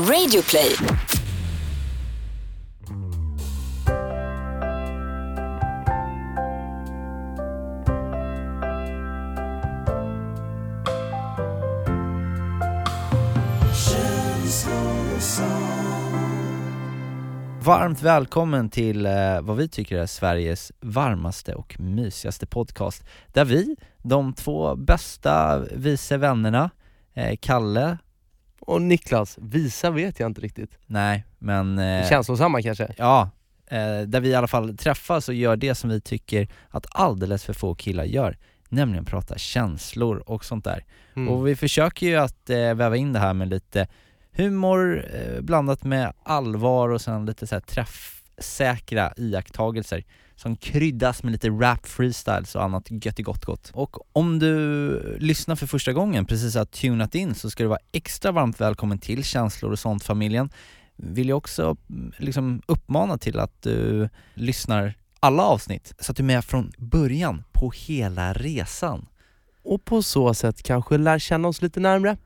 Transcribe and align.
Radioplay. 0.00 0.76
Varmt 17.62 18.02
välkommen 18.02 18.70
till 18.70 19.06
eh, 19.06 19.12
vad 19.42 19.56
vi 19.56 19.68
tycker 19.68 19.98
är 19.98 20.06
Sveriges 20.06 20.72
varmaste 20.80 21.54
och 21.54 21.80
mysigaste 21.80 22.46
podcast 22.46 23.04
Där 23.32 23.44
vi, 23.44 23.76
de 24.02 24.32
två 24.32 24.76
bästa 24.76 25.58
vice 25.58 26.16
vännerna, 26.16 26.70
eh, 27.14 27.36
Kalle 27.40 27.98
och 28.60 28.82
Niklas, 28.82 29.38
visa 29.40 29.90
vet 29.90 30.20
jag 30.20 30.26
inte 30.26 30.40
riktigt. 30.40 30.78
Nej, 30.86 31.24
men... 31.38 31.78
Eh, 31.78 32.08
Känslosamma 32.08 32.62
kanske? 32.62 32.94
Ja, 32.98 33.30
eh, 33.66 34.00
där 34.00 34.20
vi 34.20 34.28
i 34.28 34.34
alla 34.34 34.48
fall 34.48 34.76
träffas 34.76 35.28
och 35.28 35.34
gör 35.34 35.56
det 35.56 35.74
som 35.74 35.90
vi 35.90 36.00
tycker 36.00 36.48
att 36.68 36.86
alldeles 36.90 37.44
för 37.44 37.52
få 37.52 37.74
killar 37.74 38.04
gör 38.04 38.36
Nämligen 38.72 39.04
prata 39.04 39.38
känslor 39.38 40.22
och 40.26 40.44
sånt 40.44 40.64
där 40.64 40.84
Mm. 41.16 41.28
Och 41.28 41.46
vi 41.46 41.56
försöker 41.56 42.06
ju 42.06 42.16
att 42.16 42.50
eh, 42.50 42.74
väva 42.74 42.96
in 42.96 43.12
det 43.12 43.18
här 43.18 43.34
med 43.34 43.48
lite 43.48 43.88
humor 44.32 45.04
eh, 45.14 45.40
blandat 45.40 45.84
med 45.84 46.12
allvar 46.22 46.88
och 46.88 47.00
sen 47.00 47.26
lite 47.26 47.46
så 47.46 47.54
här 47.54 47.60
träffsäkra 47.60 49.12
iakttagelser 49.16 50.04
som 50.40 50.56
kryddas 50.56 51.22
med 51.22 51.32
lite 51.32 51.48
rap 51.48 51.86
freestyles 51.86 52.54
och 52.54 52.64
annat 52.64 52.86
gött 52.90 53.20
i 53.20 53.22
gott 53.22 53.44
gott. 53.44 53.70
Och 53.74 53.96
om 54.12 54.38
du 54.38 55.16
lyssnar 55.18 55.56
för 55.56 55.66
första 55.66 55.92
gången, 55.92 56.24
precis 56.24 56.54
har 56.54 56.64
tunat 56.64 57.14
in, 57.14 57.34
så 57.34 57.50
ska 57.50 57.62
du 57.62 57.68
vara 57.68 57.78
extra 57.92 58.32
varmt 58.32 58.60
välkommen 58.60 58.98
till 58.98 59.24
Känslor 59.24 59.72
och 59.72 59.78
sånt-familjen. 59.78 60.50
Vill 60.96 61.28
jag 61.28 61.38
också 61.38 61.76
mm, 61.90 62.12
liksom 62.18 62.62
uppmana 62.66 63.18
till 63.18 63.38
att 63.38 63.62
du 63.62 64.08
lyssnar 64.34 64.94
alla 65.20 65.42
avsnitt, 65.42 65.94
så 65.98 66.12
att 66.12 66.16
du 66.16 66.22
är 66.22 66.26
med 66.26 66.44
från 66.44 66.72
början 66.78 67.44
på 67.52 67.72
hela 67.76 68.32
resan. 68.32 69.06
Och 69.62 69.84
på 69.84 70.02
så 70.02 70.34
sätt 70.34 70.62
kanske 70.62 70.98
lär 70.98 71.18
känna 71.18 71.48
oss 71.48 71.62
lite 71.62 71.80
närmre. 71.80 72.16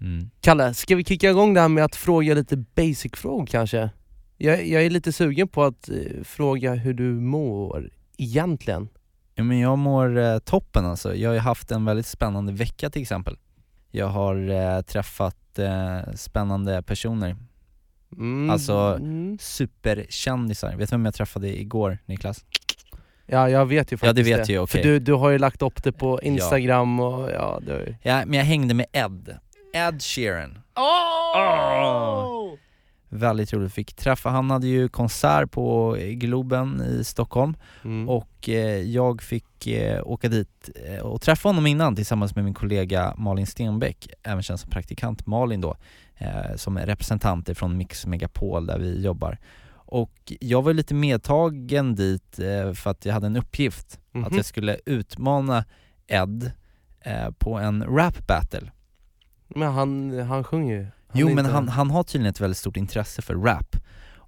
Mm. 0.00 0.30
Kalle, 0.40 0.74
ska 0.74 0.96
vi 0.96 1.04
kicka 1.04 1.30
igång 1.30 1.54
det 1.54 1.60
här 1.60 1.68
med 1.68 1.84
att 1.84 1.96
fråga 1.96 2.34
lite 2.34 2.56
basic-frågor 2.56 3.46
kanske? 3.46 3.90
Jag, 4.36 4.66
jag 4.66 4.82
är 4.84 4.90
lite 4.90 5.12
sugen 5.12 5.48
på 5.48 5.64
att 5.64 5.88
eh, 5.88 6.22
fråga 6.24 6.74
hur 6.74 6.94
du 6.94 7.12
mår 7.12 7.90
egentligen. 8.16 8.88
Ja, 9.34 9.44
men 9.44 9.58
jag 9.58 9.78
mår 9.78 10.18
eh, 10.18 10.38
toppen 10.38 10.86
alltså. 10.86 11.14
Jag 11.14 11.30
har 11.30 11.34
ju 11.34 11.40
haft 11.40 11.70
en 11.70 11.84
väldigt 11.84 12.06
spännande 12.06 12.52
vecka 12.52 12.90
till 12.90 13.02
exempel. 13.02 13.36
Jag 13.90 14.06
har 14.06 14.50
eh, 14.50 14.80
träffat 14.80 15.58
eh, 15.58 16.12
spännande 16.14 16.82
personer, 16.82 17.36
Mm. 18.12 18.50
Alltså- 18.50 18.96
mm. 19.00 19.38
superkändisar. 19.40 20.76
Vet 20.76 20.90
du 20.90 20.94
vem 20.96 21.04
jag 21.04 21.14
träffade 21.14 21.60
igår 21.60 21.98
Niklas? 22.06 22.44
Ja, 23.26 23.48
jag 23.50 23.66
vet 23.66 23.92
ju 23.92 23.98
Ja, 24.02 24.12
det 24.12 24.20
faktiskt 24.24 24.38
vet 24.40 24.48
ju, 24.48 24.58
okej. 24.58 24.82
För 24.82 24.88
du, 24.88 24.98
du 24.98 25.12
har 25.12 25.30
ju 25.30 25.38
lagt 25.38 25.62
upp 25.62 25.82
det 25.82 25.92
på 25.92 26.20
Instagram 26.22 27.00
och 27.00 27.30
ja, 27.30 27.60
det 27.66 27.72
ju... 27.72 27.94
Ja, 28.02 28.22
men 28.26 28.34
jag 28.38 28.44
hängde 28.44 28.74
med 28.74 28.86
Ed, 28.92 29.38
Ed 29.74 30.02
Sheeran. 30.02 30.58
Oh! 30.76 32.35
Väldigt 33.16 33.52
roligt, 33.52 33.72
fick 33.72 33.94
träffa, 33.94 34.30
han 34.30 34.50
hade 34.50 34.66
ju 34.66 34.88
konsert 34.88 35.50
på 35.50 35.96
Globen 36.00 36.80
i 36.82 37.04
Stockholm 37.04 37.56
Mm. 37.84 38.08
och 38.08 38.48
eh, 38.48 38.80
jag 38.82 39.22
fick 39.22 39.66
eh, 39.66 40.02
åka 40.06 40.28
dit 40.28 40.70
eh, 40.86 40.98
och 41.00 41.20
träffa 41.22 41.48
honom 41.48 41.66
innan 41.66 41.96
tillsammans 41.96 42.34
med 42.34 42.44
min 42.44 42.54
kollega 42.54 43.14
Malin 43.16 43.46
Stenbeck, 43.46 44.08
även 44.22 44.42
känd 44.42 44.60
som 44.60 44.70
praktikant 44.70 45.26
Malin 45.26 45.60
då, 45.60 45.76
eh, 46.16 46.56
som 46.56 46.76
är 46.76 46.86
representant 46.86 47.58
från 47.58 47.76
Mix 47.76 48.06
Megapol 48.06 48.66
där 48.66 48.78
vi 48.78 49.02
jobbar. 49.04 49.38
Och 49.88 50.32
jag 50.40 50.62
var 50.62 50.72
lite 50.72 50.94
medtagen 50.94 51.94
dit 51.94 52.38
eh, 52.38 52.72
för 52.72 52.90
att 52.90 53.04
jag 53.04 53.12
hade 53.14 53.26
en 53.26 53.36
uppgift, 53.36 54.00
att 54.12 54.14
Mhm. 54.14 54.36
jag 54.36 54.44
skulle 54.44 54.76
utmana 54.86 55.64
Ed 56.06 56.50
eh, 57.00 57.30
på 57.38 57.58
en 57.58 57.84
rap 57.84 58.26
battle. 58.26 58.70
Men 59.48 59.72
han, 59.72 60.18
han 60.20 60.44
sjunger 60.44 60.74
ju. 60.74 60.86
Jo 61.20 61.28
men 61.28 61.38
inte- 61.38 61.50
han, 61.54 61.68
han 61.68 61.90
har 61.90 62.02
tydligen 62.02 62.30
ett 62.30 62.40
väldigt 62.40 62.58
stort 62.58 62.76
intresse 62.76 63.22
för 63.22 63.34
rap 63.34 63.76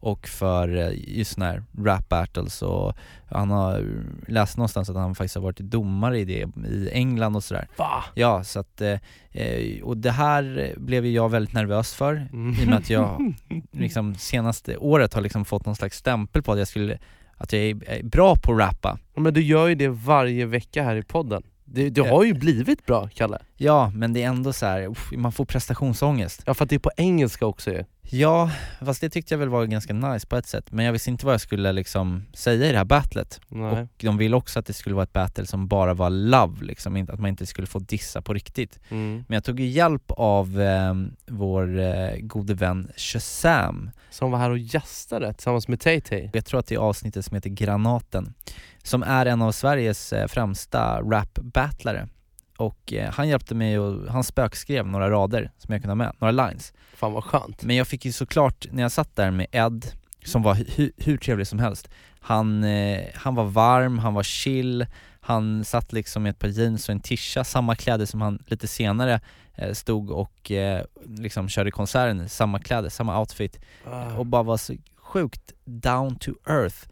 och 0.01 0.29
för 0.29 0.77
eh, 0.77 0.91
just 1.19 1.33
såna 1.35 1.47
här 1.47 1.63
rap 1.79 2.09
battles 2.09 2.63
och 2.63 2.95
han 3.31 3.51
har 3.51 3.85
läst 4.29 4.57
någonstans 4.57 4.91
att 4.91 4.97
han 4.97 5.15
faktiskt 5.15 5.35
har 5.35 5.43
varit 5.43 5.59
domare 5.59 6.19
i 6.19 6.25
det 6.25 6.49
i 6.69 6.91
England 6.93 7.37
och 7.37 7.45
sådär. 7.45 7.69
Va? 7.77 8.05
Ja, 8.15 8.45
så 8.45 8.61
att, 8.61 8.81
eh, 8.81 8.99
eh, 9.33 9.83
och 9.83 9.97
det 9.97 10.11
här 10.11 10.75
blev 10.77 11.07
ju 11.07 11.13
jag 11.13 11.29
väldigt 11.29 11.55
nervös 11.55 11.95
för 11.95 12.13
Mm. 12.33 12.55
i 12.61 12.65
och 12.65 12.69
med 12.69 12.79
att 12.79 12.91
jag 12.91 13.35
liksom 13.73 14.15
senaste 14.15 14.77
året 14.77 15.15
har 15.15 15.21
liksom 15.21 15.45
fått 15.45 15.67
någon 15.67 15.77
slags 15.77 15.97
stämpel 15.99 16.43
på 16.43 16.53
att 16.53 16.59
jag 16.59 16.69
skulle, 16.69 16.99
att 17.37 17.53
jag 17.53 17.63
är 17.63 18.03
bra 18.03 18.37
på 18.37 18.53
att 18.53 18.59
rappa. 18.59 18.99
Men 19.17 19.35
du 19.35 19.43
gör 19.43 19.67
ju 19.69 19.75
det 19.75 19.89
varje 19.89 20.47
vecka 20.47 20.83
här 20.85 20.97
i 20.97 21.03
podden. 21.03 21.43
Det, 21.71 21.91
det 21.91 22.01
Ja. 22.01 22.09
har 22.11 22.25
ju 22.25 22.35
blivit 22.35 22.87
bra, 22.87 23.09
Kalle. 23.15 23.39
Ja, 23.57 23.91
men 23.95 24.13
det 24.13 24.23
är 24.23 24.27
ändå 24.29 24.53
så 24.53 24.67
här, 24.67 24.87
uff, 24.87 25.11
man 25.13 25.33
får 25.33 25.45
prestationsångest. 25.45 26.43
Ja 26.47 26.55
för 26.55 26.65
att 26.65 26.71
det 26.71 26.77
är 26.77 26.81
på 26.81 26.91
engelska 26.97 27.47
också 27.47 27.71
ju. 27.71 27.85
Ja, 28.11 28.51
fast 28.81 29.01
det 29.01 29.11
tyckte 29.11 29.35
jag 29.35 29.39
väl 29.39 29.49
var 29.49 29.65
ganska 29.65 29.93
nice 29.93 30.27
på 30.27 30.37
ett 30.37 30.47
sätt, 30.47 30.73
men 30.73 30.85
jag 30.85 30.93
visste 30.93 31.11
inte 31.11 31.27
vad 31.27 31.33
jag 31.33 31.41
skulle 31.41 31.73
liksom 31.73 32.25
säga 32.33 32.69
i 32.69 32.73
det 32.73 32.79
här 32.79 32.85
battlet. 32.85 33.41
Nej. 33.49 33.83
Och 33.83 33.89
de 33.97 34.17
ville 34.17 34.37
också 34.37 34.59
att 34.59 34.67
det 34.67 34.73
skulle 34.73 34.95
vara 34.95 35.03
ett 35.03 35.13
battle 35.13 35.47
som 35.47 35.69
bara 35.69 35.95
var 35.95 36.11
love, 36.11 36.65
liksom, 36.65 37.07
att 37.11 37.21
man 37.21 37.29
inte 37.29 37.47
skulle 37.47 37.67
få 37.67 37.79
dissa 37.79 38.23
på 38.23 38.35
riktigt. 38.35 38.81
Mm. 38.89 39.25
Men 39.29 39.35
jag 39.35 39.45
tog 39.45 39.61
ju 39.61 39.67
hjälp 39.67 40.05
av 40.09 40.61
eh, 40.61 40.95
vår 41.27 41.79
eh, 41.79 42.17
gode 42.21 42.55
vän 42.55 42.91
Shazam. 42.97 43.91
Som 44.11 44.31
var 44.31 44.39
här 44.39 44.51
och 44.51 44.59
gästade 44.59 45.33
tillsammans 45.33 45.69
med 45.69 45.81
Tay-Tay. 45.81 46.31
Jag 46.33 46.45
tror 46.45 46.61
att 46.61 46.67
det 46.67 46.75
är 46.75 46.79
avsnittet 46.79 47.25
som 47.25 47.35
heter 47.35 47.51
Granaten, 47.51 48.35
som 48.83 49.03
är 49.03 49.27
en 49.27 49.43
av 49.43 49.53
Sveriges 49.53 50.13
eh, 50.13 50.27
främsta 50.27 51.01
rap-battlare. 51.01 52.09
Och 52.59 52.93
eh, 52.93 53.13
han 53.13 53.29
hjälpte 53.29 53.55
mig 53.55 53.79
och 53.79 54.13
han 54.13 54.25
spökskrev 54.25 54.87
några 54.87 55.11
rader 55.11 55.51
som 55.59 55.73
jag 55.73 55.83
kunde 55.83 55.91
ha 55.91 55.95
med, 55.97 56.13
några 56.19 56.33
lines. 56.49 56.73
Fan 56.95 57.13
vad 57.13 57.25
skönt. 57.25 57.63
Men 57.63 57.77
jag 57.77 57.89
fick 57.89 58.05
ju 58.05 58.13
såklart, 58.13 58.67
när 58.71 58.83
jag 58.83 58.93
satt 58.93 59.17
där 59.17 59.31
med 59.31 59.47
Ed, 59.53 59.87
som 60.25 60.43
var 60.43 60.55
hu- 60.55 60.93
hur 60.97 61.17
trevlig 61.17 61.47
som 61.47 61.59
helst, 61.59 61.89
han, 62.21 62.65
eh, 62.65 63.05
han 63.15 63.35
var 63.35 63.45
varm, 63.45 63.99
han 63.99 64.15
var 64.15 64.23
chill, 64.23 64.87
han 65.21 65.65
satt 65.65 65.93
liksom 65.93 66.23
med 66.23 66.31
ett 66.31 66.39
par 66.39 66.49
jeans 66.49 66.89
och 66.89 66.93
en 66.93 67.01
tisha, 67.01 67.45
samma 67.45 67.75
kläder 67.77 68.07
som 68.07 68.21
han 68.21 68.43
lite 68.47 68.67
senare 68.69 69.21
eh, 69.55 69.73
stod 69.73 70.11
och 70.11 70.51
eh, 70.51 70.85
liksom 71.07 71.49
körde 71.49 71.71
konserten 71.71 72.21
i, 72.21 72.29
samma 72.29 72.59
kläder, 72.59 72.89
samma 72.89 73.21
outfit 73.21 73.61
och 74.19 74.27
bara 74.27 74.43
var 74.43 74.57
så 74.57 74.75
sjukt 74.97 75.53
down 75.65 76.17
to 76.17 76.31
earth 76.47 76.89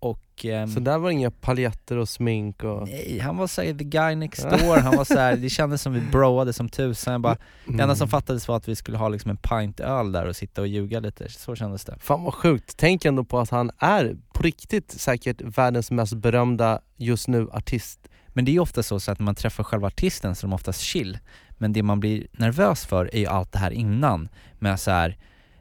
och 0.00 0.44
ehm, 0.44 0.68
Så 0.68 0.80
där 0.80 0.98
var 0.98 1.10
inga 1.10 1.30
paljetter 1.30 1.96
och 1.96 2.08
smink 2.08 2.64
och... 2.64 2.88
Nej, 2.88 3.18
han 3.18 3.36
var 3.36 3.46
såhär 3.46 3.74
the 3.74 3.84
guy 3.84 4.14
next 4.14 4.42
door, 4.42 4.76
han 4.76 4.96
var 4.96 5.04
såhär, 5.04 5.36
det 5.36 5.50
kändes 5.50 5.82
som 5.82 5.92
vi 5.92 6.00
broade 6.00 6.52
som 6.52 6.68
tusan, 6.68 7.12
jag 7.12 7.20
bara, 7.20 7.36
det 7.64 7.72
enda 7.72 7.84
Mm. 7.84 7.96
som 7.96 8.08
fattades 8.08 8.48
var 8.48 8.56
att 8.56 8.68
vi 8.68 8.76
skulle 8.76 8.98
ha 8.98 9.08
liksom 9.08 9.30
en 9.30 9.36
pint 9.36 9.80
öl 9.80 10.12
där 10.12 10.26
och 10.26 10.36
sitta 10.36 10.60
och 10.60 10.68
ljuga 10.68 11.00
lite, 11.00 11.28
så 11.28 11.54
kändes 11.56 11.84
det 11.84 11.96
Fan 12.00 12.24
vad 12.24 12.34
sjukt. 12.34 12.74
Tänk 12.76 13.04
ändå 13.04 13.24
på 13.24 13.38
att 13.38 13.50
han 13.50 13.70
är 13.78 14.16
på 14.32 14.42
riktigt 14.42 14.90
säkert 14.90 15.40
världens 15.40 15.90
mest 15.90 16.14
berömda 16.14 16.80
just 16.96 17.28
nu 17.28 17.48
artist. 17.52 18.08
Men 18.28 18.44
det 18.44 18.50
är 18.50 18.52
ju 18.52 18.60
ofta 18.60 18.82
så, 18.82 19.00
så 19.00 19.12
att 19.12 19.18
när 19.18 19.24
man 19.24 19.34
träffar 19.34 19.64
själva 19.64 19.86
artisten 19.86 20.34
så 20.34 20.46
är 20.46 20.48
de 20.48 20.54
oftast 20.54 20.80
chill 20.80 21.18
Men 21.58 21.72
det 21.72 21.82
man 21.82 22.00
blir 22.00 22.26
nervös 22.32 22.86
för 22.86 23.14
är 23.14 23.18
ju 23.18 23.26
allt 23.26 23.52
det 23.52 23.58
här 23.58 23.70
innan 23.70 24.28
Med 24.58 24.80
så 24.80 24.90
här 24.90 25.16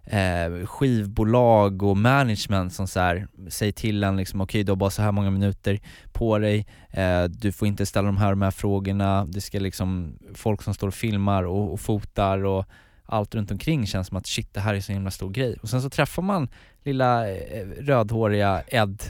eh, 0.10 0.66
skivbolag 0.66 1.84
och 1.84 1.98
management 1.98 2.74
som 2.74 2.88
så 2.88 3.00
här, 3.00 3.28
säger 3.50 3.72
till 3.72 4.04
en 4.04 4.18
liksom 4.18 4.42
okej 4.42 4.64
du 4.64 4.72
har 4.72 4.76
bara 4.76 4.90
så 4.90 5.02
här 5.02 5.12
många 5.12 5.32
minuter 5.32 5.80
på 6.12 6.38
dig 6.38 6.68
eh, 6.92 7.24
Du 7.24 7.52
får 7.52 7.68
inte 7.68 7.86
ställa 7.86 8.06
de 8.06 8.18
här, 8.18 8.30
de 8.30 8.42
här 8.42 8.52
frågorna 8.52 9.26
Det 9.26 9.42
ska 9.42 9.60
liksom, 9.60 10.18
folk 10.36 10.64
som 10.64 10.74
står 10.74 10.88
och 10.88 10.94
filmar 10.94 11.44
och, 11.44 11.74
och 11.74 11.80
fotar 11.80 12.46
och 12.46 12.66
allt 13.06 13.36
runt 13.36 13.52
omkring 13.52 13.88
känns 13.88 14.08
som 14.08 14.18
att 14.18 14.28
shit 14.28 14.54
det 14.54 14.60
här 14.60 14.74
är 14.74 14.82
så 14.82 14.94
himla 14.94 15.12
stor 15.12 15.30
grej 15.30 15.58
Och 15.62 15.70
sen 15.70 15.82
så 15.82 15.90
träffar 15.90 16.22
man 16.22 16.50
lilla 16.84 17.30
eh, 17.30 17.68
rödhåriga 17.80 18.64
Ed 18.68 19.04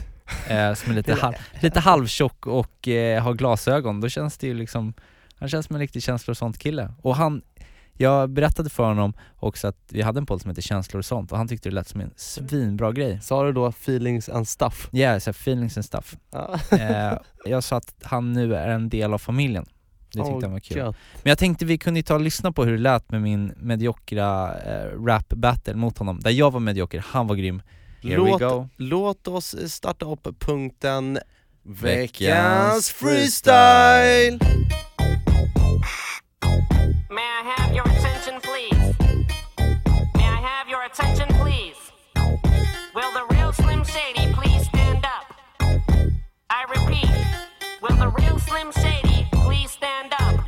eh, 0.48 0.74
som 0.74 0.92
är 0.92 0.94
lite, 0.94 1.14
halv, 1.20 1.34
lite 1.60 1.80
halvtjock 1.80 2.46
och 2.46 2.88
eh, 2.88 3.22
har 3.22 3.34
glasögon, 3.34 4.00
då 4.00 4.08
känns 4.08 4.38
det 4.38 4.46
ju 4.46 4.54
liksom 4.54 4.94
Han 5.38 5.48
känns 5.48 5.66
som 5.66 5.76
en 5.76 5.80
riktig 5.80 6.02
sånt 6.34 6.58
kille. 6.58 6.92
Och 7.02 7.16
han, 7.16 7.42
jag 8.00 8.30
berättade 8.30 8.70
för 8.70 8.84
honom 8.84 9.12
också 9.36 9.68
att 9.68 9.76
vi 9.90 10.02
hade 10.02 10.18
en 10.18 10.26
podd 10.26 10.40
som 10.40 10.50
heter 10.50 10.62
Känslor 10.62 10.98
och 10.98 11.04
sånt 11.04 11.32
och 11.32 11.38
han 11.38 11.48
tyckte 11.48 11.68
det 11.68 11.74
lät 11.74 11.88
som 11.88 12.00
en 12.00 12.10
svinbra 12.16 12.92
grej. 12.92 13.20
Sa 13.22 13.44
du 13.44 13.52
då 13.52 13.66
feelings 13.66 14.28
and 14.28 14.48
stuff? 14.48 14.88
Yeah, 14.92 15.18
så 15.18 15.30
här 15.30 15.34
feelings 15.34 15.76
and 15.76 15.84
stuff. 15.84 16.16
Ja. 16.30 16.58
Eh, 16.78 17.18
jag 17.44 17.64
sa 17.64 17.76
att 17.76 17.94
han 18.02 18.32
nu 18.32 18.54
är 18.54 18.68
en 18.68 18.88
del 18.88 19.14
av 19.14 19.18
familjen. 19.18 19.64
Det 20.12 20.18
tyckte 20.18 20.32
Åh, 20.32 20.42
han 20.42 20.52
var 20.52 20.60
kul. 20.60 20.76
gött. 20.76 20.96
Men 21.22 21.30
jag 21.30 21.38
tänkte 21.38 21.64
vi 21.64 21.78
kunde 21.78 22.02
ta 22.02 22.14
och 22.14 22.20
lyssna 22.20 22.52
på 22.52 22.64
hur 22.64 22.72
det 22.72 22.78
lät 22.78 23.10
med 23.10 23.22
min 23.22 23.52
mediokra 23.56 24.54
eh, 24.60 25.04
rap 25.04 25.28
battle 25.28 25.74
mot 25.74 25.98
honom, 25.98 26.20
där 26.20 26.30
jag 26.30 26.50
var 26.50 26.60
medioker, 26.60 27.04
han 27.08 27.26
var 27.26 27.36
grym. 27.36 27.62
Here 28.02 28.16
Låt, 28.16 28.40
we 28.42 28.44
go. 28.46 28.68
låt 28.76 29.28
oss 29.28 29.56
starta 29.72 30.06
upp 30.06 30.38
punkten 30.40 31.18
Veckans 31.62 32.90
freestyle! 32.90 34.38
May 37.10 37.22
I 37.22 37.54
have 37.56 37.74
your 37.74 37.84
attention, 37.84 38.38
please? 38.42 38.94
May 40.14 40.28
I 40.28 40.40
have 40.42 40.68
your 40.68 40.82
attention, 40.82 41.26
please? 41.40 41.76
Will 42.94 43.12
the 43.14 43.24
real 43.30 43.50
Slim 43.50 43.82
Shady 43.82 44.30
please 44.34 44.66
stand 44.66 45.06
up? 45.06 45.24
I 46.50 46.64
repeat, 46.68 47.10
will 47.80 47.96
the 47.96 48.08
real 48.08 48.38
Slim 48.38 48.72
Shady 48.72 49.26
please 49.32 49.70
stand 49.70 50.12
up? 50.20 50.46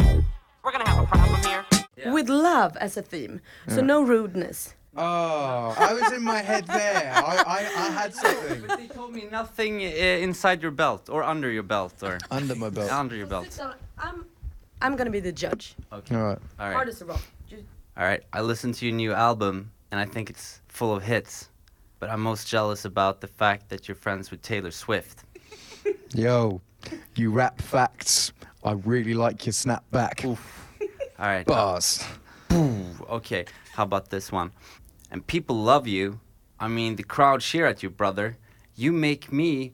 We're 0.63 0.73
gonna 0.73 0.87
have 0.87 1.03
a 1.03 1.07
problem 1.07 1.41
here. 1.45 1.65
Yeah. 1.97 2.13
With 2.13 2.29
love 2.29 2.77
as 2.77 2.99
a 2.99 3.03
theme, 3.03 3.41
so 3.67 3.77
yeah. 3.77 3.81
no 3.81 4.03
rudeness. 4.03 4.75
Oh, 4.99 5.75
I 5.79 5.95
was 5.95 6.13
in 6.13 6.23
my 6.23 6.43
head 6.43 6.67
there. 6.67 7.11
I, 7.17 7.37
I, 7.47 7.59
I 7.87 7.91
had 7.91 8.15
something. 8.15 8.65
But 8.67 8.79
they 8.79 8.89
told 8.89 9.15
me 9.15 9.29
nothing 9.33 9.81
uh, 9.81 10.27
inside 10.27 10.61
your 10.61 10.73
belt 10.73 11.09
or 11.09 11.23
under 11.23 11.51
your 11.51 11.63
belt 11.63 11.95
or. 12.03 12.19
Under 12.31 12.55
my 12.55 12.69
belt. 12.69 12.93
Under 12.93 13.17
your 13.17 13.29
belt. 13.29 13.59
I'm 13.99 14.27
I'm 14.83 14.97
gonna 14.97 15.11
be 15.11 15.21
the 15.21 15.33
judge. 15.33 15.75
Okay. 15.93 16.15
All 16.17 16.23
right. 16.25 16.39
All 16.59 16.67
right. 16.67 16.75
Hardest 16.75 17.03
of 17.03 17.11
all. 17.11 17.21
Just- 17.49 17.65
All 17.97 18.05
right. 18.05 18.23
I 18.33 18.41
listened 18.41 18.75
to 18.77 18.87
your 18.87 18.95
new 18.95 19.13
album 19.13 19.71
and 19.91 20.01
I 20.01 20.05
think 20.07 20.31
it's 20.31 20.61
full 20.69 20.95
of 20.95 21.03
hits. 21.03 21.49
But 21.99 22.09
I'm 22.11 22.21
most 22.23 22.49
jealous 22.49 22.85
about 22.87 23.21
the 23.21 23.27
fact 23.29 23.69
that 23.69 23.87
you're 23.87 23.95
friends 23.95 24.31
with 24.31 24.41
Taylor 24.41 24.71
Swift. 24.71 25.25
Yo, 26.15 26.63
you 27.15 27.31
rap 27.31 27.61
facts. 27.61 28.33
I 28.65 28.73
really 28.73 29.13
like 29.15 29.45
your 29.45 29.53
snapback. 29.53 30.25
All 30.25 30.39
right. 31.19 31.45
Bars. 31.47 32.03
Okay. 32.53 33.45
How 33.73 33.83
about 33.85 34.09
this 34.11 34.33
one? 34.33 34.51
And 35.11 35.27
people 35.27 35.57
love 35.57 35.87
you. 35.87 36.21
I 36.59 36.69
mean, 36.69 36.97
the 36.97 37.03
crowd 37.03 37.41
cheer 37.43 37.67
at 37.67 37.83
you, 37.83 37.91
brother. 37.91 38.37
You 38.77 38.93
make 38.93 39.31
me 39.33 39.73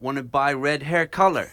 want 0.00 0.16
to 0.16 0.22
buy 0.22 0.52
red 0.54 0.82
hair 0.82 1.06
color. 1.06 1.50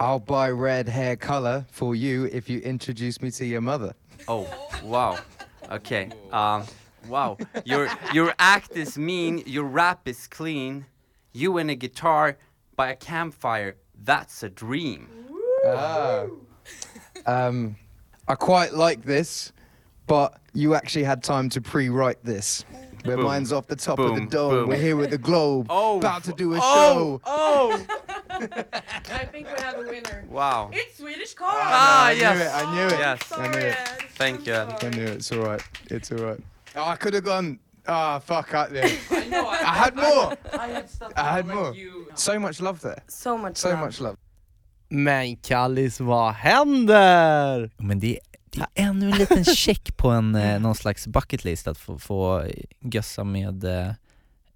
I'll 0.00 0.18
buy 0.18 0.48
red 0.50 0.88
hair 0.88 1.14
color 1.14 1.66
for 1.70 1.94
you 1.94 2.24
if 2.32 2.48
you 2.48 2.60
introduce 2.60 3.20
me 3.20 3.30
to 3.32 3.44
your 3.44 3.60
mother. 3.60 3.92
Oh, 4.28 4.48
wow. 4.82 5.18
Okay. 5.70 6.10
Um, 6.32 6.64
wow. 7.06 7.36
Your 7.66 7.88
your 8.14 8.34
act 8.38 8.76
is 8.76 8.96
mean. 8.96 9.42
Your 9.44 9.64
rap 9.64 10.08
is 10.08 10.26
clean. 10.26 10.86
You 11.34 11.58
and 11.58 11.70
a 11.70 11.74
guitar 11.74 12.38
by 12.76 12.90
a 12.92 12.96
campfire. 12.96 13.76
That's 14.02 14.42
a 14.42 14.48
dream. 14.48 15.06
Ah. 15.66 16.24
Um, 17.26 17.76
I 18.26 18.34
quite 18.36 18.72
like 18.72 19.02
this, 19.04 19.52
but 20.06 20.40
you 20.54 20.74
actually 20.74 21.04
had 21.04 21.22
time 21.22 21.50
to 21.50 21.60
pre-write 21.60 22.24
this. 22.24 22.64
Where 23.04 23.16
Boom. 23.16 23.26
mine's 23.26 23.52
off 23.52 23.66
the 23.66 23.76
top 23.76 23.98
of 23.98 24.14
the 24.14 24.26
dome. 24.26 24.50
Boom. 24.50 24.68
We're 24.68 24.76
here 24.76 24.96
with 24.96 25.10
the 25.10 25.18
globe, 25.18 25.66
Oh. 25.70 25.98
about 25.98 26.24
to 26.24 26.32
do 26.32 26.54
a 26.54 26.58
Oh. 26.58 26.60
show. 26.60 27.20
Oh. 27.24 27.86
I 28.40 29.24
think 29.32 29.46
we 29.46 29.62
have 29.62 29.76
a 29.76 29.82
winner. 29.88 30.24
Wow. 30.30 30.70
It's 30.72 30.98
Swedish 30.98 31.34
Chorus. 31.34 31.54
Ah, 31.56 32.06
I 32.08 32.14
knew 32.14 32.20
yes. 32.20 32.40
it. 32.40 32.66
I 32.66 32.74
knew 32.74 32.86
it. 32.86 32.98
Yes. 32.98 33.32
I 33.32 33.48
knew 33.48 33.58
it. 33.58 33.76
Thank 34.14 34.46
you. 34.46 34.54
I 34.54 34.88
knew 34.90 35.04
it. 35.04 35.16
It's 35.16 35.32
all 35.32 35.38
right. 35.40 35.62
It's 35.90 36.12
all 36.12 36.18
right. 36.18 36.40
Oh, 36.76 36.84
I 36.84 36.96
could 36.96 37.14
have 37.14 37.24
gone. 37.24 37.58
Ah, 37.86 38.20
fuck 38.20 38.54
out 38.54 38.70
there. 38.70 38.84
I 39.10 39.24
know. 39.28 39.46
I, 39.48 39.58
I 39.64 39.74
had 39.84 39.96
more. 39.96 40.36
I 40.58 40.68
had 40.68 40.90
stuff. 40.90 41.12
I 41.16 41.32
had 41.32 41.46
more. 41.46 41.74
You. 41.74 42.06
So 42.14 42.38
much 42.38 42.60
love 42.60 42.80
there. 42.80 43.02
So 43.08 43.36
much 43.38 43.56
So 43.56 43.68
love. 43.70 43.80
much 43.80 44.00
love. 44.00 44.16
Men 44.88 45.36
Kallis, 45.36 46.00
vad 46.00 46.32
händer? 46.34 47.70
Men 47.76 48.00
det, 48.00 48.18
det 48.50 48.60
är 48.60 48.66
ännu 48.74 49.10
en 49.10 49.18
liten 49.18 49.44
check 49.44 49.96
på 49.96 50.08
en, 50.10 50.34
eh, 50.34 50.60
någon 50.60 50.74
slags 50.74 51.06
bucket 51.06 51.44
list 51.44 51.66
att 51.66 51.78
få, 51.78 51.98
få 51.98 52.44
gössa 52.80 53.24
med 53.24 53.64
eh, 53.64 53.92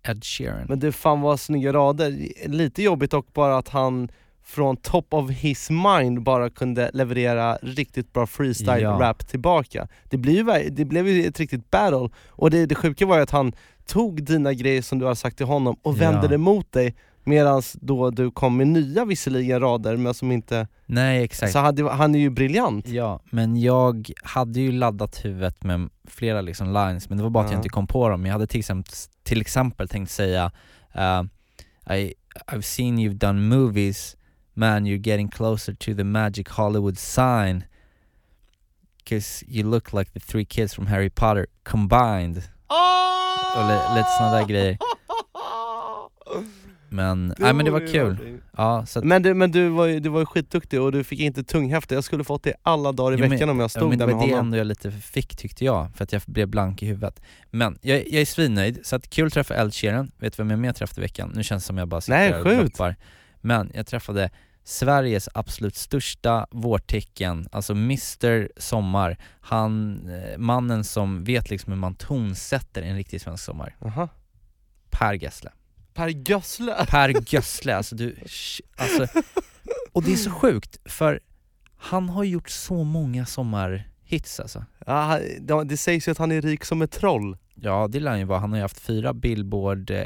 Ed 0.08 0.24
Sheeran. 0.24 0.66
Men 0.68 0.78
du 0.78 0.92
fan 0.92 1.20
vad 1.20 1.40
snygga 1.40 1.72
rader, 1.72 2.18
lite 2.48 2.82
jobbigt 2.82 3.10
dock 3.10 3.32
bara 3.32 3.58
att 3.58 3.68
han 3.68 4.08
från 4.46 4.76
top 4.76 5.14
of 5.14 5.30
his 5.30 5.70
mind 5.70 6.22
bara 6.22 6.50
kunde 6.50 6.90
leverera 6.92 7.58
riktigt 7.62 8.12
bra 8.12 8.26
freestyle 8.26 8.82
Ja. 8.82 8.90
rap 9.00 9.26
tillbaka. 9.28 9.88
Det, 10.10 10.16
ver- 10.16 10.68
det 10.70 10.84
blev 10.84 11.08
ju 11.08 11.26
ett 11.26 11.40
riktigt 11.40 11.70
battle, 11.70 12.08
och 12.28 12.50
det, 12.50 12.66
det 12.66 12.74
sjuka 12.74 13.06
var 13.06 13.16
ju 13.16 13.22
att 13.22 13.30
han 13.30 13.52
tog 13.86 14.22
dina 14.24 14.52
grejer 14.52 14.82
som 14.82 14.98
du 14.98 15.04
har 15.06 15.14
sagt 15.14 15.36
till 15.36 15.46
honom 15.46 15.76
och 15.82 16.00
vände 16.00 16.20
Ja. 16.22 16.28
det 16.28 16.38
mot 16.38 16.72
dig 16.72 16.94
Medan 17.26 17.62
då 17.74 18.10
du 18.10 18.30
kom 18.30 18.56
med 18.56 18.66
nya 18.66 19.04
visserligen 19.04 19.60
rader 19.60 19.96
men 19.96 20.14
som 20.14 20.32
inte, 20.32 20.68
Nej 20.86 21.24
exakt. 21.24 21.52
så 21.52 21.58
hade, 21.58 21.90
han 21.90 22.14
är 22.14 22.18
ju 22.18 22.30
briljant 22.30 22.88
Ja, 22.88 23.20
men 23.30 23.56
jag 23.60 24.10
hade 24.22 24.60
ju 24.60 24.72
laddat 24.72 25.24
huvudet 25.24 25.64
med 25.64 25.90
flera 26.08 26.40
liksom 26.40 26.72
lines, 26.72 27.08
men 27.08 27.18
det 27.18 27.24
var 27.24 27.30
bara 27.30 27.44
att 27.44 27.50
Ja. 27.50 27.54
jag 27.54 27.58
inte 27.58 27.68
kom 27.68 27.86
på 27.86 28.08
dem. 28.08 28.26
Jag 28.26 28.32
hade 28.32 28.46
till 28.46 28.60
exempel, 28.60 28.92
till 29.22 29.40
exempel 29.40 29.88
tänkt 29.88 30.10
säga 30.10 30.50
uh, 30.96 31.22
I, 31.96 32.14
I've 32.46 32.60
seen 32.62 32.98
you've 32.98 33.14
done 33.18 33.40
movies, 33.56 34.16
man 34.54 34.86
you're 34.86 35.08
getting 35.08 35.28
closer 35.28 35.74
to 35.74 35.94
the 35.96 36.04
magic 36.04 36.48
Hollywood 36.48 36.98
sign 36.98 37.64
Cause 39.08 39.44
you 39.48 39.70
look 39.70 39.92
like 39.92 40.10
the 40.12 40.20
three 40.20 40.44
kids 40.44 40.74
from 40.74 40.86
Harry 40.86 41.10
Potter 41.10 41.46
combined 41.62 42.42
Och 43.56 43.68
li- 43.68 43.96
lite 43.96 44.08
såna 44.18 44.30
där 44.32 44.46
grejer. 44.46 44.78
Men, 46.94 47.34
nej 47.38 47.52
men 47.54 47.64
det 47.64 47.70
var 47.70 47.92
kul. 47.92 48.40
Ja, 48.56 48.86
så 48.86 48.98
att, 48.98 49.04
Men, 49.04 49.22
du, 49.22 49.34
men 49.34 49.50
du, 49.50 49.68
var 49.68 49.86
ju, 49.86 50.00
du 50.00 50.08
var 50.08 50.20
ju 50.20 50.26
skitduktig 50.26 50.80
och 50.80 50.92
du 50.92 51.04
fick 51.04 51.20
inte 51.20 51.44
tunghäfte, 51.44 51.94
jag 51.94 52.04
skulle 52.04 52.24
fått 52.24 52.42
det 52.42 52.54
alla 52.62 52.92
dagar 52.92 53.12
i 53.12 53.14
Jo, 53.14 53.20
men- 53.20 53.30
veckan 53.30 53.48
om 53.48 53.58
jag 53.58 53.64
Ja, 53.64 53.68
stod 53.68 53.88
men 53.88 53.98
där 53.98 54.06
det 54.06 54.12
med 54.12 54.20
var 54.20 54.26
det 54.26 54.32
honom 54.32 54.46
ändå 54.46 54.56
jag 54.58 54.66
lite 54.66 54.90
fick 54.90 55.36
tyckte 55.36 55.64
jag, 55.64 55.88
för 55.96 56.04
att 56.04 56.12
jag 56.12 56.22
blev 56.26 56.48
blank 56.48 56.82
i 56.82 56.86
huvudet. 56.86 57.20
Men 57.50 57.78
jag, 57.82 57.98
jag 58.08 58.20
är 58.20 58.24
svinnöjd, 58.26 58.80
så 58.86 58.96
att 58.96 59.10
kul 59.10 59.26
att 59.26 59.32
träffa 59.32 59.62
Ed 59.62 59.74
Sheeran, 59.74 60.10
vet 60.18 60.36
du 60.36 60.42
vem 60.42 60.50
jag 60.50 60.58
mer 60.58 60.72
träffade 60.72 61.00
i 61.00 61.02
veckan? 61.04 61.32
Nu 61.34 61.42
känns 61.42 61.62
det 61.62 61.66
som 61.66 61.78
jag 61.78 61.88
bara 61.88 62.00
sitter 62.00 62.18
Nej, 62.18 62.34
och 62.34 62.64
droppar. 62.64 62.96
Men 63.40 63.70
jag 63.74 63.86
träffade 63.86 64.30
Sveriges 64.64 65.28
absolut 65.34 65.76
största 65.76 66.46
vårtecken, 66.50 67.48
alltså 67.52 67.72
Mr 67.72 68.48
Sommar, 68.60 69.16
han, 69.40 70.00
eh, 70.10 70.38
mannen 70.38 70.84
som 70.84 71.24
vet 71.24 71.50
liksom 71.50 71.72
hur 71.72 71.80
man 71.80 71.94
tonsätter 71.94 72.82
en 72.82 72.96
riktig 72.96 73.20
svensk 73.20 73.44
sommar. 73.44 73.76
Aha. 73.80 74.08
Per 74.90 75.12
Gessle. 75.14 75.50
Per 75.94 76.08
Gössle! 76.08 76.86
Per 76.88 77.34
Gössle, 77.34 77.76
alltså 77.76 77.94
du, 77.96 78.16
alltså, 78.76 79.06
och 79.92 80.02
det 80.02 80.12
är 80.12 80.16
så 80.16 80.30
sjukt, 80.30 80.78
för 80.84 81.20
han 81.76 82.08
har 82.08 82.24
gjort 82.24 82.48
så 82.50 82.84
många 82.84 83.26
sommarhits 83.26 84.40
alltså. 84.40 84.64
Ja, 84.86 85.20
det- 85.64 85.64
sägs 85.76 86.08
ju 86.08 86.12
att 86.12 86.18
han 86.18 86.32
är 86.32 86.40
rik 86.42 86.64
som 86.64 86.82
ett 86.82 86.90
troll 86.92 87.36
Ja 87.54 87.88
det 87.90 88.00
lär 88.00 88.10
han 88.10 88.18
ju 88.20 88.24
vara, 88.24 88.38
han 88.38 88.50
har 88.50 88.56
ju 88.58 88.62
haft 88.62 88.80
fyra 88.80 89.14
Billboard 89.14 89.90
eh, 89.90 90.04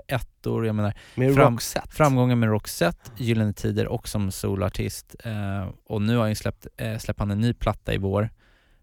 jag 0.67 0.75
menar 0.75 0.94
med 1.14 1.35
Fram- 1.35 1.52
Roxette 1.55 1.88
framgångar 1.94 2.37
med 2.37 2.49
Roxette, 2.49 3.11
Gyllene 3.17 3.52
Tider 3.52 3.87
och 3.87 4.08
som 4.08 4.31
solartist. 4.31 5.17
Eh, 5.25 5.69
och 5.87 6.02
nu 6.02 6.17
har 6.17 6.23
han 6.26 6.37
släppt, 6.37 6.67
eh, 6.76 6.99
släppt 6.99 7.20
han 7.20 7.31
en 7.31 7.40
ny 7.40 7.52
platta 7.55 7.94
i 7.94 7.99
vår. 7.99 8.31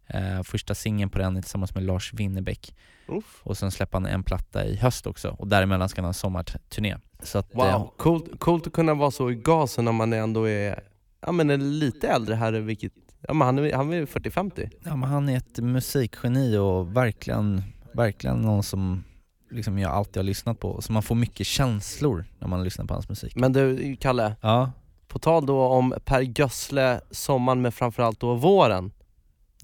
Eh, 0.08 0.44
första 0.44 0.76
singeln 0.76 1.10
på 1.10 1.18
den 1.18 1.38
är 1.38 1.42
tillsammans 1.42 1.76
med 1.76 1.84
Lars 1.84 2.14
Winnerbäck. 2.14 2.76
Uff. 3.08 3.42
Och 3.44 3.58
sen 3.58 3.72
släpper 3.72 3.98
han 4.00 4.06
en 4.06 4.24
platta 4.24 4.66
i 4.66 4.76
höst 4.76 5.08
också 5.08 5.30
och 5.40 5.48
däremellan 5.48 5.90
ska 5.90 6.02
han 6.02 6.06
ha 6.06 6.10
en 6.10 6.14
sommarturné. 6.14 6.98
Så 7.24 7.38
att, 7.38 7.56
eh, 7.56 7.60
Wow, 7.60 7.94
coolt, 7.98 8.40
coolt 8.40 8.68
att 8.68 8.74
kunna 8.74 8.94
vara 8.94 9.12
så 9.12 9.32
i 9.32 9.36
gasen 9.36 9.86
när 9.86 9.92
man 9.92 10.14
ändå 10.14 10.50
är, 10.50 10.84
ja 11.22 11.32
men 11.32 11.80
lite 11.80 12.08
äldre 12.08 12.36
här, 12.36 12.52
vilket, 12.54 12.94
ja 13.28 13.34
men 13.34 13.46
han 13.46 13.60
är, 13.60 13.74
han 13.74 13.94
är 13.94 14.06
40-50 14.06 14.70
ja, 14.84 14.96
men 14.96 15.10
han 15.10 15.30
är 15.30 15.38
ett 15.38 15.60
musikgeni 15.60 16.58
och 16.58 16.98
verkligen, 16.98 17.64
verkligen 17.94 18.42
någon 18.42 18.64
som 18.64 19.04
liksom 19.52 19.80
jag 19.80 19.92
alltid 19.92 20.18
har 20.18 20.24
lyssnat 20.24 20.60
på. 20.60 20.82
Så 20.82 20.92
man 20.94 21.04
får 21.04 21.16
mycket 21.16 21.48
känslor 21.48 22.26
när 22.40 22.48
man 22.48 22.64
lyssnar 22.64 22.86
på 22.86 22.94
hans 22.94 23.10
musik. 23.10 23.36
Men 23.36 23.54
du 23.54 23.96
Kalle, 23.96 24.36
Ja, 24.42 24.72
på 25.08 25.20
tal 25.20 25.46
då 25.46 25.62
om 25.62 25.94
Per 26.06 26.40
Gössle, 26.40 27.02
sommaren 27.12 27.62
men 27.62 27.72
framförallt 27.72 28.20
då 28.20 28.36
våren 28.36 28.92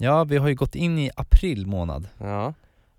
ja 0.02 0.24
vi 0.24 0.36
har 0.36 0.48
ju 0.48 0.54
gått 0.54 0.74
in 0.74 0.98
i 0.98 1.10
april 1.16 1.66
månad. 1.66 2.08
Ja 2.18 2.54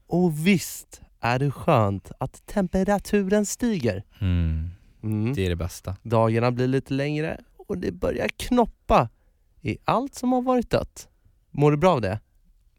Och 0.08 0.48
visst 0.48 1.02
är 1.20 1.40
det 1.40 1.52
skönt 1.52 2.12
att 2.18 2.46
temperaturen 2.46 3.46
stiger 3.46 4.04
Mm, 4.20 4.70
mm. 5.04 5.34
det 5.34 5.46
är 5.46 5.50
det 5.50 5.56
bästa. 5.56 5.96
Dagarna 6.04 6.52
blir 6.52 6.68
lite 6.68 6.94
längre 6.94 7.42
och 7.68 7.78
det 7.78 7.92
börjar 7.92 8.28
knoppa 8.28 9.10
i 9.62 9.78
allt 9.86 10.16
som 10.16 10.32
har 10.32 10.42
varit 10.42 10.70
dött 10.70 11.08
Mår 11.52 11.72
du 11.72 11.78
bra 11.78 11.92
av 11.92 12.02
det? 12.02 12.20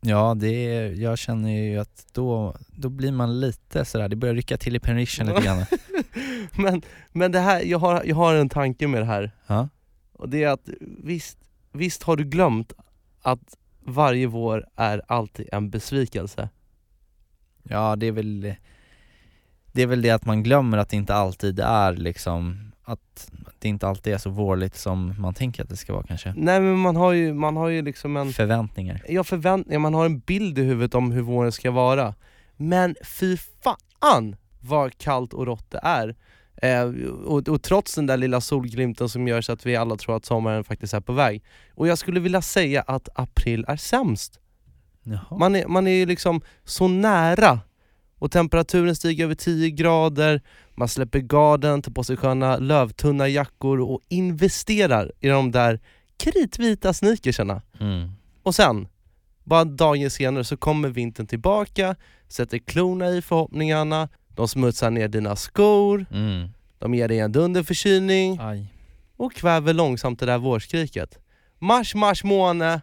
Ja, 0.01 0.35
det 0.35 0.49
är, 0.49 0.93
jag 0.93 1.19
känner 1.19 1.51
ju 1.51 1.79
att 1.79 2.07
då, 2.13 2.57
då 2.69 2.89
blir 2.89 3.13
man 3.13 3.41
lite 3.41 3.85
sådär, 3.85 4.09
det 4.09 4.17
börjar 4.17 4.35
rycka 4.35 4.57
till 4.57 4.77
i 4.77 4.81
penrichen 4.81 5.27
lite 5.27 5.43
grann. 5.43 5.65
men, 6.59 6.83
men 7.13 7.33
det 7.33 7.41
här, 7.41 7.63
jag 7.63 7.79
har, 7.79 8.03
jag 8.05 8.17
har 8.17 8.35
en 8.35 8.49
tanke 8.49 8.89
med 8.89 9.01
det 9.01 9.07
här 9.07 9.31
Ja. 9.47 9.69
Och 10.13 10.29
det 10.29 10.43
är 10.43 10.49
att 10.49 10.69
visst, 10.81 11.39
visst 11.73 12.03
har 12.03 12.17
du 12.17 12.25
glömt 12.25 12.73
att 13.23 13.57
varje 13.87 14.27
vår 14.27 14.67
är 14.77 15.03
alltid 15.09 15.49
en 15.53 15.71
besvikelse? 15.71 16.49
ja, 17.69 17.97
det 17.97 18.07
är 18.07 18.13
väl 18.13 18.55
det 19.73 19.83
är 19.83 19.87
väl 19.87 20.03
det 20.03 20.11
att 20.11 20.27
man 20.27 20.43
glömmer 20.43 20.79
att 20.79 20.89
det 20.89 20.97
inte 20.97 21.15
alltid 21.15 21.61
är 21.61 21.93
liksom, 21.93 22.73
att 22.85 23.31
det 23.59 23.69
inte 23.69 23.89
alltid 23.89 24.13
är 24.13 24.19
så 24.19 24.31
vårligt 24.31 24.77
som 24.77 25.15
man 25.19 25.35
tänker 25.35 25.63
att 25.63 25.69
det 25.69 25.77
ska 25.77 25.93
vara 25.93 26.03
kanske. 26.07 26.35
Nej 26.37 26.61
men 26.61 26.79
man 26.79 26.97
har 26.97 27.13
ju, 27.13 27.35
man 27.35 27.57
har 27.57 27.69
ju 27.69 27.83
liksom 27.83 28.17
en 28.17 28.33
Förväntningar. 28.33 29.03
ja, 29.09 29.25
förväntningar, 29.25 29.79
man 29.79 29.95
har 29.95 30.07
en 30.07 30.19
bild 30.19 30.59
i 30.59 30.63
huvudet 30.63 30.95
om 30.95 31.13
hur 31.13 31.23
våren 31.23 31.53
ska 31.53 31.71
vara 31.71 32.15
Men 32.57 32.97
fy 33.05 33.37
fan 33.37 34.37
vad 34.61 34.99
kallt 34.99 35.35
och 35.35 35.47
rått 35.47 35.71
det 35.71 35.81
är 35.83 36.17
eh, 36.57 36.83
och, 37.25 37.49
och 37.49 37.63
trots 37.63 37.95
den 37.95 38.07
där 38.07 38.17
lilla 38.17 38.41
solglimten 38.41 39.09
som 39.09 39.29
gör 39.29 39.41
så 39.41 39.53
att 39.53 39.67
vi 39.67 39.77
alla 39.77 39.97
tror 39.97 40.17
att 40.17 40.25
sommaren 40.25 40.65
faktiskt 40.65 40.95
är 40.95 41.01
på 41.01 41.13
väg 41.13 41.43
Och 41.75 41.89
jag 41.89 41.99
skulle 41.99 42.21
vilja 42.21 42.43
säga 42.43 42.83
att 42.83 43.09
april 43.15 43.65
är 43.69 43.77
sämst 43.77 44.41
Jaha. 45.05 45.39
Man 45.39 45.57
är, 45.57 45.67
man 45.67 45.87
är 45.87 45.93
ju 45.93 46.07
liksom 46.07 46.41
så 46.65 46.89
nära 46.89 47.61
och 48.19 48.31
temperaturen 48.31 48.97
stiger 48.97 49.25
över 49.25 49.35
10 49.35 49.71
grader, 49.71 50.43
man 50.75 50.89
släpper 50.89 51.19
garden, 51.19 51.83
tar 51.83 51.93
på 51.93 52.05
sig 52.05 52.17
sköna 52.17 52.57
lövtunna 52.57 53.29
jackor 53.29 53.81
och 53.81 54.01
investerar 54.09 55.13
i 55.21 55.29
de 55.29 55.51
där 55.53 55.81
kritvita 56.17 56.93
sneakersarna. 56.93 57.63
Mm. 57.81 58.11
Och 58.43 58.55
sen, 58.55 58.89
bara 59.45 59.65
dagen 59.65 60.11
senare 60.11 60.45
så 60.45 60.57
kommer 60.57 60.89
vintern 60.89 61.27
tillbaka, 61.27 61.97
sätter 62.29 62.59
klorna 62.59 63.11
i 63.11 63.23
förhoppningarna, 63.23 64.09
de 64.35 64.49
smutsar 64.49 64.91
ner 64.91 65.09
dina 65.09 65.37
skor, 65.37 66.07
Mm. 66.11 66.49
de 66.79 66.95
ger 66.95 67.09
dig 67.09 67.19
en 67.19 67.33
dunderförkylning 67.33 68.39
Aj. 68.41 68.67
och 69.17 69.35
kväver 69.35 69.75
långsamt 69.75 70.21
det 70.21 70.27
där 70.27 70.39
vårskriket. 70.39 71.19
Mars, 71.59 71.95
mars 71.95 72.25
måne, 72.25 72.81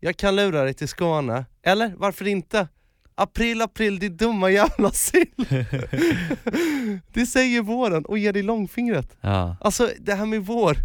jag 0.00 0.16
kan 0.16 0.36
lura 0.36 0.62
dig 0.64 0.74
till 0.74 0.88
Skåne. 0.88 1.44
Eller 1.62 1.92
varför 1.96 2.26
inte? 2.28 2.68
April, 3.14 3.62
april, 3.62 3.98
din 3.98 4.16
dumma 4.16 4.50
jävla 4.50 4.90
sill! 4.90 5.26
det 7.12 7.26
säger 7.26 7.62
våren 7.62 8.04
och 8.04 8.18
ger 8.18 8.32
dig 8.32 8.42
långfingret. 8.42 9.16
Ja. 9.20 9.56
Alltså 9.60 9.90
det 10.00 10.14
här 10.14 10.26
med 10.26 10.46
vår, 10.46 10.76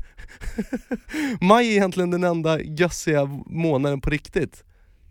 maj 1.42 1.68
är 1.68 1.72
egentligen 1.72 2.12
den 2.12 2.24
enda 2.24 2.62
gössiga 2.62 3.26
månaden 3.46 4.02
på 4.02 4.10
riktigt. 4.10 4.64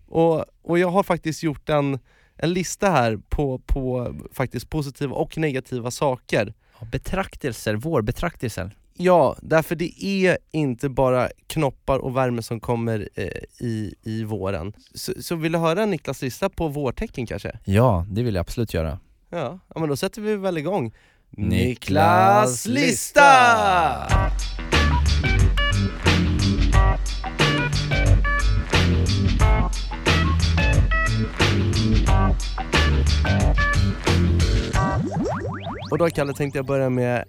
Och, 0.09 0.45
och 0.63 0.79
jag 0.79 0.91
har 0.91 1.03
faktiskt 1.03 1.43
gjort 1.43 1.69
en, 1.69 1.99
en 2.39 2.53
lista 2.53 2.91
här 2.91 3.19
på, 3.29 3.59
på 3.59 4.15
faktiskt 4.33 4.71
positiva 4.71 5.15
och 5.15 5.39
negativa 5.39 5.91
saker. 5.91 6.55
Ja, 6.81 6.87
Betraktelser, 6.93 7.75
vårbetraktelser. 7.75 8.77
Ja, 9.01 9.37
därför 9.43 9.77
det 9.77 10.05
är 10.05 10.39
inte 10.51 10.89
bara 10.89 11.29
knoppar 11.47 11.99
och 11.99 12.17
värme 12.17 12.43
som 12.43 12.61
kommer 12.61 13.09
eh, 13.15 13.25
i, 13.67 13.95
i 14.03 14.25
våren. 14.25 14.73
Så, 14.95 15.13
så 15.21 15.35
vill 15.35 15.53
du 15.53 15.59
höra 15.59 15.87
Niklas 15.87 16.23
lista 16.23 16.49
på 16.49 16.69
vårtecken 16.69 17.27
kanske? 17.27 17.59
Ja, 17.65 18.07
det 18.11 18.23
vill 18.23 18.35
jag 18.35 18.41
absolut 18.41 18.75
göra. 18.75 18.99
Ja, 19.31 19.59
ja 19.75 19.81
men 19.81 19.89
då 19.89 19.97
sätter 19.97 20.23
vi 20.23 20.37
väl 20.37 20.59
igång. 20.59 20.95
Niklas 21.31 22.67
lista! 22.67 23.25
Och 35.91 35.99
då 35.99 36.11
Kalle 36.11 36.35
tänkte 36.35 36.59
jag 36.59 36.67
börja 36.67 36.91
med 36.91 37.25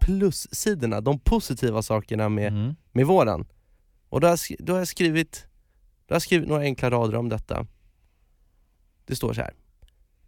plussidorna, 0.00 1.00
de 1.00 1.18
positiva 1.18 1.82
sakerna 1.82 2.28
med, 2.28 2.52
Mm. 2.52 2.74
med 2.92 3.06
våren. 3.06 3.46
Och 4.08 4.20
då 4.20 4.26
har, 4.28 4.38
jag, 4.48 4.66
då, 4.66 4.72
har 4.72 4.78
jag 4.78 4.88
skrivit, 4.88 5.46
då 6.08 6.14
har 6.14 6.20
skrivit 6.20 6.48
några 6.48 6.62
enkla 6.62 6.90
rader 6.90 7.16
om 7.18 7.28
detta. 7.28 7.66
Det 9.06 9.16
står 9.16 9.32
så 9.32 9.40
här. 9.40 9.54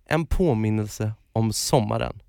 En 0.08 0.26
påminnelse 0.26 1.12
om 1.32 1.52
sommaren. 1.52 2.22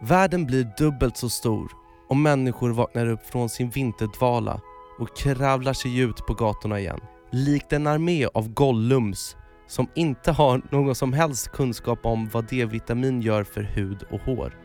Världen 0.00 0.46
blir 0.46 0.72
dubbelt 0.78 1.16
så 1.16 1.28
stor 1.28 1.72
och 2.08 2.16
människor 2.16 2.70
vaknar 2.70 3.06
upp 3.06 3.26
från 3.26 3.48
sin 3.48 3.70
vinterdvala 3.70 4.60
och 4.98 5.16
kravlar 5.16 5.72
sig 5.72 5.98
ut 5.98 6.16
på 6.26 6.34
gatorna 6.34 6.80
igen. 6.80 7.00
Likt 7.30 7.72
en 7.72 7.86
armé 7.86 8.26
av 8.26 8.48
Gollums 8.48 9.36
som 9.68 9.88
inte 9.94 10.32
har 10.32 10.62
någon 10.70 10.94
som 10.94 11.12
helst 11.12 11.52
kunskap 11.52 12.06
om 12.06 12.28
vad 12.28 12.44
D-vitamin 12.44 13.22
gör 13.22 13.44
för 13.44 13.62
hud 13.62 14.02
och 14.10 14.20
hår. 14.20 14.58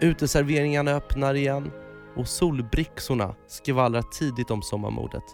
Uteserveringarna 0.00 0.90
öppnar 0.90 1.34
igen 1.34 1.70
och 2.16 2.28
solbricksorna 2.28 3.34
skvallrar 3.46 4.02
tidigt 4.02 4.50
om 4.50 4.62
sommarmodet. 4.62 5.24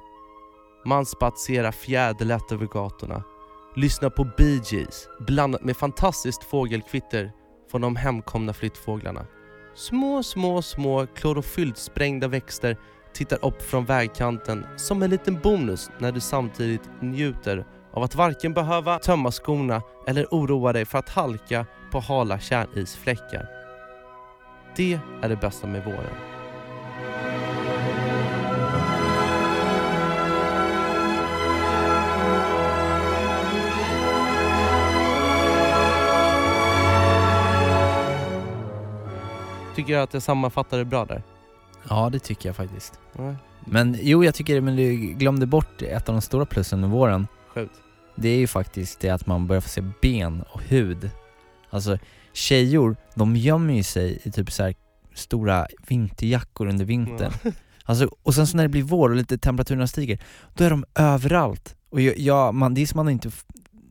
Man 0.86 1.06
spatserar 1.06 1.72
fjäderlätt 1.72 2.52
över 2.52 2.66
gatorna, 2.66 3.22
lyssnar 3.76 4.10
på 4.10 4.24
Bee 4.36 4.60
Gees 4.64 5.08
blandat 5.26 5.64
med 5.64 5.76
fantastiskt 5.76 6.44
fågelkvitter 6.44 7.32
från 7.70 7.80
de 7.80 7.96
hemkomna 7.96 8.52
flyttfåglarna. 8.52 9.26
Små, 9.74 10.22
små, 10.22 10.62
små 10.62 11.06
klorofyllsprängda 11.06 12.28
växter 12.28 12.76
tittar 13.12 13.44
upp 13.44 13.62
från 13.62 13.84
vägkanten 13.84 14.66
som 14.76 15.02
en 15.02 15.10
liten 15.10 15.40
bonus 15.40 15.90
när 15.98 16.12
du 16.12 16.20
samtidigt 16.20 16.90
njuter 17.00 17.66
av 17.98 18.04
att 18.04 18.14
varken 18.14 18.54
behöva 18.54 18.98
tömma 18.98 19.30
skorna 19.30 19.82
eller 20.06 20.26
oroa 20.30 20.72
dig 20.72 20.84
för 20.84 20.98
att 20.98 21.08
halka 21.08 21.66
på 21.90 22.00
hala 22.00 22.38
kärnisfläckar. 22.38 23.46
Det 24.76 24.98
är 25.22 25.28
det 25.28 25.36
bästa 25.36 25.66
med 25.66 25.84
våren. 25.84 26.14
Tycker 39.74 39.92
jag 39.92 40.02
att 40.02 40.14
jag 40.14 40.22
sammanfattar 40.22 40.78
det 40.78 40.84
bra 40.84 41.04
där? 41.04 41.22
Ja, 41.88 42.08
det 42.12 42.18
tycker 42.18 42.48
jag 42.48 42.56
faktiskt. 42.56 43.00
Nej, 43.12 43.36
Men 43.64 43.96
jo, 44.00 44.24
jag 44.24 44.34
tycker 44.34 44.60
men 44.60 44.76
du 44.76 44.96
glömde 44.96 45.46
bort 45.46 45.82
ett 45.82 46.08
av 46.08 46.14
de 46.14 46.20
stora 46.20 46.46
plussen 46.46 46.80
med 46.80 46.90
våren. 46.90 47.26
sjukt. 47.54 47.72
Det 48.20 48.28
är 48.28 48.38
ju 48.38 48.46
faktiskt 48.46 49.00
det 49.00 49.10
att 49.10 49.26
man 49.26 49.46
börjar 49.46 49.60
få 49.60 49.68
se 49.68 49.82
ben 50.02 50.42
och 50.42 50.62
hud. 50.62 51.10
Alltså 51.70 51.98
tjejor, 52.32 52.96
de 53.14 53.36
gömmer 53.36 53.74
ju 53.74 53.82
sig 53.82 54.18
i 54.22 54.30
typ 54.30 54.52
så 54.52 54.62
här 54.62 54.74
stora 55.14 55.66
vinterjackor 55.88 56.66
under 56.66 56.84
vintern. 56.84 57.32
Alltså, 57.84 58.10
och 58.22 58.34
sen 58.34 58.46
så 58.46 58.56
när 58.56 58.64
det 58.64 58.68
blir 58.68 58.82
vår 58.82 59.10
och 59.10 59.16
lite 59.16 59.38
temperaturerna 59.38 59.86
stiger, 59.86 60.18
då 60.54 60.64
är 60.64 60.70
de 60.70 60.84
överallt. 60.94 61.76
Och 61.90 62.00
jag, 62.00 62.18
jag, 62.18 62.54
man, 62.54 62.74
det 62.74 62.82
är 62.82 62.86
som 62.86 62.96
man 62.96 63.08
inte, 63.08 63.30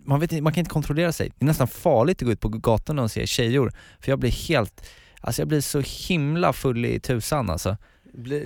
man, 0.05 0.19
vet, 0.19 0.43
man 0.43 0.53
kan 0.53 0.59
inte 0.59 0.69
kontrollera 0.69 1.11
sig. 1.11 1.31
Det 1.37 1.45
är 1.45 1.47
nästan 1.47 1.67
farligt 1.67 2.21
att 2.21 2.25
gå 2.25 2.31
ut 2.31 2.39
på 2.39 2.49
gatorna 2.49 3.03
och 3.03 3.11
se 3.11 3.27
tjejor, 3.27 3.73
för 3.99 4.11
jag 4.11 4.19
blir 4.19 4.31
helt, 4.31 4.89
alltså 5.21 5.41
jag 5.41 5.47
blir 5.47 5.61
så 5.61 5.81
himla 6.07 6.53
full 6.53 6.85
i 6.85 6.99
tusan 6.99 7.49
alltså. 7.49 7.77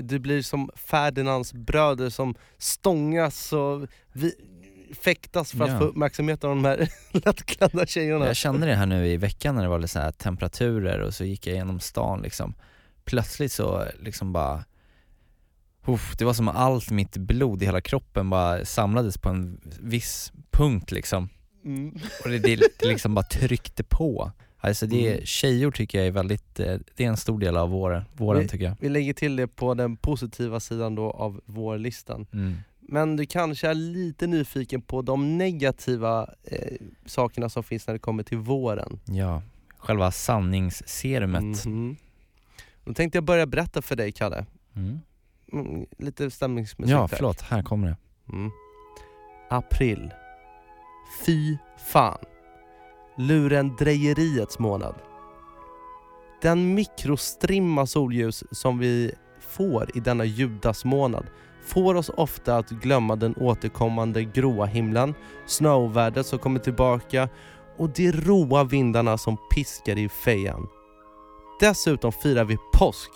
Du 0.01 0.19
blir 0.19 0.41
som 0.41 0.69
Ferdinands 0.75 1.53
bröder 1.53 2.09
som 2.09 2.35
stångas 2.57 3.53
och 3.53 3.87
vi, 4.13 4.33
fäktas 4.99 5.51
för 5.51 5.63
att 5.63 5.69
Ja. 5.71 5.77
få 5.79 5.83
uppmärksamhet 5.83 6.43
av 6.43 6.49
de 6.49 6.65
här 6.65 6.89
lättklädda 7.11 7.85
tjejerna. 7.85 8.25
Jag 8.27 8.35
kände 8.35 8.67
det 8.67 8.75
här 8.75 8.85
nu 8.85 9.07
i 9.07 9.17
veckan 9.17 9.55
när 9.55 9.61
det 9.63 9.69
var 9.69 9.79
lite 9.79 9.93
så 9.93 9.99
här 9.99 10.11
temperaturer 10.11 10.99
och 10.99 11.13
så 11.13 11.23
gick 11.25 11.47
jag 11.47 11.55
genom 11.55 11.79
stan 11.79 12.21
liksom 12.21 12.53
Plötsligt 13.05 13.51
så 13.51 13.85
liksom 13.99 14.33
bara 14.33 14.63
uff, 15.87 16.15
Det 16.17 16.25
var 16.25 16.33
som 16.33 16.47
allt 16.47 16.91
mitt 16.91 17.17
blod 17.17 17.61
i 17.63 17.65
hela 17.65 17.81
kroppen 17.81 18.29
bara 18.29 18.65
samlades 18.65 19.17
på 19.17 19.29
en 19.29 19.61
viss 19.79 20.31
punkt 20.51 20.91
liksom 20.91 21.29
Mm. 21.65 21.95
Och 22.23 22.29
det, 22.29 22.39
det, 22.39 22.59
liksom 22.81 23.13
bara 23.15 23.25
tryckte 23.25 23.83
på 23.83 24.31
Alltså 24.63 24.85
det, 24.87 25.11
Mm. 25.13 25.25
tjejor 25.25 25.71
tycker 25.71 25.97
jag 25.97 26.07
är 26.07 26.11
väldigt, 26.11 26.59
eh, 26.59 26.75
det 26.95 27.03
är 27.03 27.07
en 27.07 27.17
stor 27.17 27.39
del 27.39 27.57
av 27.57 27.69
våren, 27.69 28.03
våren 28.13 28.41
Vi- 28.41 28.47
tycker 28.47 28.65
jag 28.65 28.75
Vi 28.79 28.89
lägger 28.89 29.13
till 29.13 29.35
det 29.35 29.47
på 29.47 29.73
den 29.73 29.97
positiva 29.97 30.59
sidan 30.59 30.95
då 30.95 31.11
av 31.11 31.41
vårlistan. 31.45 32.25
mm. 32.33 32.57
Men 32.93 33.15
du 33.15 33.25
kanske 33.25 33.69
är 33.69 33.73
lite 33.73 34.27
nyfiken 34.27 34.81
på 34.81 35.01
de 35.01 35.37
negativa 35.37 36.29
eh, 36.43 36.77
sakerna 37.05 37.49
som 37.49 37.63
finns 37.63 37.87
när 37.87 37.93
det 37.93 37.99
kommer 37.99 38.23
till 38.23 38.37
våren. 38.37 38.99
Ja, 39.05 39.41
själva 39.77 40.11
sanningsserumet 40.11 41.65
Mhm. 41.65 41.95
Då 42.85 42.93
tänkte 42.93 43.17
jag 43.17 43.23
börja 43.23 43.45
berätta 43.45 43.81
för 43.81 43.95
dig 43.95 44.11
Kalle. 44.11 44.45
mm. 44.75 44.99
Mm, 45.53 45.85
lite 45.97 46.31
stämningsmusik 46.31 46.93
Ja, 46.93 47.07
förlåt, 47.07 47.41
här 47.41 47.63
kommer 47.63 47.87
det 47.87 47.97
Mm. 48.33 48.51
April. 49.49 50.13
Fy 51.25 51.57
fan. 51.91 52.17
Lurendrejeriets 53.17 54.59
månad. 54.59 54.95
Den 56.41 56.73
mikrostrimma 56.73 57.85
solljus 57.87 58.43
som 58.51 58.79
vi 58.79 59.11
får 59.39 59.97
i 59.97 59.99
denna 59.99 60.25
judasmånad 60.25 61.25
får 61.65 61.95
oss 61.95 62.09
ofta 62.09 62.57
att 62.57 62.69
glömma 62.69 63.15
den 63.15 63.35
återkommande 63.35 64.23
gråa 64.23 64.65
himlen, 64.65 65.15
snöovädret 65.45 66.25
som 66.25 66.39
kommer 66.39 66.59
tillbaka 66.59 67.29
och 67.77 67.89
de 67.89 68.11
råa 68.11 68.63
vindarna 68.63 69.17
som 69.17 69.37
piskar 69.55 69.97
i 69.97 70.09
fejan. 70.09 70.67
Dessutom 71.59 72.11
firar 72.11 72.45
vi 72.45 72.57
påsk. 72.73 73.11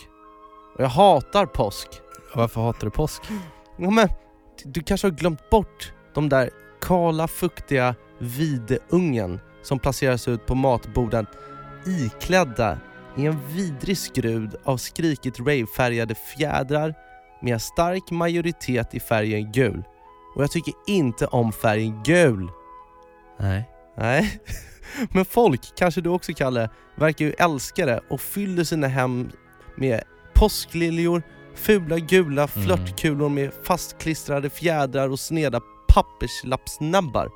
Och 0.76 0.84
jag 0.84 0.90
hatar 0.90 1.46
påsk. 1.46 1.88
Varför 2.36 2.62
hatar 2.62 2.86
du 2.86 2.92
påsk? 2.92 3.22
Ja, 3.78 3.90
men, 3.90 4.10
du 4.64 4.84
kanske 4.84 5.08
har 5.08 5.12
glömt 5.12 5.50
bort 5.50 5.94
de 6.14 6.30
där 6.30 6.50
kala, 6.82 7.28
fuktiga 7.28 7.96
videungen 8.18 9.40
som 9.62 9.80
placeras 9.80 10.28
ut 10.28 10.46
på 10.46 10.56
matborden 10.56 11.26
iklädda 11.86 12.78
i 13.18 13.26
en 13.26 13.40
vidrig 13.48 13.98
skrud 13.98 14.56
av 14.64 14.78
skrikigt 14.78 15.40
ravefärgade 15.40 16.16
fjädrar 16.16 16.94
med 17.42 17.62
stark 17.62 18.12
majoritet 18.12 18.96
i 18.96 19.00
färgen 19.00 19.52
gul. 19.52 19.84
Och 20.36 20.44
jag 20.44 20.52
tycker 20.52 20.74
inte 20.88 21.28
om 21.28 21.52
färgen 21.52 22.04
gul. 22.04 22.50
Nej 23.40 23.70
Nej. 23.98 24.40
Men 25.12 25.26
folk, 25.26 25.62
kanske 25.78 26.02
du 26.02 26.10
också 26.10 26.34
Kalle, 26.34 26.70
verkar 26.96 27.26
ju 27.26 27.32
älska 27.32 27.86
det 27.86 28.02
och 28.10 28.22
fyller 28.22 28.64
sina 28.64 28.88
hem 28.88 29.30
med 29.78 30.04
påskliljor, 30.34 31.24
fula 31.56 32.00
gula 32.00 32.48
flörtkulor 32.48 33.30
med 33.30 33.52
fastklistrade 33.64 34.50
fjädrar 34.50 35.10
och 35.10 35.20
sneda 35.20 35.62
papperslappsnäbbar. 35.88 37.30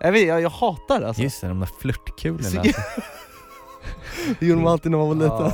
Jag, 0.00 0.12
vet, 0.12 0.28
jag, 0.28 0.40
jag 0.40 0.50
hatar 0.50 1.00
det 1.00 1.08
alltså. 1.08 1.22
Just 1.22 1.40
det, 1.40 1.48
de 1.48 1.60
där 1.60 1.68
flörtkulorna 1.80 2.42
Så- 2.42 2.58
alltså. 2.60 2.80
Det 4.40 4.46
gjorde 4.46 4.62
man 4.62 4.72
alltid 4.72 4.90
när 4.90 4.98
man 4.98 5.08
var 5.08 5.14
liten. 5.14 5.52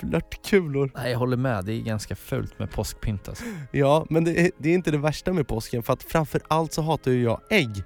Flörtkulor. 0.00 0.90
Nej 0.94 1.10
jag 1.10 1.18
håller 1.18 1.36
med, 1.36 1.64
det 1.64 1.72
är 1.72 1.80
ganska 1.80 2.16
fult 2.16 2.58
med 2.58 2.70
påskpynt 2.70 3.28
alltså. 3.28 3.44
Ja, 3.72 4.06
men 4.10 4.24
det 4.24 4.40
är, 4.40 4.50
det 4.58 4.68
är 4.70 4.74
inte 4.74 4.90
det 4.90 4.98
värsta 4.98 5.32
med 5.32 5.48
påsken 5.48 5.82
för 5.82 5.92
att 5.92 6.02
framför 6.02 6.40
allt 6.48 6.72
så 6.72 6.82
hatar 6.82 7.10
ju 7.10 7.22
jag 7.22 7.40
ägg. 7.50 7.82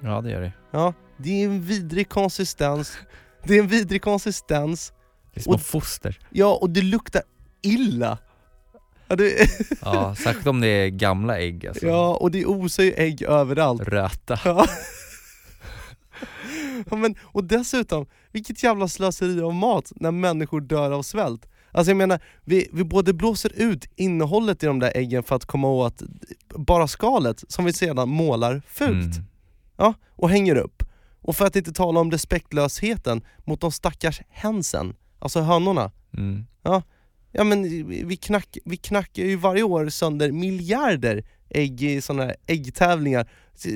Ja 0.00 0.20
det 0.20 0.30
gör 0.30 0.40
det. 0.40 0.52
Ja, 0.70 0.94
det 1.16 1.42
är 1.42 1.44
en 1.46 1.62
vidrig 1.62 2.08
konsistens. 2.08 2.98
Det 3.44 3.54
är 3.54 3.58
en 3.58 3.68
vidrig 3.68 4.02
konsistens. 4.02 4.92
Det 5.34 5.40
är 5.40 5.42
små 5.42 5.52
Och- 5.54 5.60
foster. 5.62 6.18
Ja, 6.30 6.58
och 6.60 6.70
det 6.70 6.82
luktar 6.82 7.22
illa. 7.62 8.18
Ja, 9.08 9.16
det, 9.16 9.50
Ja, 9.82 10.14
särskilt 10.14 10.46
om 10.46 10.60
det 10.60 10.66
är 10.68 10.88
gamla 10.88 11.38
ägg 11.38 11.66
alltså. 11.66 11.86
ja 11.86 12.14
och 12.16 12.30
det 12.30 12.46
osar 12.46 12.82
ju 12.82 12.92
ägg 12.92 13.22
överallt. 13.22 13.82
Röta. 13.82 14.38
Ja. 14.44 14.66
ja, 16.90 16.96
men, 16.96 17.14
och 17.22 17.44
dessutom, 17.44 18.06
vilket 18.34 18.62
jävla 18.62 18.88
slöseri 18.88 19.40
av 19.40 19.54
mat 19.54 19.92
när 19.96 20.10
människor 20.10 20.60
dör 20.60 20.90
av 20.90 21.02
svält. 21.02 21.46
Alltså 21.72 21.90
jag 21.90 21.96
menar, 21.96 22.20
vi, 22.44 22.68
vi 22.72 22.84
både 22.84 23.12
blåser 23.12 23.52
ut 23.56 23.86
innehållet 23.96 24.62
i 24.62 24.66
de 24.66 24.78
där 24.78 24.92
äggen 24.94 25.22
för 25.22 25.36
att 25.36 25.44
komma 25.44 25.68
åt 25.68 26.02
bara 26.48 26.88
skalet 26.88 27.44
som 27.48 27.64
vi 27.64 27.72
sedan 27.72 28.08
målar 28.08 28.62
fult 28.66 29.16
Mm. 29.16 29.26
ja, 29.76 29.94
och 30.08 30.30
hänger 30.30 30.56
upp. 30.56 30.82
Och 31.20 31.36
för 31.36 31.46
att 31.46 31.56
inte 31.56 31.72
tala 31.72 32.00
om 32.00 32.10
respektlösheten 32.10 33.24
mot 33.44 33.60
de 33.60 33.72
stackars 33.72 34.20
hänsen, 34.28 34.96
alltså 35.18 35.40
hönorna. 35.40 35.92
Mm. 36.16 36.46
Ja 37.32 37.44
men 37.44 37.62
vi, 37.62 38.02
vi, 38.04 38.16
knack, 38.16 38.58
vi 38.64 38.76
knackar 38.76 39.22
ju 39.22 39.36
varje 39.36 39.62
år 39.62 39.88
sönder 39.88 40.32
miljarder 40.32 41.24
ägg 41.54 41.82
i 41.82 42.00
sådana 42.00 42.22
här 42.24 42.36
äggtävlingar. 42.46 43.26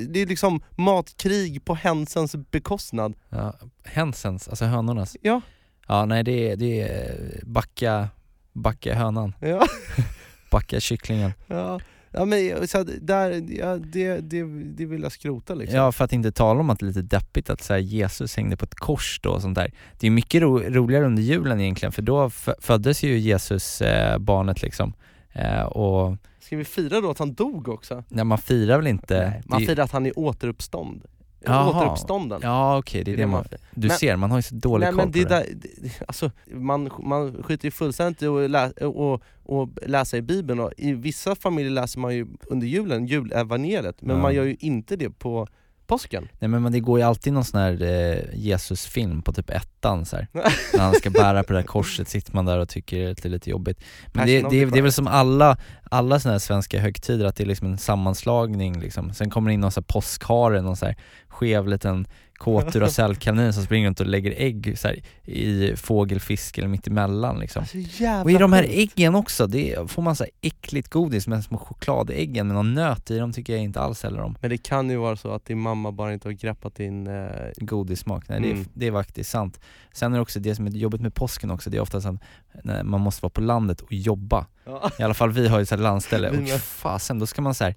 Det 0.08 0.22
är 0.22 0.26
liksom 0.26 0.60
matkrig 0.76 1.64
på 1.64 1.74
hönsens 1.74 2.36
bekostnad. 2.50 3.14
Ja, 3.28 3.54
hönsens, 3.84 4.48
alltså 4.48 4.64
hönornas. 4.64 5.16
Ja, 5.22 5.40
Ja 5.88 6.04
nej 6.04 6.24
det 6.24 6.50
är, 6.50 6.56
det 6.56 6.80
är 6.80 7.40
backa, 7.42 8.08
backa 8.52 8.94
hönan, 8.94 9.34
ja, 9.40 9.66
backa 10.50 10.80
kycklingen. 10.80 11.32
ja. 11.46 11.80
Ja 12.10 12.24
men 12.24 12.68
så 12.68 12.84
där, 13.00 13.44
ja, 13.58 13.76
det, 13.76 14.20
det, 14.20 14.42
det 14.64 14.86
vill 14.86 15.02
jag 15.02 15.12
skrota 15.12 15.54
liksom. 15.54 15.76
Ja 15.78 15.92
för 15.92 16.04
att 16.04 16.12
inte 16.12 16.32
tala 16.32 16.60
om 16.60 16.70
att 16.70 16.78
det 16.78 16.84
är 16.84 16.86
lite 16.86 17.02
deppigt 17.02 17.50
att 17.50 17.62
så 17.62 17.72
här, 17.72 17.80
Jesus 17.80 18.36
hängde 18.36 18.56
på 18.56 18.64
ett 18.64 18.74
kors 18.74 19.20
då 19.22 19.30
och 19.30 19.42
sånt 19.42 19.54
där. 19.54 19.72
Det 20.00 20.06
är 20.06 20.10
mycket 20.10 20.42
ro, 20.42 20.58
roligare 20.58 21.04
under 21.04 21.22
julen 21.22 21.60
egentligen 21.60 21.92
för 21.92 22.02
då 22.02 22.30
föddes 22.60 23.02
ju 23.02 23.18
Jesus 23.18 23.80
eh, 23.80 24.18
barnet 24.18 24.62
liksom. 24.62 24.94
Eh, 25.32 25.62
och 25.62 26.16
Ska 26.48 26.56
vi 26.56 26.64
fira 26.64 27.00
då 27.00 27.10
att 27.10 27.18
han 27.18 27.34
dog 27.34 27.68
också? 27.68 28.04
när 28.08 28.24
man 28.24 28.38
firar 28.38 28.76
väl 28.76 28.86
inte... 28.86 29.30
Nej, 29.30 29.42
man 29.46 29.60
det- 29.60 29.66
firar 29.66 29.84
att 29.84 29.92
han 29.92 30.06
är 30.06 30.18
återuppstånd. 30.18 31.04
Jaha. 31.44 31.70
Återuppstånden. 31.70 32.40
Ja 32.42 32.78
okej, 32.78 33.04
det 33.04 33.12
är 33.12 33.16
det 33.16 33.26
man... 33.26 33.44
firar. 33.44 33.60
Du 33.74 33.88
Men- 33.88 33.96
ser, 33.96 34.16
man 34.16 34.30
har 34.30 34.38
ju 34.38 34.42
så 34.42 34.54
dålig 34.54 34.84
Nej 34.84 34.92
koll 34.92 34.96
men 34.96 35.06
på 35.12 35.18
det 35.18 35.24
det. 35.24 35.28
där, 35.28 35.46
det, 35.82 36.02
alltså, 36.08 36.30
man, 36.54 36.90
man 37.02 37.42
skiter 37.42 37.64
ju 37.66 37.70
fullständigt 37.70 38.22
i 38.22 38.26
att 38.26 38.50
lä, 38.50 38.70
och, 38.86 39.22
och 39.42 39.68
läsa 39.86 40.16
i 40.16 40.22
bibeln 40.22 40.60
och 40.60 40.72
i 40.76 40.92
vissa 40.92 41.34
familjer 41.34 41.70
läser 41.72 42.00
man 42.00 42.14
ju 42.14 42.26
under 42.46 42.66
julen 42.66 43.06
julevangeliet 43.06 44.02
men 44.02 44.16
Ja. 44.16 44.22
man 44.22 44.34
gör 44.34 44.44
ju 44.44 44.56
inte 44.60 44.96
det 44.96 45.10
på 45.10 45.46
påsken. 45.88 46.28
Nej 46.38 46.48
men 46.48 46.72
det 46.72 46.80
går 46.80 46.98
ju 46.98 47.04
alltid 47.04 47.32
någon 47.32 47.44
sån 47.44 47.60
här 47.60 47.82
eh, 47.82 48.18
Jesus-film 48.34 49.22
på 49.22 49.32
typ 49.32 49.50
ettan 49.50 50.06
så 50.06 50.16
här. 50.16 50.26
När 50.74 50.80
han 50.80 50.94
ska 50.94 51.10
bära 51.10 51.42
på 51.42 51.52
det 51.52 51.58
där 51.58 51.66
korset 51.66 52.08
sitter 52.08 52.34
man 52.34 52.44
där 52.44 52.58
och 52.58 52.68
tycker 52.68 53.10
att 53.10 53.22
det 53.22 53.28
är 53.28 53.30
lite 53.30 53.50
jobbigt. 53.50 53.80
Men 54.06 54.26
det, 54.26 54.42
det, 54.42 54.48
the 54.48 54.64
det 54.64 54.78
är 54.78 54.82
väl 54.82 54.92
som 54.92 55.06
alla, 55.06 55.56
alla 55.90 56.20
såna 56.20 56.32
här 56.32 56.38
svenska 56.38 56.80
högtider, 56.80 57.24
att 57.24 57.36
det 57.36 57.44
är 57.44 57.46
liksom 57.46 57.66
en 57.66 57.78
sammanslagning 57.78 58.80
liksom. 58.80 59.14
Sen 59.14 59.30
kommer 59.30 59.50
det 59.50 59.54
in 59.54 59.60
någon 59.60 59.72
sån 59.72 59.82
här 59.82 59.92
påskhare, 59.92 60.62
någon 60.62 60.76
så 60.76 60.86
här 60.86 60.96
skev 61.38 61.68
liten 61.68 62.06
kåt 62.34 62.72
Duracellkanin 62.72 63.52
som 63.52 63.62
springer 63.64 63.86
runt 63.86 64.00
och 64.00 64.06
lägger 64.06 64.34
ägg 64.36 64.78
så 64.78 64.88
här, 64.88 65.00
i 65.24 65.76
fågelfisk 65.76 66.58
eller 66.58 66.68
mitt 66.68 66.86
emellan 66.86 67.38
liksom. 67.38 67.60
Alltså, 67.62 67.78
Och 68.24 68.30
i 68.30 68.34
de 68.34 68.52
här 68.52 68.62
äggen 68.68 69.14
också, 69.14 69.46
det 69.46 69.90
får 69.90 70.02
man 70.02 70.16
så 70.16 70.24
här 70.24 70.30
äckligt 70.40 70.88
godis 70.88 71.26
med 71.26 71.44
små 71.44 71.58
chokladäggen 71.58 72.46
med 72.46 72.56
någon 72.56 72.74
nöt 72.74 73.10
i, 73.10 73.18
de 73.18 73.32
tycker 73.32 73.52
jag 73.52 73.62
inte 73.62 73.80
alls 73.80 74.02
heller 74.02 74.20
om. 74.20 74.36
Men 74.40 74.50
det 74.50 74.58
kan 74.58 74.90
ju 74.90 74.96
vara 74.96 75.16
så 75.16 75.30
att 75.32 75.44
din 75.44 75.58
mamma 75.58 75.92
bara 75.92 76.12
inte 76.12 76.28
har 76.28 76.32
greppat 76.32 76.74
din... 76.74 77.06
Eh, 77.06 77.28
godissmak, 77.56 78.28
nej 78.28 78.40
det, 78.40 78.48
är, 78.48 78.52
Mm. 78.52 78.66
det 78.74 78.86
är 78.86 78.92
faktiskt 78.92 79.30
sant. 79.30 79.60
Sen 79.92 80.12
är 80.12 80.16
det 80.16 80.22
också 80.22 80.40
det 80.40 80.54
som 80.54 80.66
är 80.66 80.70
jobbigt 80.70 81.00
med 81.00 81.14
påsken 81.14 81.50
också, 81.50 81.70
det 81.70 81.76
är 81.76 81.80
ofta 81.80 82.00
så 82.00 82.08
att 82.08 82.86
man 82.86 83.00
måste 83.00 83.22
vara 83.22 83.30
på 83.30 83.40
landet 83.40 83.80
och 83.80 83.92
jobba. 83.92 84.46
ja. 84.64 84.90
I 84.98 85.02
alla 85.02 85.14
fall 85.14 85.32
vi 85.32 85.48
har 85.48 85.58
ju 85.58 85.66
så 85.66 85.74
här 85.74 85.82
landställe, 85.82 86.30
och 86.54 86.60
fasen 86.60 87.18
då 87.18 87.26
ska 87.26 87.42
man 87.42 87.54
så 87.54 87.64
här 87.64 87.74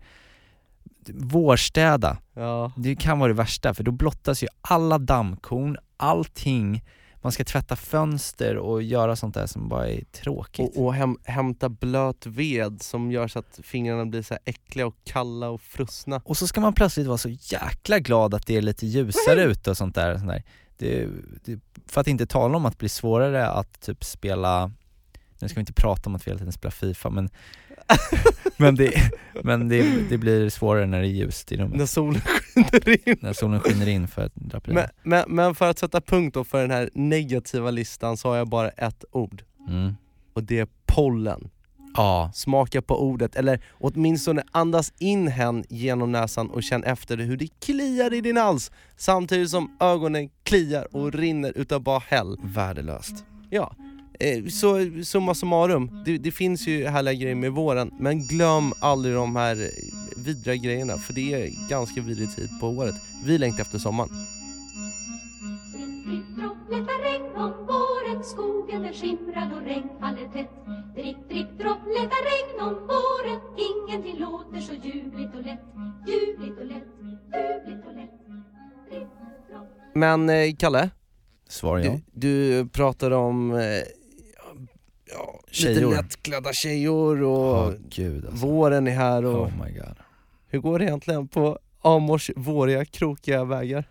vårstäda, 1.14 2.18
ja. 2.34 2.72
det 2.78 2.96
kan 2.96 3.20
vara 3.20 3.28
det 3.28 3.34
värsta 3.34 3.74
för 3.74 3.84
då 3.84 3.92
blottas 3.92 4.44
ju 4.44 4.48
alla 4.62 4.98
dammkorn, 4.98 5.78
allting, 5.98 6.84
man 7.22 7.32
ska 7.32 7.44
tvätta 7.44 7.76
fönster 7.76 8.58
och 8.58 8.84
göra 8.84 9.16
sånt 9.16 9.34
där 9.34 9.48
som 9.48 9.70
bara 9.70 9.90
är 9.90 10.04
tråkigt. 10.04 10.78
Och, 10.78 10.86
och 10.86 10.94
häm, 10.94 11.18
hämta 11.24 11.70
blöt 11.70 12.26
ved 12.26 12.82
som 12.82 13.12
gör 13.12 13.28
så 13.28 13.40
att 13.40 13.60
fingrarna 13.64 14.06
blir 14.06 14.22
så 14.22 14.38
äckliga 14.46 14.88
och 14.88 14.96
kalla 15.04 15.50
och 15.50 15.62
frusna. 15.62 16.22
Och 16.26 16.38
så 16.38 16.48
ska 16.48 16.62
man 16.62 16.74
plötsligt 16.74 17.08
vara 17.08 17.18
så 17.18 17.30
jäkla 17.30 18.00
glad 18.00 18.34
att 18.34 18.48
det 18.48 18.58
är 18.58 18.62
lite 18.62 18.86
ljusare 18.86 19.44
ute 19.44 19.70
och 19.70 19.78
sånt 19.78 19.96
där. 19.96 20.18
Sånt 20.18 20.28
där. 20.28 20.44
Det, 20.78 21.08
det, 21.46 21.60
för 21.86 22.02
att 22.02 22.08
inte 22.08 22.26
tala 22.26 22.58
om 22.58 22.66
att 22.66 22.78
blir 22.78 22.90
svårare 22.90 23.48
att 23.48 23.82
typ 23.82 24.04
spela, 24.04 24.72
nu 25.40 25.48
ska 25.48 25.56
vi 25.56 25.60
inte 25.60 25.74
prata 25.74 26.10
om 26.10 26.16
att 26.16 26.28
vi 26.28 26.32
hela 26.32 26.40
tiden 26.40 26.54
spelar 26.54 26.72
FIFA 26.72 27.10
men, 27.10 27.30
men, 28.58 28.76
det, 28.76 29.12
men 29.44 29.70
det, 29.70 30.10
det 30.10 30.18
blir 30.18 30.50
svårare 30.50 30.86
när 30.86 31.02
det 31.02 31.08
är 31.08 31.10
ljust 31.10 31.52
i 31.52 31.58
När 31.58 31.64
rummet. 31.66 31.90
solen 31.90 32.22
skiner 32.22 33.10
in. 33.10 33.18
När 33.22 33.34
solen 33.34 33.60
skiner 33.60 33.88
in 33.88 34.08
för 34.08 34.22
att 34.26 34.36
draperiet. 34.36 34.92
Men, 35.04 35.24
men, 35.28 35.36
men 35.36 35.56
för 35.56 35.70
att 35.70 35.80
sätta 35.80 36.02
punkt 36.02 36.34
då 36.34 36.44
för 36.44 36.62
den 36.62 36.72
här 36.72 36.90
negativa 36.94 37.72
listan 37.72 38.18
så 38.18 38.30
har 38.30 38.36
jag 38.38 38.48
bara 38.50 38.70
ett 38.70 39.06
ord. 39.12 39.44
Mm. 39.68 39.96
Och 40.34 40.44
det 40.44 40.60
är 40.60 40.68
pollen. 40.86 41.50
Ja, 41.96 42.32
Smaka 42.34 42.82
på 42.82 43.02
ordet, 43.02 43.36
eller 43.36 43.60
åtminstone 43.80 44.44
andas 44.52 44.94
in 45.00 45.28
hen 45.28 45.64
genom 45.70 46.12
näsan 46.12 46.50
och 46.50 46.64
känn 46.64 46.84
efter 46.84 47.18
hur 47.18 47.38
det 47.38 47.48
kliar 47.60 48.14
i 48.14 48.22
din 48.22 48.38
hals 48.38 48.72
samtidigt 48.98 49.50
som 49.50 49.78
ögonen 49.80 50.30
kliar 50.44 50.96
och 50.96 51.14
rinner 51.14 51.54
utav 51.56 51.82
bara 51.82 52.00
häll. 52.00 52.38
värdelöst. 52.44 53.26
Ja, 53.50 53.76
eh, 54.20 54.46
så 54.46 54.90
summa 55.04 55.34
summarum, 55.34 56.04
det, 56.06 56.18
det 56.18 56.32
finns 56.32 56.68
ju 56.68 56.88
härliga 56.88 57.14
grejer 57.14 57.36
med 57.36 57.52
våren 57.52 57.92
men 58.00 58.28
glöm 58.28 58.74
aldrig 58.80 59.16
de 59.16 59.36
här 59.36 59.62
eh, 59.62 59.70
vidriga 60.26 60.56
grejerna 60.56 60.98
för 60.98 61.14
det 61.14 61.34
är 61.34 61.70
ganska 61.70 62.02
vidrig 62.02 62.36
tid 62.36 62.50
på 62.60 62.68
året. 62.68 62.96
Vi 63.26 63.38
längtar 63.38 63.62
efter 63.62 63.80
sommaren. 63.80 64.10
Skogen 68.24 68.82
den 68.84 68.94
skimrar 68.94 69.52
och 69.56 69.68
regn 69.68 69.90
faller 70.00 70.30
tätt 70.34 70.50
Dripp, 70.96 71.30
dripp, 71.30 71.48
dropp, 71.60 71.78
lätta 71.88 72.16
regn 72.16 72.62
om 72.62 72.74
våren 72.74 73.40
Ingenting 73.58 74.20
låter 74.20 74.60
så 74.60 74.74
ljuvligt 74.74 75.36
och 75.36 75.42
lätt 75.42 75.60
Ljuvligt 76.08 76.60
och 76.60 76.66
lätt, 76.66 76.88
ljuvligt 77.34 77.88
och 77.88 77.94
lätt 77.94 78.12
Dripp, 78.90 79.08
Men 79.94 80.30
eh, 80.30 80.56
Kalle, 80.60 80.90
Svar 81.50 81.80
ja. 81.80 81.92
du, 81.92 82.62
du 82.62 82.70
pratar 82.70 83.12
om 83.12 83.52
ja, 85.14 85.40
lite 85.48 85.56
Tjejor. 85.74 85.92
lättklädda 85.96 86.54
tjejor 86.54 87.22
och 87.24 87.68
Åh 87.68 87.74
gud 87.90 88.26
alltså. 88.26 88.46
våren 88.48 88.88
är 88.88 88.92
här 88.92 89.26
och 89.26 89.42
Oh 89.48 89.64
my 89.66 89.72
god. 89.72 89.96
hur 90.48 90.60
går 90.60 90.80
det 90.80 90.86
egentligen 90.86 91.28
på 91.28 91.60
Amors 91.82 92.32
våriga 92.36 92.86
krokiga 92.86 93.44
vägar? 93.44 93.84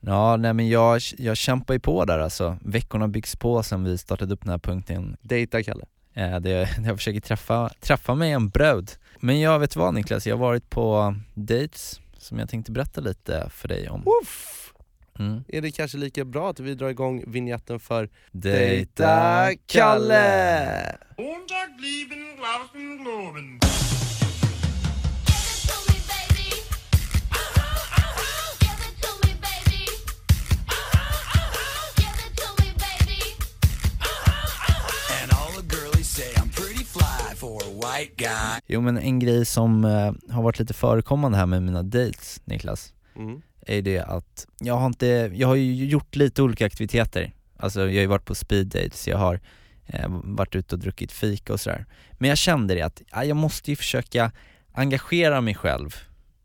Ja, 0.00 0.36
nej 0.36 0.52
men 0.52 0.68
jag, 0.68 1.00
jag 1.18 1.36
kämpar 1.36 1.74
ju 1.74 1.80
på 1.80 2.04
där 2.04 2.18
alltså. 2.18 2.56
Veckorna 2.60 3.08
byggs 3.08 3.36
på 3.36 3.62
sen 3.62 3.84
vi 3.84 3.98
startade 3.98 4.34
upp 4.34 4.40
den 4.40 4.50
här 4.50 4.58
punkten 4.58 5.16
Dejta 5.20 5.62
Kalle. 5.62 5.84
Eh, 6.14 6.40
det, 6.40 6.68
jag 6.86 6.96
försöker 6.96 7.20
träffa, 7.20 7.70
träffa 7.80 8.14
mig 8.14 8.32
en 8.32 8.48
brud. 8.48 8.90
Men 9.20 9.40
jag 9.40 9.58
vet 9.58 9.76
vad 9.76 9.94
Niklas, 9.94 10.26
jag 10.26 10.36
har 10.36 10.40
varit 10.46 10.70
på 10.70 11.14
dates 11.34 12.00
som 12.18 12.38
jag 12.38 12.48
tänkte 12.48 12.72
berätta 12.72 13.00
lite 13.00 13.46
för 13.50 13.68
dig 13.68 13.88
om. 13.88 14.02
Uff. 14.22 14.58
Mm. 15.18 15.44
Är 15.48 15.60
det 15.60 15.70
kanske 15.70 15.98
lika 15.98 16.24
bra 16.24 16.50
att 16.50 16.60
vi 16.60 16.74
drar 16.74 16.88
igång 16.88 17.24
vignetten 17.26 17.80
för 17.80 18.08
Dejta 18.32 19.50
Kalle! 19.66 20.96
Jo 38.66 38.80
men 38.80 38.98
en 38.98 39.18
grej 39.18 39.44
som 39.44 39.84
eh, 39.84 40.34
har 40.34 40.42
varit 40.42 40.58
lite 40.58 40.74
förekommande 40.74 41.38
här 41.38 41.46
med 41.46 41.62
mina 41.62 41.82
dates 41.82 42.40
Niklas, 42.44 42.92
Mm. 43.16 43.42
Är 43.66 43.82
det 43.82 43.98
att 43.98 44.46
jag 44.60 44.74
har 44.74 44.86
inte, 44.86 45.06
jag 45.34 45.48
har 45.48 45.54
ju 45.54 45.84
gjort 45.86 46.16
lite 46.16 46.42
olika 46.42 46.66
aktiviteter. 46.66 47.32
Alltså 47.56 47.80
jag 47.80 47.86
har 47.86 47.92
ju 47.92 48.06
varit 48.06 48.24
på 48.24 48.34
speed 48.34 48.66
dates, 48.66 49.08
jag 49.08 49.18
har 49.18 49.40
eh, 49.86 50.06
varit 50.24 50.54
ute 50.56 50.74
och 50.74 50.78
druckit 50.78 51.12
fika 51.12 51.52
och 51.52 51.60
sådär. 51.60 51.86
Men 52.12 52.28
jag 52.28 52.38
kände 52.38 52.74
det 52.74 52.82
att 52.82 53.02
ja, 53.12 53.24
jag 53.24 53.36
måste 53.36 53.70
ju 53.70 53.76
försöka 53.76 54.32
engagera 54.72 55.40
mig 55.40 55.54
själv 55.54 55.94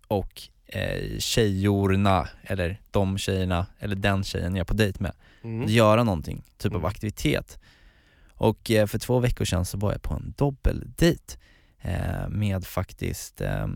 och 0.08 0.41
eh, 0.65 1.17
tjejorna, 1.19 2.27
eller 2.43 2.82
de 2.91 3.17
tjejerna, 3.17 3.65
eller 3.80 3.95
den 3.95 4.23
tjejen 4.23 4.56
jag 4.56 4.60
är 4.62 4.65
på 4.65 4.73
dejt 4.73 5.03
med, 5.03 5.12
Mm. 5.43 5.67
göra 5.69 6.03
någonting, 6.03 6.43
typ 6.58 6.71
av 6.71 6.77
Mm. 6.80 6.86
aktivitet. 6.89 7.60
Och 8.34 8.71
eh, 8.71 8.86
för 8.88 8.99
två 8.99 9.19
veckor 9.19 9.45
sedan 9.45 9.65
så 9.65 9.77
var 9.77 9.91
jag 9.91 10.01
på 10.01 10.13
en 10.13 10.34
dubbeldejt 10.38 11.38
eh, 11.82 12.30
med 12.30 12.65
faktiskt, 12.65 13.41
eh, 13.41 13.67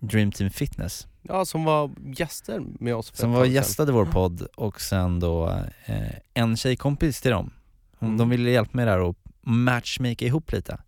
Dream 0.00 0.32
Team 0.32 0.50
Fitness 0.50 1.06
Ja, 1.22 1.44
som 1.44 1.64
var 1.64 1.90
gäster 2.16 2.62
med 2.80 2.94
oss 2.94 3.10
för 3.10 3.16
som 3.16 3.32
var 3.32 3.44
gästade 3.44 3.92
vår 3.92 4.06
podd 4.06 4.42
och 4.56 4.80
sen 4.80 5.20
då 5.20 5.48
eh, 5.86 6.12
en 6.34 6.56
tjejkompis 6.56 7.20
till 7.20 7.30
dem. 7.30 7.50
Hon, 7.98 8.08
Mm. 8.08 8.18
De 8.18 8.28
ville 8.30 8.50
hjälpa 8.50 8.70
mig 8.76 8.86
där 8.86 9.00
och 9.00 9.16
matchmaka 9.42 10.24
ihop 10.24 10.52
lite. 10.52 10.78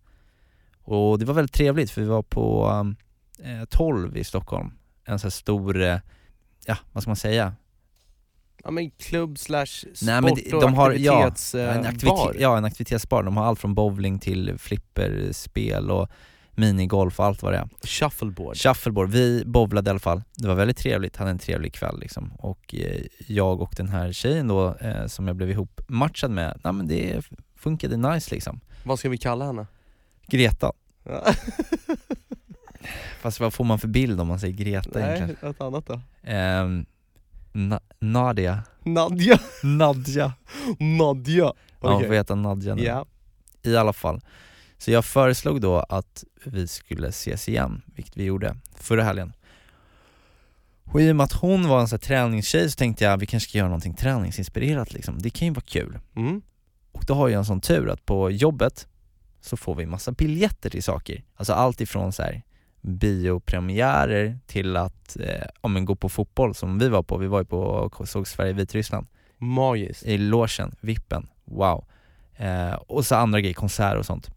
Och 0.83 1.19
det 1.19 1.25
var 1.25 1.33
väldigt 1.33 1.53
trevligt 1.55 1.91
för 1.91 2.01
vi 2.01 2.07
var 2.07 2.21
på 2.23 2.69
eh, 3.43 3.65
12 3.69 4.17
i 4.17 4.23
Stockholm, 4.23 4.71
en 5.05 5.19
sån 5.19 5.25
här 5.25 5.31
stor, 5.31 5.81
eh, 5.81 5.97
ja 6.65 6.77
vad 6.91 7.03
ska 7.03 7.09
man 7.09 7.15
säga? 7.15 7.53
Ja 8.63 8.71
men 8.71 8.91
klubb 8.91 9.37
slash 9.39 9.65
sport 9.65 9.97
Nej, 10.01 10.21
men 10.21 10.35
de- 10.35 10.49
de 10.51 10.73
har- 10.73 10.91
ja, 10.91 11.25
aktivitetsbar. 11.25 11.59
en 11.61 11.85
aktivite- 11.85 12.41
ja 12.41 12.57
en 12.57 12.65
aktivitetsbar, 12.65 13.23
de 13.23 13.37
har 13.37 13.45
allt 13.45 13.59
från 13.59 13.75
bowling 13.75 14.19
till 14.19 14.57
flipperspel 14.57 15.91
och 15.91 16.09
minigolf 16.55 17.19
och 17.19 17.25
allt 17.25 17.41
vad 17.41 17.53
det 17.53 17.57
är. 17.57 17.69
Shuffleboard. 17.87 18.57
Shuffleboard, 18.57 19.09
vi 19.09 19.43
bowlade 19.45 19.89
i 19.89 19.91
alla 19.91 19.99
fall. 19.99 20.23
Det 20.35 20.47
var 20.47 20.55
väldigt 20.55 20.77
trevligt, 20.77 21.17
hade 21.17 21.31
en 21.31 21.39
trevlig 21.39 21.73
kväll 21.73 21.99
liksom. 21.99 22.31
Och 22.33 22.75
eh, 22.75 23.01
jag 23.27 23.61
och 23.61 23.73
den 23.77 23.89
här 23.89 24.11
tjejen 24.11 24.47
då, 24.47 24.75
eh, 24.75 25.05
som 25.07 25.27
jag 25.27 25.35
blev 25.35 25.49
ihop 25.49 25.81
matchad 25.87 26.31
med, 26.31 26.59
nej 26.63 26.73
men 26.73 26.87
det 26.87 27.21
funkade 27.55 27.97
nice 27.97 28.35
liksom. 28.35 28.59
Vad 28.85 28.99
ska 28.99 29.09
vi 29.09 29.17
kalla 29.17 29.45
henne? 29.45 29.67
Greta. 30.27 30.71
Ja. 31.03 31.23
Fast 33.21 33.39
vad 33.39 33.53
får 33.53 33.63
man 33.63 33.79
för 33.79 33.87
bild 33.87 34.21
om 34.21 34.27
man 34.27 34.39
säger 34.39 34.53
Greta 34.53 34.89
Nej, 34.99 35.03
egentligen? 35.03 35.37
något 35.41 35.61
annat 35.61 35.87
då. 35.87 36.01
Ehm, 36.23 36.85
Na- 37.53 37.79
Nadia. 37.99 38.63
Nadja. 38.83 39.39
Nadja. 39.63 40.33
Nadja. 40.79 41.53
Ja, 41.81 41.93
hon 41.93 42.03
får 42.05 42.13
heta 42.13 42.35
Nadja 42.35 42.75
nu. 42.75 42.83
Ja. 42.83 43.05
I 43.63 43.75
alla 43.75 43.93
fall. 43.93 44.21
Så 44.83 44.91
jag 44.91 45.05
föreslog 45.05 45.61
då 45.61 45.79
att 45.79 46.23
vi 46.43 46.67
skulle 46.67 47.07
ses 47.07 47.49
igen, 47.49 47.81
vilket 47.95 48.17
vi 48.17 48.23
gjorde 48.23 48.55
förra 48.75 49.03
helgen. 49.03 49.33
Och 50.83 51.01
i 51.01 51.11
och 51.11 51.15
med 51.15 51.23
att 51.23 51.33
hon 51.33 51.67
var 51.67 51.81
en 51.81 51.87
sån 51.87 51.95
här 51.95 52.07
träningstjej 52.07 52.71
så 52.71 52.75
tänkte 52.75 53.03
jag 53.03 53.17
vi 53.17 53.25
kanske 53.25 53.49
ska 53.49 53.57
göra 53.57 53.67
någonting 53.67 53.93
träningsinspirerat 53.93 54.93
liksom. 54.93 55.21
Det 55.21 55.29
kan 55.29 55.47
ju 55.47 55.53
vara 55.53 55.65
kul. 55.65 55.99
Mm. 56.15 56.41
Och 56.91 57.03
då 57.07 57.13
har 57.13 57.29
jag 57.29 57.37
en 57.37 57.45
sån 57.45 57.61
tur 57.61 57.89
att 57.89 58.05
på 58.05 58.31
jobbet 58.31 58.87
så 59.41 59.57
får 59.57 59.75
vi 59.75 59.85
massa 59.85 60.11
biljetter 60.11 60.69
till 60.69 60.83
saker. 60.83 61.23
Alltså 61.35 61.53
allt 61.53 61.81
ifrån 61.81 62.13
så 62.13 62.23
här 62.23 62.43
biopremiärer 62.81 64.39
till 64.45 64.77
att 64.77 65.17
eh, 65.19 65.47
ja, 65.61 65.69
men 65.69 65.85
gå 65.85 65.95
på 65.95 66.09
fotboll 66.09 66.55
som 66.55 66.79
vi 66.79 66.89
var 66.89 67.03
på. 67.03 67.17
Vi 67.17 67.27
var 67.27 67.39
ju 67.39 67.45
på 67.45 67.59
och 67.59 68.09
såg 68.09 68.27
Sverige-Vitryssland 68.27 69.07
Magiskt. 69.37 70.03
i 70.03 70.17
logen, 70.17 70.75
vippen, 70.79 71.27
wow. 71.45 71.85
Eh, 72.35 72.73
och 72.73 73.05
så 73.05 73.15
andra 73.15 73.41
grejer, 73.41 73.53
konserter 73.53 73.97
och 73.97 74.05
sånt. 74.05 74.29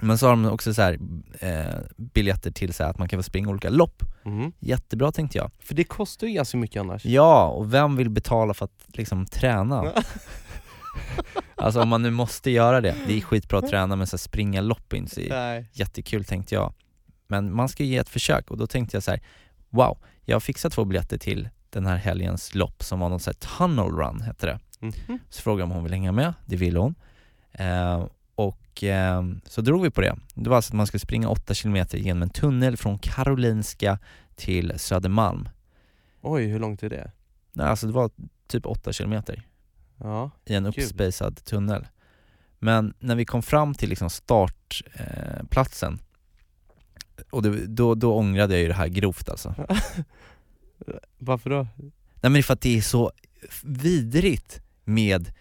Men 0.00 0.18
så 0.18 0.26
har 0.26 0.30
de 0.30 0.44
också 0.46 0.74
så 0.74 0.82
här, 0.82 0.98
eh, 1.40 1.74
biljetter 1.96 2.50
till 2.50 2.74
så 2.74 2.82
här 2.82 2.90
att 2.90 2.98
man 2.98 3.08
kan 3.08 3.18
få 3.18 3.22
springa 3.22 3.48
olika 3.48 3.70
lopp. 3.70 4.02
Mm. 4.24 4.52
Jättebra 4.58 5.12
tänkte 5.12 5.38
jag. 5.38 5.50
För 5.58 5.74
det 5.74 5.84
kostar 5.84 6.26
ju 6.26 6.32
ganska 6.32 6.56
mycket 6.56 6.80
annars. 6.80 7.04
Ja, 7.04 7.46
och 7.46 7.74
vem 7.74 7.96
vill 7.96 8.10
betala 8.10 8.54
för 8.54 8.64
att 8.64 8.84
liksom 8.86 9.26
träna? 9.26 9.92
alltså 11.54 11.82
om 11.82 11.88
man 11.88 12.02
nu 12.02 12.10
måste 12.10 12.50
göra 12.50 12.80
det, 12.80 12.94
det 13.06 13.16
är 13.16 13.20
skitbra 13.20 13.58
att 13.58 13.68
träna 13.68 13.96
men 13.96 14.06
så 14.06 14.14
här, 14.14 14.18
springa 14.18 14.60
lopp 14.60 14.92
är 14.92 14.96
inte 14.96 15.14
så 15.14 15.20
jättekul 15.72 16.24
tänkte 16.24 16.54
jag. 16.54 16.74
Men 17.26 17.54
man 17.54 17.68
ska 17.68 17.84
ju 17.84 17.90
ge 17.90 17.96
ett 17.96 18.08
försök 18.08 18.50
och 18.50 18.58
då 18.58 18.66
tänkte 18.66 18.96
jag 18.96 19.02
så 19.02 19.10
här: 19.10 19.20
wow, 19.70 19.98
jag 20.24 20.34
har 20.34 20.40
fixat 20.40 20.72
två 20.72 20.84
biljetter 20.84 21.18
till 21.18 21.48
den 21.70 21.86
här 21.86 21.96
helgens 21.96 22.54
lopp 22.54 22.82
som 22.82 23.00
var 23.00 23.08
någon 23.08 23.20
sån 23.20 23.34
här 23.40 23.58
tunnel 23.58 23.90
run 23.90 24.20
hette 24.20 24.46
det. 24.46 24.58
Mhm. 24.80 25.18
Så 25.30 25.42
frågade 25.42 25.60
jag 25.60 25.66
om 25.66 25.74
hon 25.74 25.82
ville 25.82 25.96
hänga 25.96 26.12
med, 26.12 26.34
det 26.46 26.56
ville 26.56 26.78
hon. 26.78 26.94
Eh, 27.52 28.04
och 28.38 28.84
eh, 28.84 29.22
så 29.44 29.60
drog 29.60 29.82
vi 29.82 29.90
på 29.90 30.00
det. 30.00 30.16
Det 30.34 30.50
var 30.50 30.56
alltså 30.56 30.70
att 30.70 30.76
man 30.76 30.86
skulle 30.86 31.00
springa 31.00 31.28
8 31.28 31.54
km 31.54 31.86
genom 31.92 32.22
en 32.22 32.30
tunnel 32.30 32.76
från 32.76 32.98
Karolinska 32.98 33.98
till 34.34 34.72
Södermalm. 34.76 35.48
Oj, 36.20 36.44
hur 36.46 36.58
långt 36.58 36.82
är 36.82 36.90
det? 36.90 37.12
Nej, 37.52 37.66
alltså 37.66 37.86
det 37.86 37.92
var 37.92 38.10
typ 38.46 38.66
8 38.66 38.92
km 38.92 39.22
Ja. 39.96 40.30
i 40.44 40.54
en 40.54 40.66
uppspacad 40.66 41.44
tunnel. 41.44 41.86
Men 42.58 42.94
när 42.98 43.16
vi 43.16 43.24
kom 43.24 43.42
fram 43.42 43.74
till 43.74 43.88
liksom 43.88 44.10
startplatsen 44.10 45.92
eh, 45.92 45.98
och 47.30 47.42
det, 47.42 47.66
då, 47.66 47.94
då 47.94 48.14
ångrade 48.14 48.54
jag 48.54 48.62
ju 48.62 48.68
det 48.68 48.74
här 48.74 48.88
grovt 48.88 49.28
alltså. 49.28 49.54
Varför 51.18 51.50
då? 51.50 51.66
Nej 52.14 52.30
men 52.30 52.42
för 52.42 52.54
att 52.54 52.60
det 52.60 52.76
är 52.76 52.82
så 52.82 53.12
vidrigt 53.62 54.60
med, 54.84 55.32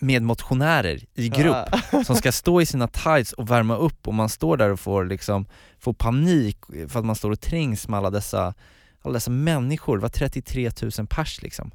med 0.00 0.22
motionärer 0.22 1.00
i 1.14 1.28
grupp 1.28 1.66
som 2.06 2.16
ska 2.16 2.32
stå 2.32 2.60
i 2.60 2.66
sina 2.66 2.88
tights 2.88 3.32
och 3.32 3.50
värma 3.50 3.76
upp 3.76 4.08
och 4.08 4.14
man 4.14 4.28
står 4.28 4.56
där 4.56 4.70
och 4.70 4.80
får 4.80 5.04
liksom, 5.04 5.46
får 5.78 5.92
panik 5.92 6.58
för 6.88 6.98
att 6.98 7.04
man 7.04 7.16
står 7.16 7.30
och 7.30 7.40
trängs 7.40 7.88
med 7.88 7.98
alla 7.98 8.10
dessa, 8.10 8.54
alla 9.02 9.14
dessa 9.14 9.30
människor, 9.30 9.96
det 9.96 10.02
var 10.02 10.08
33 10.08 10.70
000 10.98 11.06
pers 11.06 11.42
liksom. 11.42 11.70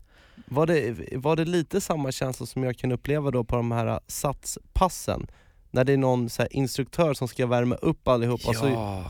Var 0.45 0.65
det, 0.65 0.95
var 1.17 1.36
det 1.36 1.45
lite 1.45 1.81
samma 1.81 2.12
känsla 2.12 2.45
som 2.45 2.63
jag 2.63 2.77
kunde 2.77 2.95
uppleva 2.95 3.31
då 3.31 3.43
på 3.43 3.55
de 3.55 3.71
här 3.71 3.99
satspassen? 4.07 5.27
När 5.71 5.83
det 5.83 5.93
är 5.93 5.97
någon 5.97 6.29
så 6.29 6.45
instruktör 6.51 7.13
som 7.13 7.27
ska 7.27 7.47
värma 7.47 7.75
upp 7.75 8.07
allihop, 8.07 8.41
alltså, 8.47 9.03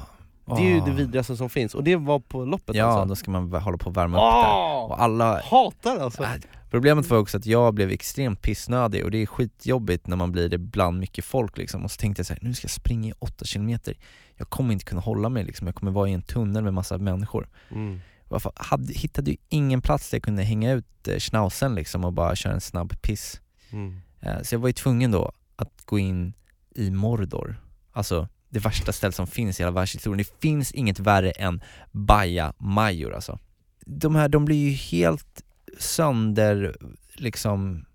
det 0.56 0.62
är 0.62 0.74
ju 0.76 0.80
det 0.80 0.92
vidrigaste 0.92 1.38
som 1.38 1.50
finns, 1.50 1.76
och 1.76 1.84
det 1.84 1.96
var 1.96 2.20
på 2.20 2.46
loppet 2.46 2.76
Ja, 2.76 2.86
alltså? 2.86 3.06
då 3.06 3.16
ska 3.16 3.32
man 3.32 3.52
hålla 3.54 3.78
på 3.78 3.90
och 3.90 3.98
värma 3.98 4.18
upp 4.18 4.22
där. 4.44 4.52
Åh! 4.52 4.86
Och 4.92 5.02
alla, 5.04 5.42
Hatar 5.42 6.00
alltså! 6.00 6.24
Äh, 6.24 6.30
Problemet 6.70 7.10
var 7.10 7.18
också 7.18 7.38
att 7.38 7.46
jag 7.46 7.74
blev 7.74 7.90
extremt 7.90 8.42
pissnödig 8.42 9.06
och 9.06 9.12
det 9.12 9.18
är 9.18 9.26
skitjobbigt 9.26 10.08
när 10.08 10.16
man 10.16 10.32
blir 10.32 10.50
det 10.50 10.58
bland 10.58 11.00
mycket 11.00 11.26
folk 11.26 11.58
liksom. 11.58 11.84
Och 11.84 11.92
så 11.92 11.98
tänkte 11.98 12.20
jag 12.20 12.26
så 12.28 12.34
här, 12.34 12.40
nu 12.42 12.54
ska 12.54 12.66
jag 12.66 12.72
springa 12.72 13.10
i 13.10 13.14
8 13.20 13.46
kilometer. 13.46 13.98
Jag 14.36 14.50
kommer 14.50 14.74
inte 14.74 14.86
kunna 14.86 15.02
hålla 15.02 15.30
mig 15.30 15.44
liksom, 15.44 15.68
jag 15.68 15.76
kommer 15.76 15.92
vara 15.92 16.10
i 16.10 16.14
en 16.14 16.22
tunnel 16.22 16.64
med 16.64 16.74
massa 16.74 16.98
människor. 16.98 17.48
Mm. 17.72 18.00
Varför, 18.28 18.52
hade, 18.56 18.94
hittade 18.94 19.32
ju 19.32 19.38
ingen 19.50 19.82
plats 19.82 20.10
där 20.10 20.16
jag 20.16 20.24
kunde 20.24 20.44
hänga 20.44 20.72
ut 20.72 21.08
eh, 21.08 21.18
schnauzen 21.18 21.76
liksom 21.76 22.06
och 22.06 22.14
bara 22.14 22.36
köra 22.36 22.54
en 22.54 22.62
snabb 22.62 23.02
piss. 23.02 23.42
Mm. 23.72 24.00
Eh, 24.20 24.42
så 24.42 24.56
jag 24.56 24.60
var 24.60 24.70
ju 24.70 24.74
tvungen 24.74 25.12
då 25.12 25.32
att 25.56 25.82
gå 25.86 26.00
in 26.00 26.34
i 26.76 26.92
Mordor, 26.92 27.62
alltså 27.92 28.28
det 28.50 28.60
värsta 28.60 28.94
stället 28.94 29.16
som 29.16 29.28
finns 29.28 29.60
i 29.60 29.64
hela 29.64 29.72
världshistorien. 29.72 30.18
Det 30.18 30.42
finns 30.42 30.72
inget 30.72 31.00
värre 31.00 31.32
än 31.32 31.64
Baja 31.92 32.54
Major 32.58 33.14
alltså. 33.14 33.40
De 33.86 34.16
här, 34.16 34.30
de 34.30 34.46
blir 34.46 34.70
ju 34.70 34.72
helt 34.72 35.44
sönder, 35.80 36.78
liksom 37.14 37.86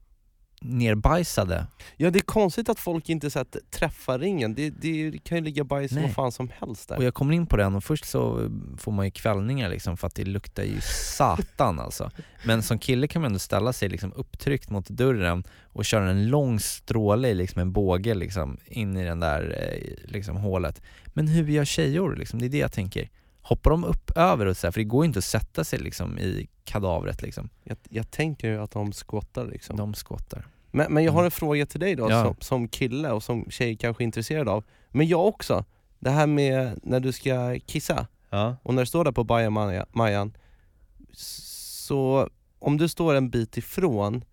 nerbajsade. 0.65 1.67
Ja 1.97 2.11
det 2.11 2.19
är 2.19 2.23
konstigt 2.23 2.69
att 2.69 2.79
folk 2.79 3.09
inte 3.09 3.31
så 3.31 3.39
att 3.39 3.57
träffar 3.71 4.19
ringen, 4.19 4.55
det, 4.55 4.71
det 4.71 5.19
kan 5.25 5.39
ju 5.39 5.45
ligga 5.45 5.65
bajs 5.65 5.93
Nej. 5.93 6.03
vad 6.03 6.15
fan 6.15 6.33
som 6.33 6.51
helst 6.59 6.89
där 6.89 6.97
Och 6.97 7.05
jag 7.05 7.15
kommer 7.15 7.35
in 7.35 7.47
på 7.47 7.57
den 7.57 7.75
och 7.75 7.85
först 7.85 8.05
så 8.05 8.51
får 8.79 8.93
man 8.93 9.05
ju 9.05 9.11
kvällningar 9.11 9.71
liksom 9.71 9.97
för 9.97 10.07
att 10.07 10.15
det 10.15 10.25
luktar 10.25 10.63
ju 10.63 10.81
satan 11.17 11.81
alltså. 11.81 12.11
Men 12.47 12.63
som 12.63 12.79
kille 12.79 13.09
kan 13.09 13.23
man 13.23 13.27
ändå 13.27 13.39
ställa 13.39 13.73
sig 13.73 13.89
liksom 13.89 14.13
upptryckt 14.13 14.71
mot 14.71 14.89
dörren 14.89 15.45
och 15.63 15.85
köra 15.85 16.11
en 16.11 16.29
lång 16.29 16.61
stråle 16.61 17.29
i 17.29 17.35
liksom 17.35 17.61
en 17.61 17.73
båge 17.73 18.15
liksom 18.15 18.59
in 18.67 18.97
i 18.97 19.05
den 19.05 19.21
där 19.21 19.57
eh, 19.59 20.11
liksom 20.11 20.37
hålet. 20.37 20.83
Men 21.07 21.29
hur 21.29 21.49
gör 21.49 21.65
tjejor 21.65 22.17
liksom? 22.17 22.39
Det 22.39 22.47
är 22.47 22.51
det 22.51 22.59
jag 22.59 22.73
tänker. 22.73 23.11
Hoppar 23.43 23.71
de 23.71 23.85
upp 23.85 24.11
över 24.17 24.47
och 24.47 24.57
så 24.57 24.67
här, 24.67 24.73
för 24.73 24.81
det 24.81 24.85
går 24.85 25.05
ju 25.05 25.07
inte 25.07 25.19
att 25.19 25.25
sätta 25.25 25.65
sig 25.65 25.79
liksom 25.79 26.19
i 26.19 26.49
kadavret 26.65 27.23
liksom. 27.23 27.49
jag, 27.65 27.77
jag 27.89 28.11
tänker 28.11 28.49
ju 28.49 28.63
att 28.63 28.71
de 28.71 28.93
skottar 28.93 29.47
liksom 29.47 29.77
De 29.77 29.95
skottar. 29.95 30.47
Men, 30.75 30.93
men 30.93 31.05
jag 31.05 31.13
har 31.13 31.19
Mm. 31.21 31.25
en 31.25 31.31
fråga 31.31 31.67
till 31.67 31.81
dig 31.81 31.95
då, 31.97 32.11
Ja. 32.11 32.23
som, 32.25 32.35
som 32.41 32.69
kille 32.69 33.11
och 33.11 33.23
som 33.23 33.47
tjej 33.51 33.77
kanske 33.77 34.03
är 34.03 34.05
intresserad 34.05 34.49
av 34.49 34.65
Men 34.89 35.07
jag 35.09 35.27
också, 35.27 35.65
det 35.99 36.11
här 36.11 36.27
med 36.27 36.81
när 36.83 37.01
du 37.01 37.13
ska 37.13 37.59
kissa 37.67 38.07
Ja. 38.31 38.57
och 38.63 38.75
när 38.75 38.83
du 38.83 38.87
står 38.87 39.05
där 39.05 39.13
på 39.13 39.25
bajamajan 39.25 40.37
Så 41.13 42.29
om 42.59 42.77
du 42.79 42.89
står 42.89 43.15
en 43.15 43.31
bit 43.31 43.57
ifrån, 43.57 44.25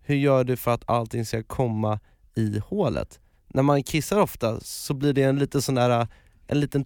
hur 0.00 0.14
gör 0.16 0.44
du 0.44 0.56
för 0.56 0.70
att 0.74 0.82
allting 0.90 1.26
ska 1.26 1.42
komma 1.42 2.00
i 2.34 2.58
hålet? 2.66 3.20
När 3.48 3.62
man 3.62 3.82
kissar 3.82 4.20
ofta 4.20 4.60
så 4.60 4.94
blir 4.94 5.12
det 5.12 5.22
en 5.22 5.38
liten 5.38 5.62
sån 5.62 5.74
där, 5.74 6.06
en 6.46 6.60
liten 6.60 6.84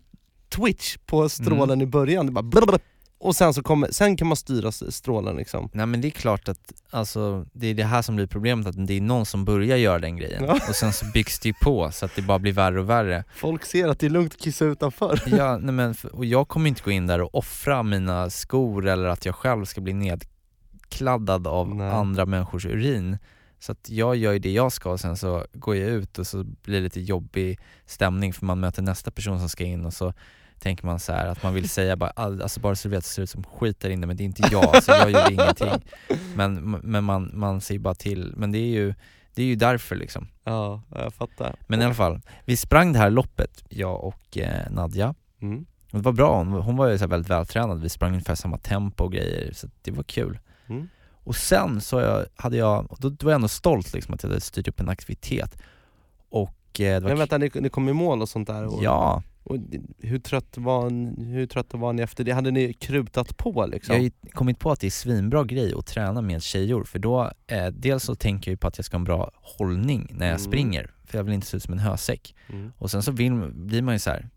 twitch 0.49 0.97
på 1.07 1.29
strålen 1.29 1.71
Mm. 1.71 1.83
i 1.83 1.87
början, 1.87 2.27
det 2.27 2.33
bara 2.33 2.43
blablabla. 2.43 2.79
Och 3.25 3.37
sen, 3.37 3.55
så 3.55 3.63
kommer, 3.63 3.89
sen 3.91 4.17
kan 4.17 4.27
man 4.27 4.37
styra 4.37 4.73
strålen 4.73 5.37
liksom 5.37 5.71
Nej 5.73 5.87
men 5.87 6.01
det 6.01 6.09
är 6.09 6.11
klart 6.11 6.49
att, 6.49 6.73
alltså, 6.91 7.47
det 7.53 7.67
är 7.67 7.75
det 7.75 7.85
här 7.85 8.03
som 8.03 8.17
blir 8.17 8.27
problemet, 8.27 8.67
att 8.67 8.87
det 8.87 8.95
är 8.95 9.01
någon 9.01 9.27
som 9.27 9.45
börjar 9.45 9.77
göra 9.77 9.99
den 9.99 10.17
grejen 10.17 10.45
Ja. 10.45 10.59
och 10.69 10.75
sen 10.75 10.93
så 10.93 11.07
byggs 11.07 11.39
det 11.39 11.49
ju 11.49 11.55
på 11.63 11.91
så 11.93 12.05
att 12.05 12.17
det 12.17 12.23
bara 12.23 12.39
blir 12.39 12.53
värre 12.53 12.81
och 12.81 12.91
värre. 12.91 13.25
Folk 13.37 13.65
ser 13.65 13.89
att 13.89 13.99
det 13.99 14.07
är 14.07 14.11
lugnt 14.11 14.33
att 14.35 14.41
kissa 14.41 14.65
utanför 14.65 15.23
Ja, 15.39 15.59
nej 15.59 15.75
men, 15.75 15.95
och 16.13 16.25
jag 16.25 16.49
kommer 16.49 16.69
inte 16.69 16.83
gå 16.83 16.91
in 16.91 17.07
där 17.07 17.21
och 17.21 17.35
offra 17.35 17.83
mina 17.83 18.31
skor 18.31 18.87
eller 18.89 19.09
att 19.09 19.27
jag 19.27 19.35
själv 19.35 19.65
ska 19.65 19.81
bli 19.81 19.93
nedkladdad 19.93 21.47
av 21.47 21.75
Nej. 21.75 21.91
andra 21.91 22.27
människors 22.27 22.67
urin. 22.67 23.19
Så 23.59 23.73
att 23.73 23.91
jag 23.91 24.17
gör 24.17 24.33
ju 24.33 24.39
det 24.39 24.53
jag 24.53 24.73
ska 24.73 24.91
och 24.91 25.01
sen 25.01 25.17
så 25.17 25.47
går 25.53 25.77
jag 25.77 25.91
ut 25.91 26.19
och 26.19 26.27
så 26.27 26.45
blir 26.45 26.75
det 26.77 26.81
lite 26.81 27.01
jobbig 27.01 27.59
stämning 27.87 28.33
för 28.33 28.47
man 28.47 28.61
möter 28.61 28.83
nästa 28.83 29.11
person 29.11 29.39
som 29.39 29.49
ska 29.49 29.65
in 29.65 29.85
och 29.87 29.95
så 29.95 30.13
tänker 30.65 30.87
man 30.87 30.99
så 30.99 31.13
här 31.13 31.27
att 31.27 31.43
man 31.43 31.55
vill 31.55 31.69
säga 31.69 31.97
bara, 31.97 32.11
all- 32.11 32.43
alltså 32.43 32.61
bara 32.61 32.75
så 32.75 32.89
du 32.89 32.95
vet 32.95 33.05
så 33.05 33.13
ser 33.13 33.23
ut 33.23 33.31
som 33.31 33.45
skit 33.45 33.81
där 33.81 33.91
inne 33.91 34.07
men 34.07 34.17
det 34.17 34.23
är 34.23 34.25
inte 34.25 34.49
jag, 34.53 34.83
så 34.85 34.91
jag 34.91 35.11
gjorde 35.11 35.33
ingenting. 35.33 35.69
Men, 36.35 36.71
men 36.71 37.05
man, 37.05 37.31
man 37.35 37.61
ser 37.61 37.79
bara 37.79 37.95
till, 37.95 38.33
men 38.37 38.53
det 38.53 38.59
är 38.59 38.67
ju, 38.71 38.95
det 39.35 39.43
är 39.43 39.47
ju 39.47 39.55
därför 39.57 39.97
liksom. 39.97 40.29
Ja, 40.45 40.83
jag 40.95 41.15
fattar 41.15 41.57
Men 41.67 41.83
i 41.83 41.85
alla 41.85 41.95
fall, 41.95 42.21
vi 42.45 42.57
sprang 42.57 42.93
det 42.93 42.99
här 42.99 43.11
loppet, 43.11 43.65
jag 43.69 44.05
och 44.05 44.39
eh, 44.39 44.71
Nadja 44.71 45.15
mm. 45.43 45.67
Det 45.91 45.99
var 46.01 46.13
bra, 46.13 46.39
hon, 46.39 46.53
hon 46.53 46.77
var 46.77 46.89
ju 46.89 46.99
så 46.99 47.07
väldigt 47.07 47.31
vältränad, 47.31 47.81
vi 47.81 47.89
sprang 47.89 48.11
ungefär 48.11 48.35
samma 48.35 48.59
tempo 48.59 49.05
och 49.05 49.13
grejer, 49.13 49.53
så 49.53 49.69
det 49.83 49.91
var 49.91 50.03
kul. 50.03 50.39
Mm. 50.69 50.89
Och 51.13 51.37
sen 51.37 51.81
så 51.81 52.01
jag, 52.01 52.27
hade 52.37 52.57
jag, 52.57 52.97
då, 52.99 53.09
då 53.09 53.25
var 53.25 53.33
jag 53.33 53.37
ändå 53.39 53.49
stolt 53.49 53.93
liksom 53.95 54.15
att 54.15 54.23
jag 54.23 54.31
hade 54.31 54.41
styrt 54.41 54.69
upp 54.69 54.81
en 54.81 54.89
aktivitet. 54.89 55.59
Och 56.29 56.81
eh, 56.81 56.95
det 56.95 57.01
var 57.01 57.09
Men 57.09 57.19
vänta, 57.19 57.39
ni, 57.39 57.51
ni 57.55 57.69
kom 57.69 57.89
i 57.89 57.93
mål 57.93 58.23
och 58.23 58.29
sånt 58.29 58.49
där? 58.49 58.67
Och, 58.67 58.85
Ja, 58.85 59.23
och 59.45 59.57
hur, 59.99 60.19
trött 60.19 60.57
var, 60.59 60.91
ni- 60.91 61.25
hur 61.25 61.47
trötta 61.47 61.77
var 61.77 61.93
ni 61.93 62.03
efter 62.03 62.25
det? 62.25 62.33
Hade 62.33 62.51
ni 62.51 62.73
krutat 62.73 63.37
på 63.37 63.67
liksom? 63.67 63.93
jag 63.95 64.01
har 64.01 64.05
ju 64.05 64.11
kommit 64.33 64.59
på 64.59 64.71
att 64.71 64.81
det 64.81 64.87
är 64.87 64.91
svinbra 64.91 65.45
grej 65.45 65.75
att 65.75 65.87
träna 65.87 66.21
med 66.23 66.43
tjejor 66.43 66.85
för 66.85 66.99
då, 66.99 67.31
eh, 67.47 67.67
dels 67.67 68.05
så 68.05 68.15
tänker 68.15 68.51
jag 68.51 68.53
ju 68.53 68.57
på 68.57 68.67
att 68.69 68.79
jag 68.79 68.85
ska 68.85 68.95
ha 68.97 68.99
en 69.01 69.05
bra 69.05 69.31
hållning 69.35 70.07
när 70.11 70.27
jag 70.27 70.41
Mm. 70.41 70.51
springer, 70.51 70.91
för 71.05 71.19
jag 71.19 71.25
vill 71.25 71.35
inte 71.35 71.47
se 71.47 71.57
ut 71.57 71.63
som 71.63 71.73
en 71.73 71.79
hösäck. 71.79 72.35
Mm. 72.49 72.73
Och 72.79 72.91
sen 72.91 73.03
så 73.03 73.13
vill, 73.13 73.33
blir 73.53 73.83
man 73.83 73.95
ju 73.95 73.99
så 73.99 74.11
här. 74.11 74.29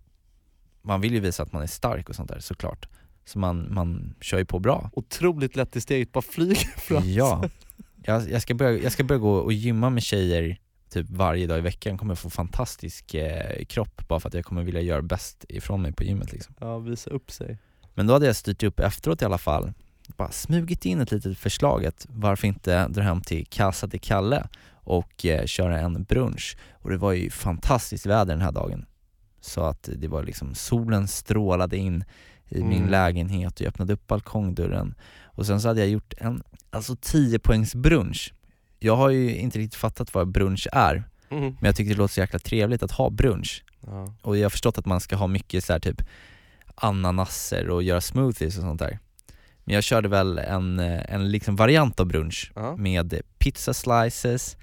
man 0.81 1.01
vill 1.01 1.13
ju 1.13 1.19
visa 1.19 1.43
att 1.43 1.53
man 1.53 1.61
är 1.61 1.67
stark 1.67 2.09
och 2.09 2.15
sånt 2.15 2.29
där 2.29 2.39
såklart. 2.39 2.87
Så 3.25 3.39
man, 3.39 3.73
man 3.73 4.15
kör 4.21 4.37
ju 4.37 4.45
på 4.45 4.59
bra. 4.59 4.89
Otroligt 4.93 5.55
lätt 5.55 5.75
i 5.75 5.81
steget, 5.81 6.11
bara 6.11 6.21
flyger 6.21 6.55
fram. 6.77 7.03
Ja. 7.05 7.43
Jag, 8.05 8.29
jag, 8.29 8.41
ska 8.41 8.53
börja, 8.53 8.83
jag 8.83 8.91
ska 8.91 9.03
börja 9.03 9.19
gå 9.19 9.31
och 9.33 9.53
gymma 9.53 9.89
med 9.89 10.03
tjejer 10.03 10.57
typ 10.89 11.09
varje 11.09 11.47
dag 11.47 11.57
i 11.57 11.61
veckan, 11.61 11.97
kommer 11.97 12.15
få 12.15 12.29
fantastisk 12.29 13.13
eh, 13.13 13.65
kropp 13.65 14.07
bara 14.07 14.19
för 14.19 14.27
att 14.29 14.33
jag 14.33 14.45
kommer 14.45 14.63
vilja 14.63 14.81
göra 14.81 15.01
bäst 15.01 15.45
ifrån 15.49 15.81
mig 15.81 15.91
på 15.93 16.03
gymmet 16.03 16.31
liksom. 16.31 16.55
Ja, 16.59 16.77
visa 16.79 17.09
upp 17.09 17.31
sig. 17.31 17.57
Men 17.93 18.07
då 18.07 18.13
hade 18.13 18.25
jag 18.25 18.35
styrt 18.35 18.63
upp 18.63 18.79
efteråt 18.79 19.21
i 19.21 19.25
alla 19.25 19.37
fall, 19.37 19.73
bara 20.17 20.31
smugit 20.31 20.85
in 20.85 21.01
ett 21.01 21.11
litet 21.11 21.37
förslag 21.37 21.85
att 21.85 22.05
varför 22.09 22.47
inte 22.47 22.87
dra 22.87 23.01
hem 23.01 23.21
till 23.21 23.45
Casa 23.49 23.87
de 23.87 23.99
Kalle 23.99 24.47
och 24.71 25.25
eh, 25.25 25.45
köra 25.45 25.79
en 25.79 26.03
brunch. 26.03 26.57
Och 26.71 26.89
det 26.89 26.97
var 26.97 27.11
ju 27.11 27.29
fantastiskt 27.29 28.05
väder 28.05 28.33
den 28.33 28.41
här 28.41 28.51
dagen. 28.51 28.85
Så 29.41 29.61
att 29.63 29.89
det 29.95 30.07
var 30.07 30.23
liksom, 30.23 30.55
solen 30.55 31.07
strålade 31.07 31.77
in 31.77 32.03
i 32.49 32.63
min 32.63 32.77
Mm. 32.77 32.89
lägenhet 32.89 33.53
och 33.53 33.61
jag 33.61 33.67
öppnade 33.67 33.93
upp 33.93 34.07
balkongdörren. 34.07 34.95
Och 35.23 35.45
sen 35.45 35.61
så 35.61 35.67
hade 35.67 35.79
jag 35.79 35.89
gjort 35.89 36.13
en, 36.17 36.43
alltså 36.69 36.95
10 37.01 37.39
poängs 37.39 37.75
brunch. 37.75 38.33
Jag 38.79 38.95
har 38.95 39.09
ju 39.09 39.35
inte 39.35 39.59
riktigt 39.59 39.79
fattat 39.79 40.13
vad 40.13 40.27
brunch 40.31 40.67
är, 40.71 41.03
Mm. 41.29 41.43
men 41.43 41.57
jag 41.61 41.75
tycker 41.75 41.91
det 41.91 41.97
låter 41.97 42.13
så 42.13 42.19
jäkla 42.19 42.39
trevligt 42.39 42.83
att 42.83 42.91
ha 42.91 43.09
brunch. 43.09 43.63
Ja. 43.87 44.13
Och 44.21 44.37
jag 44.37 44.43
har 44.45 44.49
förstått 44.49 44.77
att 44.77 44.85
man 44.85 44.99
ska 44.99 45.15
ha 45.15 45.27
mycket 45.27 45.63
så 45.63 45.73
här 45.73 45.79
typ 45.79 46.01
ananaser 46.75 47.69
och 47.69 47.83
göra 47.83 48.01
smoothies 48.01 48.57
och 48.57 48.61
sånt 48.63 48.79
där. 48.79 48.99
Men 49.63 49.75
jag 49.75 49.83
körde 49.83 50.07
väl 50.09 50.37
en, 50.37 50.79
eh, 50.79 51.13
en 51.13 51.31
liksom 51.31 51.55
variant 51.55 51.99
av 51.99 52.05
brunch 52.05 52.51
Ja. 52.55 52.75
med 52.75 53.21
pizza 53.37 53.73
slices, 53.73 54.57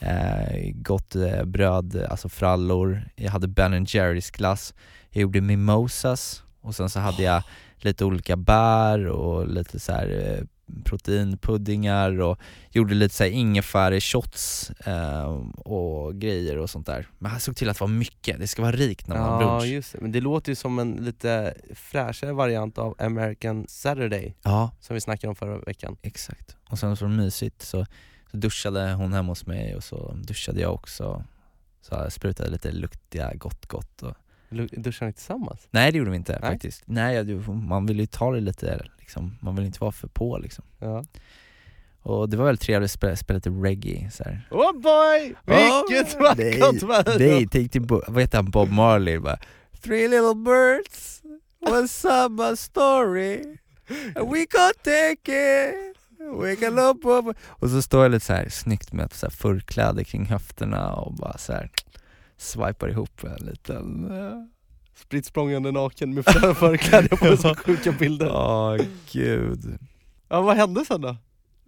eh, 0.00 0.70
gott 0.74 1.14
eh, 1.16 1.44
bröd, 1.44 2.06
alltså 2.10 2.28
frallor, 2.28 3.02
jag 3.16 3.30
hade 3.30 3.48
Ben 3.48 3.84
Jerrys 3.88 4.30
glass, 4.30 4.74
jag 5.10 5.22
gjorde 5.22 5.40
mimosas 5.40 6.42
och 6.60 6.74
sen 6.74 6.90
så 6.90 7.00
hade 7.00 7.22
jag 7.22 7.42
lite 7.76 8.04
olika 8.04 8.36
bär 8.36 9.06
och 9.06 9.48
lite 9.48 9.80
så 9.80 9.92
här 9.92 10.08
eh, 10.38 10.44
proteinpuddingar 10.84 12.20
och 12.20 12.38
gjorde 12.70 12.94
lite 12.94 13.14
så 13.14 13.24
här 13.24 13.30
ingefärshots 13.30 14.70
eh, 14.70 15.24
och 15.56 16.14
grejer 16.14 16.58
och 16.58 16.70
sånt 16.70 16.86
där. 16.86 17.08
Men 17.18 17.32
jag 17.32 17.42
såg 17.42 17.56
till 17.56 17.68
att 17.68 17.78
det 17.78 17.84
var 17.84 17.88
mycket, 17.88 18.38
det 18.38 18.46
ska 18.46 18.62
vara 18.62 18.72
rikt 18.72 19.06
när 19.06 19.16
man 19.18 19.30
har 19.30 19.42
Ja, 19.42 19.48
brunch. 19.58 19.64
just 19.72 19.92
det. 19.92 19.98
Men 20.00 20.12
det 20.12 20.20
låter 20.20 20.52
ju 20.52 20.56
som 20.56 20.78
en 20.78 20.90
lite 20.92 21.54
fräschare 21.74 22.32
variant 22.32 22.78
av 22.78 22.94
American 22.98 23.64
Saturday, 23.68 24.36
Ja, 24.42 24.70
som 24.80 24.94
vi 24.94 25.00
snackade 25.00 25.28
om 25.28 25.34
förra 25.36 25.58
veckan. 25.58 25.96
exakt. 26.02 26.56
Och 26.68 26.78
sen 26.78 26.96
så 26.96 27.04
var 27.04 27.10
det 27.10 27.16
mysigt 27.16 27.62
så, 27.62 27.86
så 28.30 28.36
duschade 28.36 28.92
hon 28.92 29.12
hemma 29.12 29.28
hos 29.32 29.46
mig 29.46 29.76
och 29.76 29.84
så 29.84 30.12
duschade 30.24 30.60
jag 30.60 30.74
också. 30.74 31.24
Så 31.80 31.94
jag 31.94 32.12
sprutade 32.12 32.50
lite 32.50 32.72
luktiga 32.72 33.34
gott 33.34 33.66
gott 33.66 34.02
och 34.02 34.14
Duschade 34.56 35.06
ni 35.08 35.12
tillsammans? 35.12 35.68
Nej 35.70 35.92
det 35.92 35.98
gjorde 35.98 36.10
vi 36.10 36.16
inte 36.16 36.38
Nej. 36.42 36.50
faktiskt. 36.50 36.82
Nej, 36.86 37.24
man 37.68 37.86
vill 37.86 38.00
ju 38.00 38.06
ta 38.06 38.32
det 38.32 38.40
lite 38.40 38.86
liksom, 38.98 39.38
man 39.40 39.56
vill 39.56 39.64
inte 39.66 39.78
vara 39.80 39.92
för 39.92 40.08
på 40.08 40.38
liksom. 40.38 40.64
Ja. 40.78 41.04
Och 42.02 42.28
det 42.28 42.36
var 42.36 42.44
väldigt 42.44 42.60
trevligt 42.62 42.88
att 42.88 42.90
spela, 42.92 43.16
spela 43.16 43.36
lite 43.36 43.50
reggae 43.50 44.10
så 44.10 44.24
här. 44.24 44.48
Oh 44.50 44.80
boy! 44.80 45.34
Vilket 45.44 46.14
Oh, 46.16 46.22
vackert 46.22 46.82
väder! 46.82 47.18
Nej, 47.18 47.48
tänk 47.50 47.72
till, 47.72 47.82
Bo- 47.82 48.02
vad 48.08 48.20
heter 48.22 48.38
han, 48.38 48.50
Bob 48.50 48.70
Marley 48.70 49.18
bara 49.18 49.38
Three 49.82 50.08
little 50.08 50.34
birds, 50.34 51.22
one 51.60 51.88
summer 51.88 52.54
story 52.56 53.58
and 54.16 54.30
we 54.32 54.46
can 54.46 54.72
take 54.82 55.32
it 55.32 56.78
up. 56.78 57.34
Och 57.46 57.70
så 57.70 57.82
står 57.82 58.02
jag 58.02 58.12
lite 58.12 58.26
så 58.26 58.32
här 58.32 58.48
snyggt 58.48 58.92
med 58.92 59.12
så 59.12 59.26
här 59.26 59.30
förkläde 59.30 60.04
kring 60.04 60.24
höfterna 60.26 60.92
och 60.94 61.14
bara 61.14 61.38
så 61.38 61.52
här 61.52 61.70
swipar 62.42 62.88
ihop 62.88 63.24
en 63.24 63.46
liten 63.46 64.10
eh, 64.10 64.32
Spritt 64.94 65.26
språngande 65.26 65.72
naken 65.72 66.14
med 66.14 66.24
flera 66.26 66.54
förkläder 66.54 67.16
på 67.16 67.36
så 67.42 67.54
sjuka 67.54 67.92
bilder. 67.92 68.30
Åh 68.32 68.76
gud 69.12 69.78
Ja, 70.28 70.40
vad 70.40 70.56
hände 70.56 70.84
sen 70.84 71.00
då? 71.00 71.16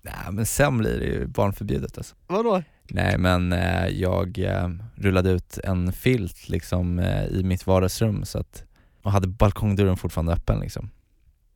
Nej 0.02 0.32
men 0.32 0.46
sen 0.46 0.78
blir 0.78 0.98
det 0.98 1.06
ju 1.06 1.26
barnförbjudet 1.26 1.98
alltså 1.98 2.14
Vadå? 2.26 2.62
Nej 2.90 3.18
men 3.18 3.52
eh, 3.52 3.86
jag 3.86 4.38
eh, 4.38 4.68
rullade 4.94 5.30
ut 5.30 5.58
en 5.58 5.92
filt 5.92 6.48
liksom 6.48 6.98
eh, 6.98 7.24
i 7.24 7.42
mitt 7.44 7.66
vardagsrum 7.66 8.24
så 8.24 8.38
att, 8.38 8.64
och 9.02 9.12
hade 9.12 9.26
balkongdörren 9.28 9.96
fortfarande 9.96 10.32
öppen 10.32 10.60
liksom. 10.60 10.90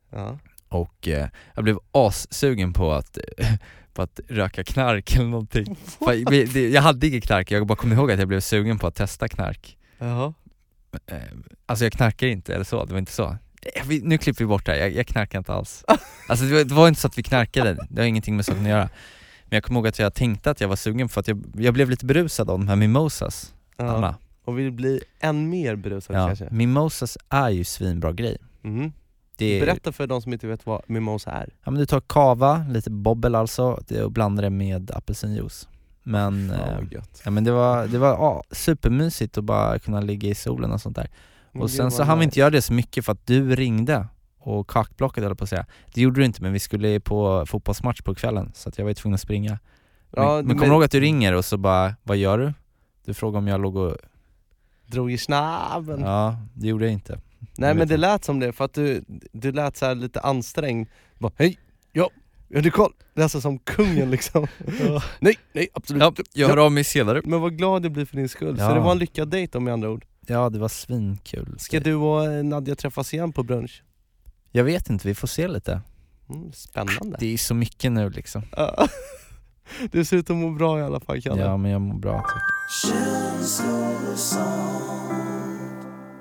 Ja. 0.09 0.39
Och 0.69 1.07
eh, 1.07 1.27
jag 1.55 1.63
blev 1.63 1.77
assugen 1.91 2.73
på 2.73 2.91
att, 2.93 3.17
på 3.93 4.01
att 4.01 4.19
röka 4.27 4.63
knark 4.63 5.15
eller 5.15 5.25
någonting. 5.27 5.77
Jag 6.73 6.81
hade 6.81 7.07
inget 7.07 7.23
knark, 7.23 7.51
jag 7.51 7.67
bara 7.67 7.75
kom 7.75 7.93
ihåg 7.93 8.11
att 8.11 8.19
jag 8.19 8.27
blev 8.27 8.39
sugen 8.39 8.79
på 8.79 8.87
att 8.87 8.95
testa 8.95 9.27
knark. 9.27 9.77
Jaha. 9.97 10.33
Eh, 11.07 11.17
Alltså 11.65 11.85
jag 11.85 11.93
knarkar 11.93 12.27
inte 12.27 12.53
eller 12.55 12.63
så, 12.65 12.85
det 12.85 12.91
var 12.93 12.99
inte 12.99 13.11
så. 13.11 13.37
Eh, 13.75 13.83
vi- 13.87 14.01
Nu 14.01 14.17
klipper 14.17 14.43
vi 14.43 14.47
bort 14.47 14.65
det 14.65 14.71
här, 14.71 14.79
jag, 14.79 14.91
jag 14.95 15.07
knarkar 15.07 15.37
inte 15.39 15.53
alls. 15.53 15.85
Alltså 16.29 16.45
det 16.45 16.53
var, 16.53 16.63
det 16.63 16.73
var 16.73 16.87
inte 16.87 16.99
så 17.01 17.07
att 17.07 17.17
vi 17.17 17.23
knarkade, 17.23 17.77
det 17.89 18.01
har 18.01 18.07
ingenting 18.07 18.35
med 18.35 18.45
saken 18.45 18.61
att 18.63 18.69
göra. 18.69 18.89
Men 19.45 19.57
jag 19.57 19.63
kommer 19.63 19.79
ihåg 19.79 19.87
att 19.87 19.99
jag 19.99 20.13
tänkte 20.13 20.51
att 20.51 20.61
jag 20.61 20.67
var 20.67 20.75
sugen 20.75 21.09
för 21.09 21.19
att 21.19 21.27
jag, 21.27 21.43
jag 21.55 21.73
blev 21.73 21.89
lite 21.89 22.05
berusad 22.05 22.49
av 22.49 22.59
de 22.59 22.67
här 22.67 22.75
mimosas, 22.75 23.53
Ja. 23.77 23.85
Anna. 23.85 24.15
Och 24.45 24.59
vill 24.59 24.71
bli 24.71 25.01
än 25.19 25.49
mer 25.49 25.75
berusad 25.75 26.15
Ja, 26.15 26.27
kanske? 26.27 26.47
mimosas 26.51 27.17
är 27.29 27.49
ju 27.49 27.63
svinbra 27.63 28.11
grej. 28.11 28.37
Mhm. 28.61 28.93
Det 29.39 29.59
Berätta 29.59 29.91
för 29.91 30.07
de 30.07 30.21
som 30.21 30.33
inte 30.33 30.47
vet 30.47 30.65
vad 30.65 30.81
mimosa 30.87 31.31
är. 31.31 31.49
Ja 31.63 31.71
men 31.71 31.79
du 31.79 31.85
tar 31.85 31.99
kava, 31.99 32.65
lite 32.69 32.89
bobbel 32.89 33.35
alltså, 33.35 33.79
och 34.03 34.11
blandar 34.11 34.43
det 34.43 34.49
med 34.49 34.91
apelsinjuice. 34.91 35.67
Men, 36.03 36.51
eh, 36.51 36.79
gött. 36.91 37.21
ja, 37.25 37.31
men 37.31 37.43
det 37.43 37.51
var, 37.51 37.87
det 37.87 37.97
var 37.97 38.09
ja, 38.09 38.43
supermysigt 38.51 39.37
att 39.37 39.43
bara 39.43 39.79
kunna 39.79 40.01
ligga 40.01 40.29
i 40.29 40.35
solen 40.35 40.71
och 40.71 40.81
sånt 40.81 40.95
där. 40.95 41.09
Men 41.51 41.61
Och 41.61 41.71
sen 41.71 41.91
så 41.91 42.03
hann 42.03 42.19
vi 42.19 42.25
inte 42.25 42.39
göra 42.39 42.49
det 42.49 42.61
så 42.61 42.73
mycket 42.73 43.05
för 43.05 43.11
att 43.11 43.27
du 43.27 43.55
ringde 43.55 44.07
och 44.39 44.69
kakblocket 44.69 45.23
höll 45.23 45.35
på 45.35 45.43
att 45.43 45.49
säga. 45.49 45.65
Det 45.93 46.01
gjorde 46.01 46.21
du 46.21 46.25
inte 46.25 46.41
men 46.41 46.53
vi 46.53 46.59
skulle 46.59 46.99
på 46.99 47.45
fotbollsmatch 47.45 48.01
på 48.01 48.15
kvällen 48.15 48.51
så 48.55 48.71
jag 48.75 48.85
var 48.85 48.93
tvungen 48.93 49.15
att 49.15 49.21
springa. 49.21 49.59
Men, 50.09 50.23
Ja, 50.23 50.41
men 50.41 50.47
kommer 50.57 50.65
du 50.65 50.71
ihåg 50.73 50.83
att 50.83 50.91
du 50.91 50.99
ringer 50.99 51.33
och 51.33 51.45
så 51.45 51.57
bara, 51.57 51.95
vad 52.03 52.17
gör 52.17 52.37
du? 52.37 52.53
Du 53.05 53.13
frågar 53.13 53.37
om 53.37 53.47
jag 53.47 53.61
låg 53.61 53.75
och, 53.75 53.97
Drog 54.85 55.11
i 55.11 55.17
snabben. 55.17 56.01
ja 56.01 56.37
det 56.53 56.67
gjorde 56.67 56.85
jag 56.85 56.93
inte. 56.93 57.19
Nej 57.57 57.73
men 57.75 57.87
det 57.87 57.97
lät 57.97 58.25
som 58.25 58.39
det, 58.39 58.51
för 58.53 58.65
att 58.65 58.73
du, 58.73 59.03
du 59.31 59.51
lät 59.51 59.77
så 59.77 59.85
här 59.85 59.95
lite 59.95 60.19
ansträngd. 60.19 60.87
Bara, 61.19 61.31
hej, 61.35 61.59
ja, 61.91 62.09
jag 62.47 62.57
hade 62.57 62.69
koll. 62.69 62.93
Nästan 63.13 63.41
som 63.41 63.59
kungen 63.59 64.11
liksom. 64.15 64.47
nej, 65.19 65.37
nej 65.53 65.67
absolut 65.73 66.01
Ja, 66.03 66.13
jag 66.33 66.47
hör 66.47 66.57
av 66.57 66.71
mig 66.71 66.83
senare. 66.83 67.21
Men 67.25 67.41
vad 67.41 67.57
glad 67.57 67.85
jag 67.85 67.91
blir 67.91 68.05
för 68.05 68.17
din 68.17 68.29
skull. 68.29 68.57
Så 68.57 68.63
Ja. 68.63 68.73
det 68.73 68.79
var 68.79 68.91
en 68.91 68.97
lyckad 68.99 69.29
dejt 69.29 69.57
om 69.57 69.63
med 69.63 69.73
andra 69.73 69.89
ord. 69.89 70.05
Ja 70.27 70.49
det 70.49 70.59
var 70.59 70.67
svinkul. 70.67 71.55
Ska 71.59 71.79
du 71.79 71.93
och 71.95 72.25
eh, 72.25 72.43
Nadja 72.43 72.75
träffas 72.75 73.13
igen 73.13 73.33
på 73.33 73.43
brunch? 73.43 73.83
Jag 74.51 74.63
vet 74.63 74.89
inte, 74.89 75.07
vi 75.07 75.15
får 75.15 75.27
se 75.27 75.47
lite. 75.47 75.81
Mm, 76.29 76.51
spännande. 76.53 77.17
Det 77.19 77.33
är 77.33 77.37
så 77.37 77.53
mycket 77.55 77.91
nu 77.91 78.09
liksom. 78.09 78.43
Ja. 78.57 78.87
Du 79.91 80.05
ser 80.05 80.17
ut 80.17 80.29
att 80.29 80.35
må 80.35 80.51
bra 80.51 80.79
i 80.79 80.83
alla 80.83 80.99
fall 80.99 81.21
Kalle. 81.21 81.41
Ja 81.41 81.57
men 81.57 81.71
jag 81.71 81.81
mår 81.81 81.99
bra 81.99 82.21
tack. 82.21 82.43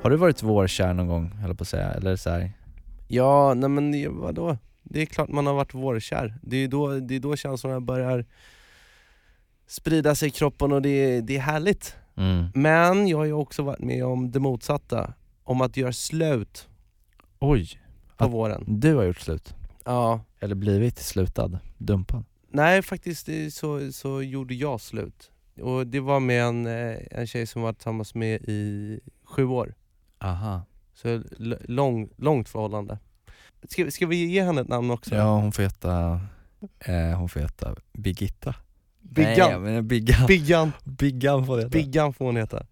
Har 0.02 0.10
du 0.10 0.16
varit 0.16 0.42
vårkär 0.42 0.94
någon 0.94 1.06
gång, 1.06 1.30
höll 1.32 1.50
jag 1.50 1.58
på 1.58 1.62
att 1.62 1.68
säga? 1.68 1.90
Eller 1.90 2.16
så 2.16 2.30
här. 2.30 2.52
Ja, 3.08 3.54
nej 3.54 3.68
men 3.68 3.92
det- 3.92 4.08
vadå? 4.08 4.56
Det 4.82 5.02
är 5.02 5.06
klart 5.06 5.28
man 5.28 5.46
har 5.46 5.54
varit 5.54 5.74
vårkär. 5.74 6.34
Det 6.42 6.56
är 6.56 6.68
då, 6.68 6.98
det 7.00 7.14
är 7.16 7.20
då 7.20 7.36
känslorna 7.36 7.80
börjar 7.80 8.24
sprida 9.66 10.14
sig 10.14 10.28
i 10.28 10.30
kroppen 10.30 10.72
och 10.72 10.82
det 10.82 10.88
är, 10.88 11.22
det 11.22 11.36
är 11.36 11.40
härligt. 11.40 11.96
Mm. 12.16 12.46
Men 12.54 13.08
jag 13.08 13.18
har 13.18 13.24
ju 13.24 13.32
också 13.32 13.62
varit 13.62 13.80
med 13.80 14.04
om 14.04 14.30
det 14.30 14.40
motsatta. 14.40 15.12
Om 15.44 15.60
att 15.60 15.76
göra 15.76 15.92
slut 15.92 16.68
Oj, 17.38 17.80
på 18.16 18.24
Att- 18.24 18.30
våren. 18.30 18.64
du 18.66 18.94
har 18.94 19.04
gjort 19.04 19.20
slut? 19.20 19.54
Ja. 19.84 20.20
Eller 20.40 20.54
blivit 20.54 20.98
slutad? 20.98 21.58
Dumpad? 21.78 22.24
Nej 22.50 22.82
faktiskt 22.82 23.26
det- 23.26 23.50
så, 23.54 23.92
så 23.92 24.22
gjorde 24.22 24.54
jag 24.54 24.80
slut. 24.80 25.30
Och 25.62 25.86
det 25.86 26.00
var 26.00 26.20
med 26.20 26.42
en, 26.42 26.66
eh, 26.66 26.96
en 27.10 27.26
tjej 27.26 27.46
som 27.46 27.62
var 27.62 27.72
tillsammans 27.72 28.14
med 28.14 28.40
i 28.42 29.00
sju 29.24 29.44
år. 29.44 29.74
Aha. 30.18 30.62
Så 30.94 31.22
lång, 31.68 32.08
långt 32.16 32.48
förhållande. 32.48 32.98
Ska, 33.68 33.90
ska 33.90 34.06
vi 34.06 34.16
ge 34.26 34.42
henne 34.42 34.60
ett 34.60 34.68
namn 34.68 34.90
också? 34.90 35.14
Ja 35.14 35.36
hon 35.40 35.52
får 35.52 35.62
heta, 35.62 36.20
eh, 36.78 37.18
hon 37.18 37.28
får 37.28 37.40
heta 37.40 37.74
Birgitta. 37.92 38.54
Biggan. 39.00 39.50
Nej, 39.50 39.58
men 39.72 39.88
Biggan. 39.88 40.26
Biggan. 40.26 40.72
Biggan 40.84 41.46
får 41.46 41.56
det 41.56 41.62
heta. 41.62 41.70
Biggan 41.78 42.12
får 42.14 42.24
hon 42.24 42.36
heta. 42.36 42.66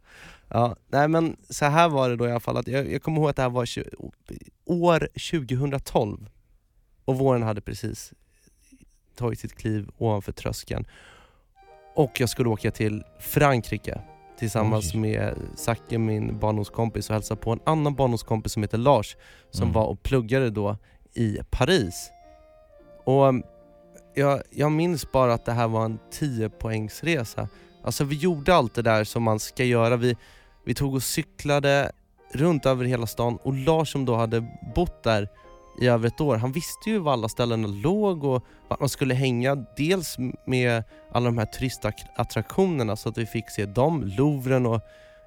Ja, 0.48 0.76
nej 0.88 1.08
men 1.08 1.36
så 1.50 1.64
här 1.64 1.88
var 1.88 2.08
det 2.08 2.16
då 2.16 2.26
i 2.26 2.30
alla 2.30 2.40
fall, 2.40 2.56
att 2.56 2.66
jag, 2.68 2.92
jag 2.92 3.02
kommer 3.02 3.20
ihåg 3.20 3.30
att 3.30 3.36
det 3.36 3.42
här 3.42 3.50
var 3.50 3.64
tju- 3.64 4.10
år 4.64 5.08
2012 5.30 6.28
och 7.04 7.18
våren 7.18 7.42
hade 7.42 7.60
precis 7.60 8.12
tagit 9.16 9.40
sitt 9.40 9.56
kliv 9.56 9.88
ovanför 9.98 10.32
tröskeln. 10.32 10.84
Och 11.94 12.20
jag 12.20 12.28
skulle 12.28 12.48
åka 12.48 12.70
till 12.70 13.04
Frankrike 13.20 14.00
tillsammans 14.38 14.94
Oj. 14.94 15.00
med 15.00 15.34
Zacke, 15.56 15.98
min 15.98 16.38
barndomskompis, 16.38 17.08
och 17.08 17.14
hälsa 17.14 17.36
på 17.36 17.50
en 17.52 17.60
annan 17.66 17.94
barndomskompis 17.94 18.52
som 18.52 18.62
heter 18.62 18.78
Lars 18.78 19.16
som 19.50 19.62
Mm. 19.62 19.72
var 19.74 19.84
och 19.84 20.02
pluggade 20.02 20.50
då 20.50 20.76
i 21.14 21.38
Paris. 21.50 22.10
Och 23.04 23.22
um, 23.24 23.42
jag, 24.14 24.42
jag 24.50 24.72
minns 24.72 25.12
bara 25.12 25.34
att 25.34 25.44
det 25.44 25.52
här 25.52 25.68
var 25.68 25.84
en 25.84 25.98
10 26.10 26.48
poängsresa. 26.48 27.48
Alltså 27.84 28.04
vi 28.04 28.16
gjorde 28.16 28.54
allt 28.54 28.74
det 28.74 28.82
där 28.82 29.04
som 29.04 29.22
man 29.22 29.40
ska 29.40 29.64
göra. 29.64 29.96
Vi, 29.96 30.16
vi 30.64 30.74
tog 30.74 30.94
och 30.94 31.02
cyklade 31.02 31.92
runt 32.32 32.66
över 32.66 32.84
hela 32.84 33.06
stan 33.06 33.36
och 33.42 33.54
Lars 33.54 33.92
som 33.92 34.04
då 34.04 34.14
hade 34.14 34.46
bott 34.74 35.02
där 35.02 35.28
i 35.78 35.86
över 35.86 36.08
ett 36.08 36.20
år, 36.20 36.36
han 36.36 36.52
visste 36.52 36.90
ju 36.90 36.98
var 36.98 37.12
alla 37.12 37.28
ställena 37.28 37.68
låg 37.68 38.24
och 38.24 38.44
vart 38.68 38.80
man 38.80 38.88
skulle 38.88 39.14
hänga. 39.14 39.54
Dels 39.76 40.16
med 40.46 40.84
alla 41.12 41.26
de 41.26 41.38
här 41.38 41.46
turistattraktionerna 41.46 42.96
så 42.96 43.08
att 43.08 43.18
vi 43.18 43.26
fick 43.26 43.50
se 43.50 43.66
dem, 43.66 44.12
Louvren 44.18 44.66
och 44.66 44.80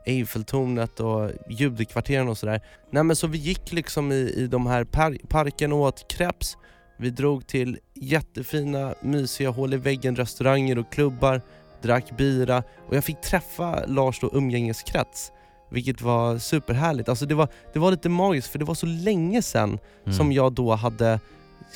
Eiffeltornet 0.05 0.99
och 0.99 1.31
judekvarteren 1.49 2.27
och 2.27 2.37
sådär. 2.37 2.61
Nej 2.91 3.03
men 3.03 3.15
så 3.15 3.27
vi 3.27 3.37
gick 3.37 3.71
liksom 3.71 4.11
i, 4.11 4.33
i 4.35 4.47
de 4.47 4.67
här 4.67 4.83
par 4.83 5.17
parken 5.27 5.73
och 5.73 5.79
åt 5.79 6.11
crepes. 6.11 6.57
Vi 6.97 7.09
drog 7.09 7.47
till 7.47 7.79
jättefina, 7.93 8.93
mysiga 9.01 9.49
hål 9.49 9.73
i 9.73 9.77
väggen 9.77 10.15
restauranger 10.15 10.77
och 10.77 10.91
klubbar, 10.91 11.41
drack 11.81 12.17
bira 12.17 12.63
och 12.87 12.95
jag 12.95 13.03
fick 13.03 13.21
träffa 13.21 13.85
Lars 13.85 14.19
då 14.19 14.29
umgängeskrets. 14.33 15.31
Vilket 15.69 16.01
var 16.01 16.37
superhärligt. 16.37 17.09
Alltså 17.09 17.25
det 17.25 17.35
var, 17.35 17.47
det 17.73 17.79
var 17.79 17.91
lite 17.91 18.09
magiskt 18.09 18.47
för 18.47 18.59
det 18.59 18.65
var 18.65 18.75
så 18.75 18.85
länge 18.85 19.41
sedan 19.41 19.79
Mm. 20.03 20.17
som 20.17 20.31
jag 20.31 20.53
då 20.53 20.75
hade 20.75 21.19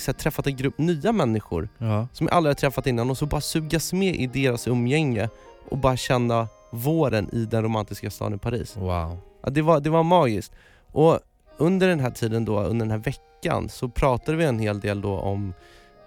här, 0.06 0.13
träffat 0.13 0.47
en 0.47 0.56
grupp 0.56 0.77
nya 0.77 1.12
människor 1.12 1.69
Ja. 1.77 2.08
som 2.13 2.27
jag 2.27 2.36
aldrig 2.36 2.49
har 2.49 2.56
träffat 2.56 2.88
innan 2.88 3.10
och 3.10 3.17
så 3.17 3.25
bara 3.25 3.41
sugas 3.41 3.93
med 3.93 4.15
i 4.15 4.27
deras 4.27 4.67
umgänge 4.67 5.29
och 5.69 5.77
bara 5.77 5.97
känna 5.97 6.47
våren 6.71 7.29
i 7.34 7.45
den 7.45 7.63
romantiska 7.63 8.10
staden 8.10 8.39
Paris. 8.39 8.75
Wow. 8.77 9.17
Ja, 9.43 9.49
det, 9.49 9.62
var, 9.62 9.79
det 9.79 9.89
var 9.89 10.03
magiskt. 10.03 10.51
Och 10.91 11.19
under 11.58 11.88
den 11.88 11.99
här 11.99 12.10
tiden 12.12 12.45
då, 12.45 12.60
under 12.60 12.86
den 12.86 12.91
här 12.91 12.97
veckan, 12.97 13.69
så 13.69 13.89
pratade 13.89 14.38
vi 14.38 14.45
en 14.45 14.60
hel 14.60 14.79
del 14.79 15.01
då 15.01 15.17
om 15.19 15.53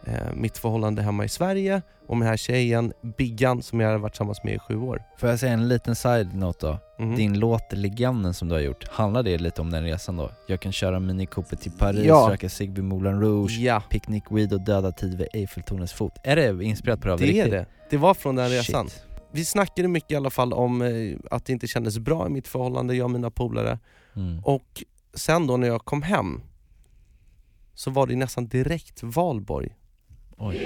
eh, 0.07 0.35
mitt 0.35 0.59
förhållande 0.59 1.03
hemma 1.03 1.25
i 1.25 1.29
Sverige, 1.29 1.83
om 2.07 2.19
den 2.21 2.29
här 2.29 2.37
tjejen, 2.37 2.93
Biggan, 3.19 3.63
som 3.63 3.81
jag 3.81 3.87
hade 3.89 3.99
varit 3.99 4.13
tillsammans 4.13 4.45
med 4.45 4.55
i 4.55 4.59
sju 4.59 4.77
år. 4.77 5.03
Får 5.19 5.29
jag 5.29 5.39
säga 5.39 5.53
en 5.53 5.69
liten 5.69 5.97
side-note 5.97 6.67
då? 6.67 6.79
Mhm. 7.05 7.17
Din 7.17 7.39
låt 7.39 7.73
Legenden 7.73 8.35
som 8.35 8.49
du 8.49 8.55
har 8.55 8.63
gjort, 8.63 8.89
handlar 8.89 9.23
det 9.23 9.39
lite 9.39 9.61
om 9.61 9.71
den 9.71 9.85
resan 9.85 10.17
då? 10.17 10.31
Jag 10.47 10.61
kan 10.61 10.73
köra 10.73 11.01
Mini 11.01 11.27
Cooper 11.27 11.57
till 11.57 11.73
Paris, 11.73 12.05
Ja. 12.07 12.29
röka 12.31 12.49
cigg 12.49 12.75
vid 12.75 12.85
Moulin 12.85 13.21
Rouge, 13.21 13.59
Ja, 13.59 13.83
picknick, 13.91 14.25
weed 14.31 14.53
och 14.53 14.61
döda 14.61 14.93
tid 14.93 15.19
vid 15.19 15.29
Eiffeltornets 15.33 15.93
fot. 15.93 16.13
Är 16.25 16.37
det 16.37 16.65
inspirerat 16.65 17.01
på 17.01 17.07
det? 17.09 17.13
av 17.13 17.19
det 17.21 17.41
är 17.41 17.51
det. 17.51 17.67
Det 17.91 17.97
var 17.97 18.15
från 18.15 18.37
den 18.37 18.49
Shit. 18.49 18.59
resan. 18.59 18.89
Vi 19.33 19.45
snackade 19.45 19.89
mycket 19.89 20.11
i 20.11 20.17
alla 20.17 20.31
fall 20.31 20.53
om 20.53 20.83
eh, 20.83 21.17
att 21.31 21.45
det 21.45 21.53
inte 21.53 21.67
kändes 21.67 21.99
bra 21.99 22.27
i 22.27 22.31
mitt 22.31 22.49
förhållande, 22.49 22.95
jag 22.97 23.05
och 23.05 23.11
mina 23.11 23.31
polare. 23.31 23.79
Mm. 24.17 24.45
Och 24.45 24.85
sen 25.15 25.47
då 25.47 25.57
när 25.57 25.69
jag 25.69 25.85
kom 25.85 26.03
hem 26.03 26.41
så 27.75 27.91
var 27.91 28.07
det 28.07 28.17
nästan 28.17 28.47
direkt 28.49 29.03
valborg. 29.03 29.77
Oj. 30.39 30.57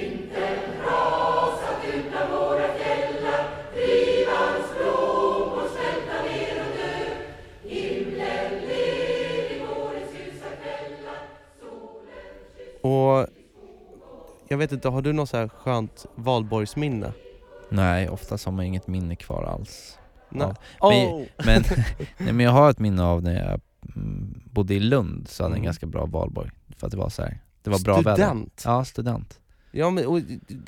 Och 12.82 13.26
jag 14.48 14.58
vet 14.58 14.72
inte, 14.72 14.88
har 14.88 15.02
du 15.02 15.12
något 15.12 15.28
så 15.28 15.36
här 15.36 15.48
skönt 15.48 16.06
valborgsminne? 16.14 17.12
Nej, 17.68 18.08
oftast 18.08 18.44
har 18.44 18.52
man 18.52 18.64
inget 18.64 18.86
minne 18.86 19.16
kvar 19.16 19.44
alls. 19.44 19.98
Nej. 20.28 20.48
Ja. 20.80 20.90
Men- 20.90 21.08
Oh. 21.08 21.26
Men, 21.46 21.62
nej, 22.18 22.32
men 22.32 22.40
jag 22.40 22.50
har 22.52 22.70
ett 22.70 22.78
minne 22.78 23.02
av 23.04 23.22
när 23.22 23.34
jag 23.50 23.60
mm, 23.96 24.40
bodde 24.52 24.74
i 24.74 24.80
Lund, 24.80 25.28
så 25.28 25.42
hade 25.42 25.50
jag 25.52 25.56
en 25.56 25.58
Mm. 25.58 25.64
ganska 25.64 25.86
bra 25.86 26.06
valborg. 26.06 26.50
För 26.76 26.86
att 26.86 26.90
det 26.90 26.96
var 26.96 27.08
så 27.08 27.22
här, 27.22 27.38
det 27.62 27.70
var 27.70 27.78
bra 27.84 27.96
väder. 27.96 28.12
Student? 28.14 28.62
Ja, 28.66 28.84
student. 28.84 29.40
Ja, 29.70 29.90
men, 29.90 30.06
och, 30.06 30.20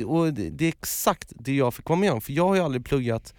och 0.06 0.32
det 0.34 0.64
är 0.64 0.68
exakt 0.68 1.32
det 1.36 1.54
jag 1.56 1.74
fick 1.74 1.88
vara 1.88 1.98
med 1.98 2.12
om, 2.12 2.20
för 2.20 2.32
jag 2.32 2.48
har 2.48 2.54
ju 2.54 2.60
aldrig 2.60 2.84
pluggat 2.84 3.34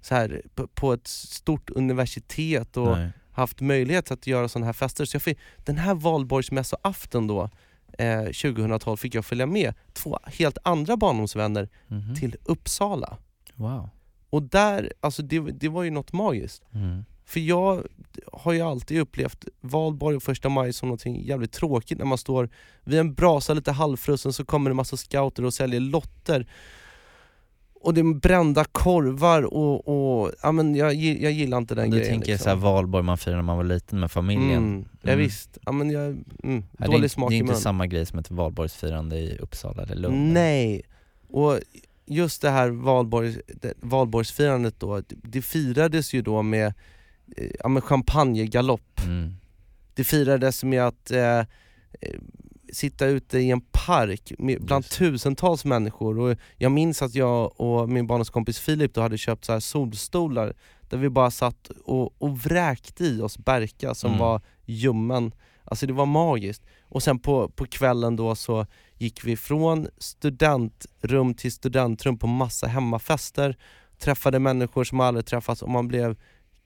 så 0.00 0.14
här 0.14 0.42
på, 0.54 0.66
på 0.66 0.92
ett 0.92 1.06
stort 1.06 1.70
universitet 1.70 2.76
och 2.76 2.98
Nej. 2.98 3.10
haft 3.32 3.60
möjlighet 3.60 4.10
att 4.10 4.26
göra 4.26 4.48
sådana 4.48 4.66
här 4.66 4.72
fester. 4.72 5.04
Så 5.04 5.14
jag 5.14 5.22
fick, 5.22 5.38
den 5.64 5.78
här 5.78 5.94
valborgsmässoafton 5.94 7.26
då, 7.26 7.50
eh, 7.98 8.22
2012, 8.24 8.96
fick 8.96 9.14
jag 9.14 9.24
följa 9.24 9.46
med 9.46 9.74
två 9.92 10.18
helt 10.24 10.58
andra 10.64 10.96
barndomsvänner 10.96 11.68
Mhm. 11.86 12.14
till 12.14 12.36
Uppsala. 12.44 13.16
Wow. 13.54 13.90
Och 14.30 14.42
där, 14.42 14.92
alltså 15.00 15.22
det, 15.22 15.40
det 15.40 15.68
var 15.68 15.82
ju 15.82 15.90
något 15.90 16.12
magiskt. 16.12 16.62
Mm. 16.74 17.04
För 17.28 17.40
jag 17.40 17.82
har 18.32 18.52
ju 18.52 18.60
alltid 18.60 19.00
upplevt 19.00 19.44
valborg 19.60 20.16
och 20.16 20.22
första 20.22 20.48
maj 20.48 20.72
som 20.72 20.88
något 20.88 21.06
jävligt 21.06 21.52
tråkigt 21.52 21.98
när 21.98 22.04
man 22.04 22.18
står 22.18 22.48
vid 22.84 22.98
en 22.98 23.14
brasa 23.14 23.54
lite 23.54 23.72
halvfrusen 23.72 24.32
så 24.32 24.44
kommer 24.44 24.70
det 24.70 24.72
en 24.72 24.76
massa 24.76 24.96
scouter 24.96 25.44
och 25.44 25.54
säljer 25.54 25.80
lotter. 25.80 26.46
Och 27.80 27.94
det 27.94 28.00
är 28.00 28.14
brända 28.14 28.64
korvar 28.64 29.42
och, 29.42 29.88
och 29.88 30.32
ja, 30.42 30.52
men 30.52 30.74
jag, 30.74 30.94
jag 30.94 31.32
gillar 31.32 31.58
inte 31.58 31.74
den 31.74 31.90
Du 31.90 31.96
grejen. 31.96 32.12
tänker 32.12 32.26
liksom. 32.32 32.44
så 32.44 32.48
här 32.50 32.56
valborg 32.56 33.04
man 33.04 33.18
firar 33.18 33.36
när 33.36 33.42
man 33.42 33.56
var 33.56 33.64
liten 33.64 34.00
med 34.00 34.10
familjen. 34.10 34.64
Mm, 34.64 34.84
ja, 35.02 35.08
Mm. 35.12 35.18
visst. 35.24 35.58
Ja, 35.66 35.72
men 35.72 35.90
jag, 35.90 36.04
mm, 36.06 36.24
Ja, 36.42 36.54
det, 36.78 36.84
är, 36.84 36.86
dålig 36.86 36.96
inte- 36.96 37.08
smak 37.08 37.30
det 37.30 37.34
är 37.34 37.36
i 37.36 37.40
inte 37.40 37.54
samma 37.54 37.86
grej 37.86 38.06
som 38.06 38.18
ett 38.18 38.30
valborgsfirande 38.30 39.16
i 39.18 39.38
Uppsala 39.38 39.82
eller 39.82 39.96
Lund. 39.96 40.32
Nej, 40.32 40.82
och 41.28 41.58
just 42.06 42.42
det 42.42 42.50
här 42.50 42.70
valborgs, 42.70 43.38
det, 43.60 43.74
valborgsfirandet 43.80 44.80
då, 44.80 44.96
det, 45.00 45.14
det 45.22 45.42
firades 45.42 46.14
ju 46.14 46.22
då 46.22 46.42
med, 46.42 46.74
ja, 47.60 47.68
med 47.68 47.84
champagnegalopp. 47.84 49.00
Mm. 49.04 49.34
Det 49.94 50.04
firades 50.04 50.64
med 50.64 50.82
att 50.86 51.10
eh, 51.10 51.38
eh, 51.38 51.44
sitta 52.72 53.06
ute 53.06 53.38
i 53.38 53.50
en 53.50 53.60
park 53.60 54.32
med, 54.38 54.62
bland 54.64 54.84
Just. 54.84 54.98
tusentals 54.98 55.64
människor 55.64 56.18
och 56.18 56.36
jag 56.56 56.72
minns 56.72 57.02
att 57.02 57.14
jag 57.14 57.60
och 57.60 57.88
min 57.88 58.06
barndomskompis 58.06 58.58
Filip 58.58 58.94
då 58.94 59.00
hade 59.00 59.18
köpt 59.18 59.44
så 59.44 59.52
här 59.52 59.60
solstolar 59.60 60.54
där 60.88 60.98
vi 60.98 61.08
bara 61.08 61.30
satt 61.30 61.70
och, 61.84 62.22
och 62.22 62.38
vräkte 62.38 63.04
i 63.04 63.20
oss 63.20 63.38
Berka 63.38 63.94
som 63.94 64.10
Mm. 64.10 64.20
var 64.20 64.40
ljummen. 64.64 65.32
Alltså 65.64 65.86
det 65.86 65.92
var 65.92 66.06
magiskt. 66.06 66.62
Och 66.82 67.02
sen 67.02 67.18
på, 67.18 67.48
på 67.48 67.66
kvällen 67.66 68.16
då 68.16 68.34
så 68.34 68.66
gick 68.98 69.24
vi 69.24 69.36
från 69.36 69.88
studentrum 69.98 71.34
till 71.34 71.52
studentrum 71.52 72.18
på 72.18 72.26
massa 72.26 72.66
hemmafester, 72.66 73.56
träffade 73.98 74.38
människor 74.38 74.84
som 74.84 75.00
aldrig 75.00 75.26
träffats 75.26 75.62
och 75.62 75.70
man 75.70 75.88
blev 75.88 76.16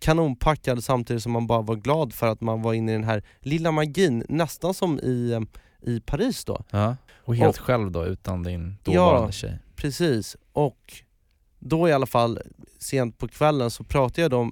kanonpackad 0.03 0.85
samtidigt 0.85 1.23
som 1.23 1.33
man 1.33 1.47
bara 1.47 1.63
var 1.63 1.77
glad 1.77 2.13
för 2.13 2.27
att 2.27 2.41
man 2.41 2.63
var 2.63 2.75
inne 2.75 2.93
i 2.93 2.95
den 2.95 3.05
här 3.05 3.23
lilla 3.41 3.73
magin, 3.73 4.25
nästan 4.29 4.75
som 4.75 4.99
i, 4.99 5.33
eh, 5.33 5.41
i 5.93 6.01
Paris 6.01 6.45
då. 6.45 6.65
Ja. 6.71 6.97
Och 7.25 7.37
helt 7.37 7.57
Och- 7.59 7.65
själv 7.65 7.91
då, 7.91 8.05
utan 8.07 8.43
din 8.43 8.77
Ja. 8.85 8.93
dåvarande 8.93 9.33
tjej? 9.33 9.59
Precis, 9.77 10.37
och 10.53 10.93
då 11.59 11.89
i 11.89 11.93
alla 11.93 12.07
fall 12.07 12.39
sent 12.79 13.19
på 13.19 13.29
kvällen 13.29 13.71
så 13.71 13.85
pratade 13.85 14.23
jag 14.23 14.31
då 14.31 14.51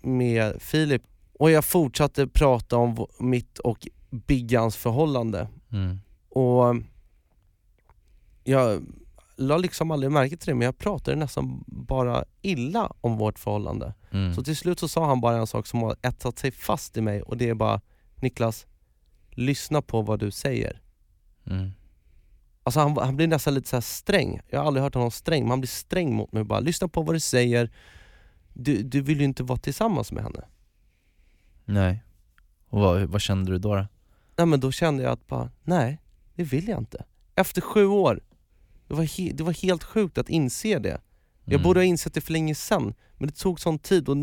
med 0.00 0.62
Filip 0.62 1.02
och 1.38 1.50
jag 1.50 1.64
fortsatte 1.64 2.26
prata 2.26 2.76
om 2.76 3.06
mitt 3.18 3.58
och 3.58 3.88
Biggans 4.10 4.76
förhållande. 4.76 5.48
Mm. 5.72 5.98
Och 6.28 6.76
jag 8.44 8.82
la 9.38 9.56
liksom 9.56 9.90
aldrig 9.90 10.12
märke 10.12 10.36
till 10.36 10.46
det 10.46 10.54
men 10.54 10.64
jag 10.64 10.78
pratade 10.78 11.16
nästan 11.16 11.64
bara 11.66 12.24
illa 12.42 12.92
om 13.00 13.16
vårt 13.16 13.38
förhållande. 13.38 13.94
Mm. 14.10 14.34
Så 14.34 14.42
till 14.42 14.56
slut 14.56 14.78
så 14.78 14.88
sa 14.88 15.06
han 15.06 15.20
bara 15.20 15.36
en 15.36 15.46
sak 15.46 15.66
som 15.66 15.82
har 15.82 15.96
etsat 16.02 16.38
sig 16.38 16.50
fast 16.50 16.96
i 16.96 17.00
mig 17.00 17.22
och 17.22 17.36
det 17.36 17.48
är 17.48 17.54
bara 17.54 17.80
Niklas, 18.16 18.66
lyssna 19.30 19.82
på 19.82 20.02
vad 20.02 20.18
du 20.18 20.30
säger. 20.30 20.80
Mm. 21.46 21.70
Alltså 22.62 22.80
han, 22.80 22.96
han 22.96 23.16
blir 23.16 23.26
nästan 23.26 23.54
lite 23.54 23.68
så 23.68 23.76
här 23.76 23.80
sträng. 23.80 24.40
Jag 24.48 24.58
har 24.58 24.66
aldrig 24.66 24.82
hört 24.82 24.94
honom 24.94 25.10
sträng, 25.10 25.42
men 25.42 25.50
han 25.50 25.60
blir 25.60 25.68
sträng 25.68 26.14
mot 26.14 26.32
mig. 26.32 26.44
Bara, 26.44 26.60
lyssna 26.60 26.88
på 26.88 27.02
vad 27.02 27.14
du 27.14 27.20
säger. 27.20 27.70
Du, 28.52 28.82
du 28.82 29.00
vill 29.00 29.18
ju 29.18 29.24
inte 29.24 29.42
vara 29.42 29.58
tillsammans 29.58 30.12
med 30.12 30.22
henne. 30.22 30.44
Nej. 31.64 32.04
Och 32.68 32.80
vad, 32.80 33.02
vad 33.02 33.20
kände 33.20 33.52
du 33.52 33.58
då? 33.58 33.74
då? 33.74 33.86
Nej 34.36 34.46
men 34.46 34.60
då 34.60 34.72
kände 34.72 35.02
jag 35.02 35.12
att 35.12 35.26
bara, 35.26 35.50
nej, 35.62 36.00
det 36.34 36.44
vill 36.44 36.68
jag 36.68 36.78
inte. 36.78 37.04
Efter 37.34 37.60
sju 37.60 37.86
år. 37.86 38.20
Det 38.88 38.94
var, 38.94 39.32
det 39.32 39.42
var 39.44 39.52
helt 39.52 39.84
sjukt 39.84 40.18
att 40.18 40.28
inse 40.28 40.78
det. 40.78 41.00
Jag 41.44 41.52
Mm. 41.54 41.62
borde 41.62 41.80
ha 41.80 41.84
insett 41.84 42.14
det 42.14 42.20
för 42.20 42.32
länge 42.32 42.54
sedan. 42.54 42.94
Men 43.18 43.28
det 43.28 43.34
tog 43.34 43.60
sån 43.60 43.78
tid 43.78 44.08
och 44.08 44.16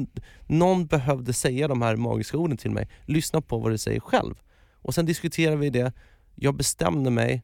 någon 0.47 0.86
behövde 0.86 1.34
säga 1.34 1.68
de 1.68 1.82
här 1.82 1.95
magiska 1.95 2.38
orden 2.38 2.57
till 2.57 2.72
mig. 2.72 2.89
Lyssna 3.05 3.41
på 3.41 3.57
vad 3.59 3.72
du 3.72 3.78
säger 3.78 3.99
själv. 3.99 4.36
Och 4.82 4.93
sen 4.95 5.05
diskuterade 5.05 5.57
vi 5.57 5.70
det, 5.70 5.93
jag 6.36 6.55
bestämde 6.55 7.09
mig 7.09 7.43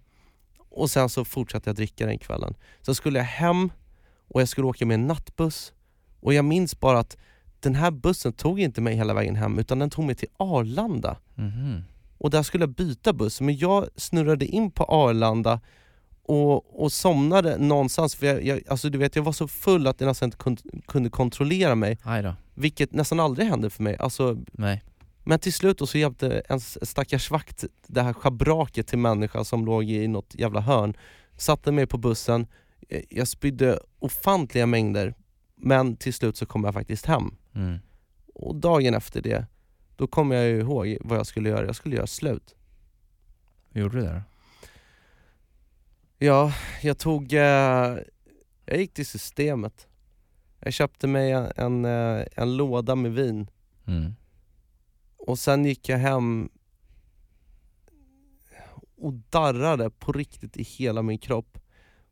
och 0.69 0.91
sen 0.91 1.09
så 1.09 1.25
fortsatte 1.25 1.69
jag 1.69 1.75
dricka 1.75 2.05
den 2.05 2.17
kvällen. 2.17 2.55
Sen 2.81 2.95
skulle 2.95 3.19
jag 3.19 3.25
hem 3.25 3.71
och 4.27 4.41
jag 4.41 4.49
skulle 4.49 4.67
åka 4.67 4.85
med 4.85 4.95
en 4.95 5.07
nattbuss 5.07 5.73
och 6.19 6.33
jag 6.33 6.45
minns 6.45 6.79
bara 6.79 6.99
att 6.99 7.17
den 7.59 7.75
här 7.75 7.91
bussen 7.91 8.33
tog 8.33 8.59
inte 8.59 8.81
mig 8.81 8.95
hela 8.95 9.13
vägen 9.13 9.35
hem 9.35 9.59
utan 9.59 9.79
den 9.79 9.89
tog 9.89 10.05
mig 10.05 10.15
till 10.15 10.29
Arlanda. 10.37 11.17
Mhm. 11.35 11.83
Och 12.17 12.29
där 12.29 12.43
skulle 12.43 12.61
jag 12.63 12.75
byta 12.75 13.13
buss, 13.13 13.41
men 13.41 13.57
jag 13.57 13.87
snurrade 13.95 14.45
in 14.45 14.71
på 14.71 14.83
Arlanda 14.83 15.59
och, 16.31 16.83
och 16.83 16.91
somnade 16.91 17.57
någonstans, 17.57 18.15
för 18.15 18.25
jag, 18.25 18.43
jag, 18.45 18.61
alltså 18.67 18.89
du 18.89 18.97
vet, 18.97 19.15
jag 19.15 19.23
var 19.23 19.31
så 19.31 19.47
full 19.47 19.87
att 19.87 20.01
jag 20.01 20.07
nästan 20.07 20.27
inte 20.27 20.37
kunde, 20.37 20.61
kunde 20.87 21.09
kontrollera 21.09 21.75
mig, 21.75 21.97
vilket 22.53 22.93
nästan 22.93 23.19
aldrig 23.19 23.47
händer 23.47 23.69
för 23.69 23.83
mig. 23.83 23.97
Alltså, 23.97 24.37
Nej. 24.51 24.83
men 25.23 25.39
till 25.39 25.53
slut 25.53 25.77
då 25.77 25.87
så 25.87 25.97
hjälpte 25.97 26.41
en 26.49 26.59
stackars 26.59 27.31
vakt 27.31 27.65
det 27.87 28.01
här 28.01 28.13
schabraket 28.13 28.87
till 28.87 28.99
människa 28.99 29.43
som 29.43 29.65
låg 29.65 29.83
i 29.83 30.07
något 30.07 30.35
jävla 30.35 30.61
hörn, 30.61 30.93
satte 31.37 31.71
mig 31.71 31.87
på 31.87 31.97
bussen, 31.97 32.47
Eh, 32.91 33.01
jag 33.09 33.27
spydde 33.27 33.79
ofantliga 33.99 34.65
mängder, 34.65 35.13
men 35.55 35.95
till 35.95 36.13
slut 36.13 36.37
så 36.37 36.45
kom 36.45 36.63
jag 36.63 36.73
faktiskt 36.73 37.05
hem. 37.05 37.35
Mm. 37.53 37.79
Och 38.33 38.55
dagen 38.55 38.93
efter 38.93 39.21
det, 39.21 39.45
då 39.95 40.07
kom 40.07 40.31
jag 40.31 40.49
ihåg 40.49 40.97
vad 41.01 41.17
jag 41.17 41.27
skulle 41.27 41.49
göra, 41.49 41.65
jag 41.65 41.75
skulle 41.75 41.95
göra 41.95 42.07
slut. 42.07 42.55
Gjorde 43.73 43.97
du 43.97 44.03
det 44.03 44.13
då? 44.13 44.21
Ja, 46.23 46.53
jag 46.81 46.97
tog, 46.97 47.33
eh, 47.33 47.97
jag 48.65 48.77
gick 48.77 48.93
till 48.93 49.05
systemet. 49.05 49.87
Jag 50.59 50.73
köpte 50.73 51.07
mig 51.07 51.31
en, 51.31 51.51
en, 51.55 51.85
eh, 51.85 52.25
en 52.35 52.57
låda 52.57 52.95
med 52.95 53.11
vin 53.13 53.47
Mm. 53.87 54.13
och 55.17 55.39
sen 55.39 55.65
gick 55.65 55.89
jag 55.89 55.97
hem 55.97 56.49
och 58.95 59.13
darrade 59.13 59.89
på 59.89 60.11
riktigt 60.11 60.57
i 60.57 60.63
hela 60.63 61.01
min 61.01 61.17
kropp. 61.17 61.57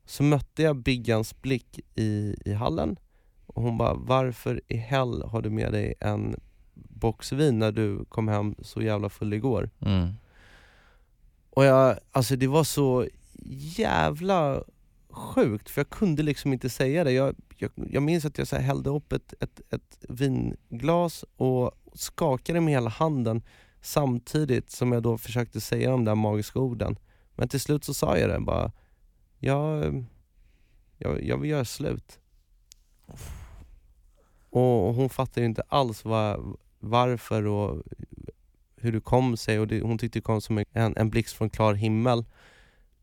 Så 0.05 0.23
mötte 0.23 0.63
jag 0.63 0.75
Biggans 0.75 1.41
blick 1.41 1.79
i, 1.95 2.35
i 2.45 2.53
hallen 2.53 2.99
och 3.45 3.63
hon 3.63 3.77
bara 3.77 3.93
Varför 3.93 4.61
i 4.67 4.77
hell 4.77 5.21
har 5.23 5.41
du 5.41 5.49
med 5.49 5.71
dig 5.71 5.93
en 5.99 6.35
box 6.73 7.31
vin 7.31 7.59
när 7.59 7.71
du 7.71 8.05
kom 8.05 8.27
hem 8.27 8.55
så 8.61 8.81
jävla 8.81 9.09
full 9.09 9.33
igår? 9.33 9.69
Mm. 9.79 10.13
Och 11.49 11.65
jag, 11.65 11.99
alltså 12.11 12.35
det 12.35 12.47
var 12.47 12.63
så 12.63 13.07
jävla 13.45 14.63
sjukt 15.09 15.69
för 15.69 15.81
jag 15.81 15.89
kunde 15.89 16.23
liksom 16.23 16.53
inte 16.53 16.69
säga 16.69 17.03
det. 17.03 17.11
Jag, 17.11 17.35
jag, 17.57 17.71
jag 17.75 18.03
minns 18.03 18.25
att 18.25 18.37
jag 18.37 18.47
så 18.47 18.55
här 18.55 18.63
hällde 18.63 18.89
upp 18.89 19.13
ett, 19.13 19.33
ett, 19.39 19.61
ett 19.69 19.97
vinglas 20.09 21.25
och 21.35 21.71
skakade 21.93 22.61
med 22.61 22.73
hela 22.73 22.89
handen 22.89 23.41
samtidigt 23.81 24.71
som 24.71 24.91
jag 24.91 25.03
då 25.03 25.17
försökte 25.17 25.61
säga 25.61 25.91
de 25.91 26.05
där 26.05 26.15
magiska 26.15 26.59
orden. 26.59 26.99
Men 27.35 27.49
till 27.49 27.59
slut 27.59 27.83
så 27.83 27.93
sa 27.93 28.17
jag 28.17 28.29
det 28.29 28.39
bara, 28.39 28.71
jag, 29.39 30.05
jag, 30.97 31.23
jag 31.23 31.37
vill 31.37 31.49
göra 31.49 31.65
slut. 31.65 32.19
Och 34.49 34.93
hon 34.93 35.09
fattade 35.09 35.41
ju 35.41 35.45
inte 35.45 35.63
alls 35.67 36.05
var, 36.05 36.57
varför 36.79 37.45
och 37.45 37.83
hur 38.75 38.91
det 38.91 39.01
kom 39.01 39.37
sig 39.37 39.59
och 39.59 39.67
det, 39.67 39.81
hon 39.81 39.97
tyckte 39.97 40.19
det 40.19 40.23
kom 40.23 40.41
som 40.41 40.63
en, 40.71 40.97
en 40.97 41.09
blixt 41.09 41.35
från 41.35 41.49
klar 41.49 41.73
himmel. 41.73 42.25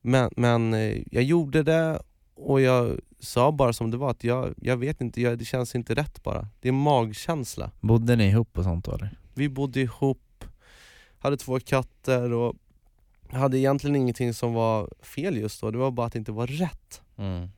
Men, 0.07 0.31
men 0.37 0.75
eh, 0.75 1.03
jag 1.11 1.23
gjorde 1.23 1.63
det 1.63 2.03
och 2.35 2.61
jag 2.61 3.01
sa 3.19 3.53
bara 3.53 3.73
som 3.73 3.91
det 3.91 3.97
var 3.97 4.11
att 4.11 4.25
jag, 4.25 4.55
jag 4.57 4.77
vet 4.77 5.01
inte, 5.01 5.21
jag, 5.21 5.39
det 5.39 5.45
känns 5.45 5.75
inte 5.75 5.95
rätt 5.95 6.23
bara. 6.23 6.49
Det 6.61 6.69
är 6.69 6.73
magkänsla. 6.73 7.71
Bodde 7.81 8.17
ni 8.17 8.29
ihop 8.29 8.59
och 8.59 8.65
sånt 8.65 8.85
då 8.85 8.93
eller? 8.93 9.19
Vi 9.35 9.49
bodde 9.49 9.81
ihop, 9.81 10.45
hade 11.19 11.37
två 11.37 11.61
katter 11.61 12.33
och 12.33 12.55
hade 13.31 13.59
egentligen 13.59 13.97
ingenting 13.97 14.35
som 14.35 14.55
var 14.55 14.91
fel 15.03 15.37
just 15.37 15.61
då, 15.61 15.71
det 15.71 15.79
var 15.79 15.91
bara 15.91 16.07
att 16.07 16.13
det 16.13 16.19
inte 16.19 16.33
var 16.33 16.47
rätt. 16.47 17.03
Mm. 17.17 17.49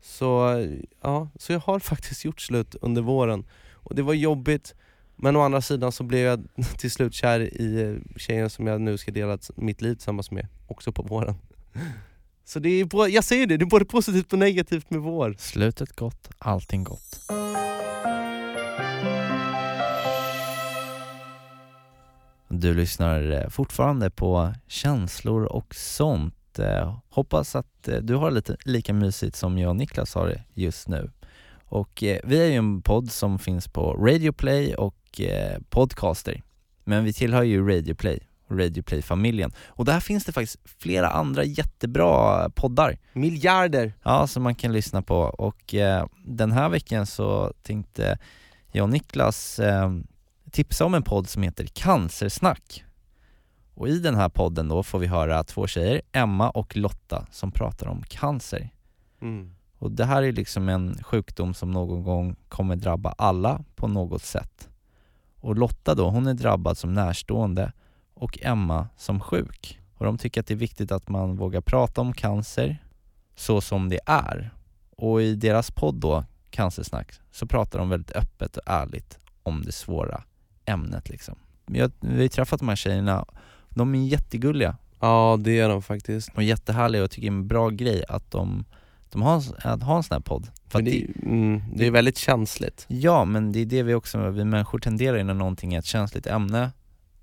Så, 0.00 0.58
eh, 0.58 0.78
ja, 1.00 1.28
så 1.38 1.52
jag 1.52 1.60
har 1.60 1.78
faktiskt 1.92 2.24
gjort 2.24 2.40
slut 2.40 2.74
under 2.80 3.02
våren. 3.02 3.44
Och 3.72 3.94
det 3.94 4.02
var 4.02 4.14
jobbigt, 4.14 4.74
men 5.16 5.36
å 5.36 5.40
andra 5.40 5.60
sidan 5.60 5.92
så 5.92 6.04
blev 6.04 6.20
jag 6.20 6.48
till 6.78 6.90
slut 6.90 7.14
kär 7.14 7.40
i 7.40 7.82
eh, 7.82 8.18
tjejen 8.18 8.50
som 8.50 8.66
jag 8.66 8.80
nu 8.80 8.98
ska 8.98 9.12
dela 9.12 9.38
mitt 9.54 9.82
liv 9.82 9.94
tillsammans 9.94 10.30
med, 10.30 10.46
också 10.66 10.92
på 10.92 11.02
våren. 11.02 11.34
Så 12.44 12.58
det 12.58 12.68
är, 12.68 12.84
bra, 12.84 13.08
jag 13.08 13.24
säger 13.24 13.46
det, 13.46 13.56
det 13.56 13.64
är 13.64 13.66
både 13.66 13.84
positivt 13.84 14.32
och 14.32 14.38
negativt 14.38 14.90
med 14.90 15.00
vår. 15.00 15.36
Slutet 15.38 15.96
gott, 15.96 16.28
allting 16.38 16.84
gott. 16.84 17.20
Du 22.48 22.74
lyssnar 22.74 23.32
eh, 23.32 23.48
fortfarande 23.48 24.10
på 24.10 24.54
känslor 24.66 25.44
och 25.44 25.74
sånt. 25.74 26.58
Eh, 26.58 26.98
hoppas 27.08 27.56
att 27.56 27.88
eh, 27.88 27.96
du 27.96 28.14
har 28.14 28.30
det 28.30 28.34
lite 28.34 28.56
lika 28.64 28.92
mysigt 28.92 29.36
som 29.36 29.58
jag 29.58 29.70
och 29.70 29.76
Niklas 29.76 30.14
har 30.14 30.28
det 30.28 30.42
just 30.54 30.88
nu. 30.88 31.10
Och 31.64 32.02
vi 32.24 32.40
är 32.40 32.46
ju 32.46 32.54
en 32.54 32.82
podd 32.82 33.10
som 33.10 33.38
finns 33.38 33.68
på 33.68 33.92
Radio 33.92 34.32
Play 34.32 34.74
och 34.74 35.20
Podcaster. 35.68 36.42
Men 36.84 37.04
vi 37.04 37.12
tillhör 37.12 37.42
ju 37.42 37.68
Radio 37.68 37.94
Play 37.94 38.29
Radio 38.50 38.82
Play-familjen. 38.82 39.52
Och 39.66 39.84
där 39.84 40.00
finns 40.00 40.24
det 40.24 40.32
faktiskt 40.32 40.56
flera 40.64 41.08
andra 41.08 41.44
jättebra 41.44 42.50
poddar. 42.50 42.98
Miljarder! 43.12 43.92
Ja, 44.02 44.26
som 44.26 44.42
man 44.42 44.54
kan 44.54 44.72
lyssna 44.72 45.02
på 45.02 45.16
och 45.16 45.74
eh, 45.74 46.06
den 46.24 46.52
här 46.52 46.68
veckan 46.68 47.06
så 47.06 47.52
tänkte 47.62 48.18
jag 48.72 48.82
och 48.82 48.90
Niklas 48.90 49.58
eh, 49.58 49.90
tipsa 50.50 50.84
om 50.84 50.94
en 50.94 51.02
podd 51.02 51.28
som 51.28 51.42
heter 51.42 51.66
Cancersnack. 51.66 52.84
Och 53.74 53.88
i 53.88 53.98
den 53.98 54.14
här 54.14 54.28
podden 54.28 54.68
då 54.68 54.82
får 54.82 54.98
vi 54.98 55.06
höra 55.06 55.44
två 55.44 55.66
tjejer, 55.66 56.02
Emma 56.12 56.50
och 56.50 56.76
Lotta, 56.76 57.26
som 57.30 57.52
pratar 57.52 57.86
om 57.86 58.02
cancer. 58.02 58.70
Mm. 59.22 59.54
Och 59.78 59.90
det 59.90 60.04
här 60.04 60.22
är 60.22 60.32
liksom 60.32 60.68
en 60.68 61.02
sjukdom 61.02 61.54
som 61.54 61.70
någon 61.70 62.02
gång 62.02 62.36
kommer 62.48 62.76
drabba 62.76 63.14
alla 63.18 63.64
på 63.76 63.88
något 63.88 64.22
sätt. 64.22 64.68
Och 65.40 65.56
Lotta 65.56 65.94
då, 65.94 66.10
hon 66.10 66.26
är 66.26 66.34
drabbad 66.34 66.78
som 66.78 66.94
närstående 66.94 67.72
och 68.20 68.38
Emma 68.42 68.88
som 68.96 69.20
sjuk. 69.20 69.80
Och 69.94 70.04
de 70.04 70.18
tycker 70.18 70.40
att 70.40 70.46
det 70.46 70.54
är 70.54 70.58
viktigt 70.58 70.92
att 70.92 71.08
man 71.08 71.36
vågar 71.36 71.60
prata 71.60 72.00
om 72.00 72.12
cancer 72.12 72.78
så 73.34 73.60
som 73.60 73.88
det 73.88 74.00
är. 74.06 74.50
Och 74.96 75.22
i 75.22 75.34
deras 75.34 75.70
podd 75.70 75.94
då, 75.94 76.24
Cancersnack, 76.50 77.12
så 77.32 77.46
pratar 77.46 77.78
de 77.78 77.88
väldigt 77.88 78.16
öppet 78.16 78.56
och 78.56 78.62
ärligt 78.66 79.18
om 79.42 79.62
det 79.62 79.72
svåra 79.72 80.22
ämnet 80.64 81.08
liksom. 81.08 81.34
Jag, 81.66 81.92
vi 82.00 82.22
har 82.22 82.28
träffat 82.28 82.60
de 82.60 82.68
här 82.68 82.76
tjejerna, 82.76 83.24
de 83.68 83.94
är 83.94 83.98
jättegulliga 83.98 84.76
Ja 85.00 85.38
det 85.40 85.58
är 85.58 85.68
de 85.68 85.82
faktiskt. 85.82 86.28
och 86.34 86.42
jättehärliga 86.42 87.00
och 87.00 87.04
jag 87.04 87.10
tycker 87.10 87.30
det 87.30 87.34
är 87.34 87.38
en 87.38 87.48
bra 87.48 87.68
grej 87.68 88.04
att 88.08 88.30
de, 88.30 88.64
de 89.10 89.22
har, 89.22 89.42
att 89.58 89.82
ha 89.82 89.96
en 89.96 90.02
sån 90.02 90.14
här 90.14 90.20
podd. 90.20 90.48
För 90.68 90.82
det, 90.82 90.90
det, 90.90 91.26
mm, 91.26 91.62
det 91.74 91.86
är 91.86 91.90
väldigt 91.90 92.18
känsligt. 92.18 92.84
ja, 92.88 93.24
men 93.24 93.52
det 93.52 93.60
är 93.60 93.66
det 93.66 93.82
vi 93.82 93.94
också, 93.94 94.30
vi 94.30 94.44
människor 94.44 94.78
tenderar 94.78 95.16
ju 95.16 95.24
när 95.24 95.34
någonting 95.34 95.74
är 95.74 95.78
ett 95.78 95.84
känsligt 95.84 96.26
ämne, 96.26 96.70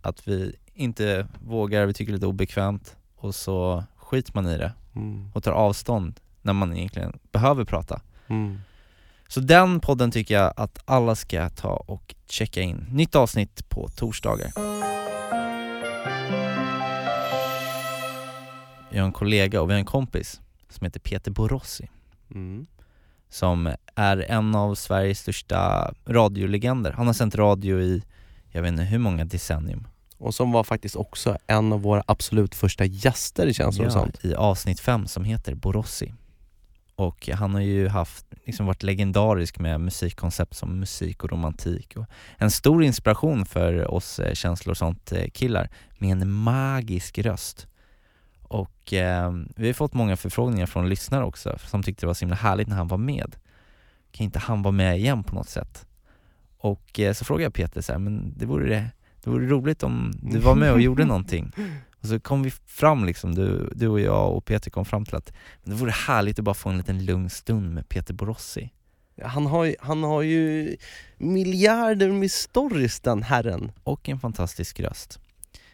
att 0.02 0.28
vi 0.28 0.56
inte 0.78 1.28
vågar, 1.46 1.86
vi 1.86 1.94
tycker 1.94 2.12
det 2.12 2.16
är 2.16 2.18
lite 2.18 2.28
obekvämt 2.28 2.96
och 3.16 3.36
så 3.36 3.84
skiter 3.96 4.32
man 4.36 4.48
i 4.48 4.58
det 4.58 4.74
Mm. 4.96 5.32
och 5.34 5.44
tar 5.44 5.52
avstånd 5.52 6.20
när 6.42 6.54
man 6.54 6.78
egentligen 6.78 7.20
behöver 7.32 7.64
prata. 7.66 8.02
Mm. 8.28 8.60
Så 9.28 9.40
den 9.40 9.80
podden 9.80 10.12
tycker 10.12 10.36
jag 10.36 10.54
att 10.58 10.80
alla 10.86 11.16
ska 11.16 11.50
ta 11.50 11.70
och 11.74 12.16
checka 12.30 12.62
in. 12.62 12.86
Nytt 12.92 13.16
avsnitt 13.16 13.70
på 13.70 13.88
torsdagar. 13.88 14.52
Jag 18.92 19.02
har 19.02 19.06
en 19.08 19.12
kollega 19.12 19.62
och 19.62 19.70
vi 19.70 19.74
har 19.74 19.80
en 19.80 19.86
kompis 19.86 20.42
som 20.70 20.86
heter 20.86 21.00
Peter 21.00 21.32
Borossi 21.32 21.90
Mm. 22.32 22.66
som 23.30 23.74
är 23.96 24.18
en 24.32 24.56
av 24.56 24.76
Sveriges 24.76 25.20
största 25.20 25.94
radiolegender. 26.06 26.92
Han 26.92 27.08
har 27.08 27.14
sänt 27.14 27.36
radio 27.36 27.80
i, 27.80 28.04
jag 28.52 28.62
vet 28.62 28.72
inte 28.72 28.84
hur 28.84 29.00
många 29.00 29.26
decennium. 29.26 29.88
Och 30.18 30.36
som 30.36 30.52
var 30.52 30.64
faktiskt 30.64 30.96
också 30.96 31.38
en 31.48 31.74
av 31.74 31.82
våra 31.82 32.04
absolut 32.08 32.56
första 32.56 32.86
gäster 32.86 33.46
det 33.46 33.54
känns 33.54 33.76
som 33.76 34.12
i 34.22 34.36
avsnitt 34.36 34.80
5 34.80 35.08
som 35.08 35.24
heter 35.24 35.56
Borossi. 35.56 36.14
Och 36.96 37.30
han 37.34 37.54
har 37.54 37.62
ju 37.62 37.88
haft, 37.88 38.26
liksom 38.46 38.66
varit 38.66 38.84
legendarisk 38.84 39.60
med 39.60 39.82
musikkoncept 39.82 40.56
som 40.56 40.80
musik 40.80 41.24
och 41.24 41.32
romantik 41.32 41.98
och 41.98 42.06
en 42.38 42.52
stor 42.52 42.84
inspiration 42.84 43.46
för 43.46 43.92
oss 43.92 44.20
eh, 44.20 44.34
känslor 44.34 44.72
och 44.72 44.78
sånt 44.78 45.12
eh, 45.12 45.30
killar 45.34 45.70
med 45.98 46.12
en 46.12 46.32
magisk 46.32 47.18
röst. 47.18 47.68
Och 48.42 48.94
eh, 48.94 49.32
vi 49.56 49.68
har 49.68 49.74
fått 49.74 49.94
många 49.94 50.18
förfrågningar 50.18 50.66
från 50.66 50.90
lyssnare 50.90 51.24
också 51.24 51.58
som 51.66 51.84
tyckte 51.84 52.02
det 52.02 52.08
var 52.08 52.14
så 52.14 52.20
himla 52.20 52.36
härligt 52.36 52.68
när 52.68 52.76
han 52.76 52.88
var 52.88 52.98
med. 52.98 53.36
Kan 54.12 54.24
inte 54.24 54.40
han 54.40 54.62
vara 54.62 54.72
med 54.72 54.98
igen 54.98 55.24
på 55.24 55.36
något 55.36 55.50
sätt? 55.50 55.88
Och 56.58 57.00
eh, 57.00 57.14
så 57.14 57.26
frågade 57.26 57.44
jag 57.44 57.54
Peter 57.54 57.82
så 57.82 57.92
här, 57.92 58.00
men 58.00 58.34
det 58.38 58.46
vore, 58.46 58.70
det 58.70 58.92
vore 59.28 59.48
roligt 59.48 59.84
om 59.84 60.14
du 60.22 60.40
var 60.40 60.56
med 60.56 60.74
och 60.74 60.82
gjorde 60.82 61.06
någonting. 61.14 61.52
Och 62.02 62.08
så 62.08 62.20
kom 62.20 62.44
vi 62.44 62.52
fram 62.52 63.06
liksom, 63.06 63.36
du, 63.36 63.70
du 63.76 63.88
och 63.88 64.00
jag 64.00 64.36
och 64.36 64.46
Peter 64.46 64.72
kom 64.72 64.86
fram 64.86 65.06
till 65.06 65.16
att 65.16 65.34
det 65.64 65.74
vore 65.74 65.92
härligt 65.92 66.40
att 66.40 66.46
bara 66.46 66.56
få 66.56 66.70
en 66.70 66.78
liten 66.78 67.06
lugn 67.06 67.30
stund 67.30 67.74
med 67.74 67.90
Peter 67.90 68.14
Borossi. 68.14 68.70
Han 69.24 69.46
har, 69.46 69.66
ju, 69.66 69.76
han 69.80 70.04
har 70.04 70.22
ju 70.22 70.78
miljarder 71.18 72.12
med 72.12 72.32
stories 72.32 73.00
den 73.00 73.24
herren. 73.24 73.72
Och 73.84 74.10
en 74.10 74.20
fantastisk 74.20 74.80
röst. 74.80 75.20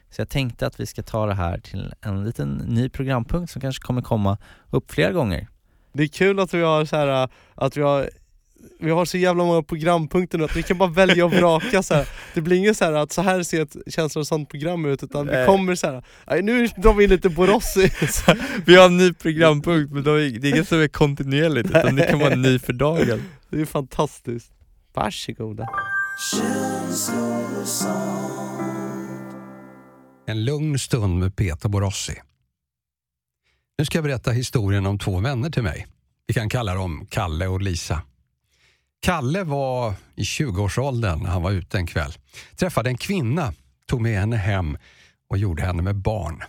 Så 0.09 0.21
jag 0.21 0.29
tänkte 0.29 0.67
att 0.67 0.79
vi 0.79 0.85
ska 0.85 1.03
ta 1.03 1.25
det 1.25 1.33
här 1.33 1.57
till 1.57 1.93
en 2.01 2.23
liten 2.23 2.53
ny 2.53 2.89
programpunkt 2.89 3.51
som 3.51 3.61
kanske 3.61 3.81
kommer 3.81 4.01
komma 4.01 4.37
upp 4.69 4.91
flera 4.91 5.11
gånger. 5.11 5.47
Det 5.93 6.03
är 6.03 6.07
kul 6.07 6.39
att 6.39 6.53
vi 6.53 6.61
har 6.61 6.85
så 6.85 6.95
här, 6.95 7.29
att 7.55 7.77
vi 7.77 7.81
har 7.81 8.09
vi 8.79 8.91
har 8.91 9.05
så 9.05 9.17
jävla 9.17 9.43
många 9.43 9.63
programpunkter 9.63 10.37
nu 10.37 10.43
att 10.43 10.55
vi 10.55 10.63
kan 10.63 10.77
bara 10.77 10.89
välja 10.89 11.25
och 11.25 11.33
vraka 11.33 11.83
så 11.83 11.93
här. 11.93 12.07
Det 12.33 12.41
blir 12.41 12.57
inget 12.57 12.77
så 12.77 12.85
här 12.85 12.91
att 12.91 13.11
så 13.11 13.21
här 13.21 13.43
ser 13.43 13.61
ett 13.61 13.75
känsla 13.87 14.19
och 14.21 14.27
sånt 14.27 14.49
program 14.49 14.85
ut 14.85 15.03
utan 15.03 15.25
Nej. 15.25 15.45
kommer 15.45 15.75
så 15.75 15.87
här. 15.87 16.03
"Nej, 16.27 16.41
nu 16.41 16.67
drar 16.67 16.93
vi 16.93 17.03
in 17.03 17.09
lite 17.09 17.29
Borossi. 17.29 17.91
Vi 18.65 18.75
har 18.75 18.85
en 18.85 18.97
ny 18.97 19.13
programpunkt 19.13 19.93
men 19.93 20.03
det 20.03 20.11
är 20.11 20.45
inget 20.45 20.67
som 20.67 20.81
är 20.81 20.87
kontinuerligt 20.87 21.69
utan 21.69 21.95
det 21.95 22.05
kan 22.05 22.19
vara 22.19 22.31
en 22.33 22.41
ny 22.41 22.59
för 22.59 22.73
dagen. 22.73 23.23
Det 23.49 23.61
är 23.61 23.65
fantastiskt. 23.65 24.51
Varsågoda. 24.93 25.69
En 30.27 30.45
lugn 30.45 30.79
stund 30.79 31.19
med 31.19 31.35
Peter 31.35 31.69
Borossi. 31.69 32.13
Nu 33.77 33.85
ska 33.85 33.97
jag 33.97 34.03
berätta 34.05 34.31
historien 34.31 34.85
om 34.85 34.99
två 34.99 35.19
vänner 35.19 35.49
till 35.49 35.63
mig. 35.63 35.87
Vi 36.27 36.33
kan 36.33 36.49
kalla 36.49 36.73
dem 36.75 37.07
Kalle 37.09 37.47
och 37.47 37.61
Lisa. 37.61 38.01
Kalle 39.03 39.43
var 39.43 39.93
i 40.15 40.23
20-årsåldern 40.23 41.19
när 41.19 41.29
han 41.29 41.41
var 41.41 41.51
ute 41.51 41.77
en 41.77 41.87
kväll. 41.87 42.13
Träffade 42.55 42.89
en 42.89 42.97
kvinna, 42.97 43.53
tog 43.87 44.01
med 44.01 44.19
henne 44.19 44.37
hem 44.37 44.77
och 45.29 45.37
gjorde 45.37 45.63
henne 45.63 45.81
med 45.81 45.95
barn. 45.95 46.43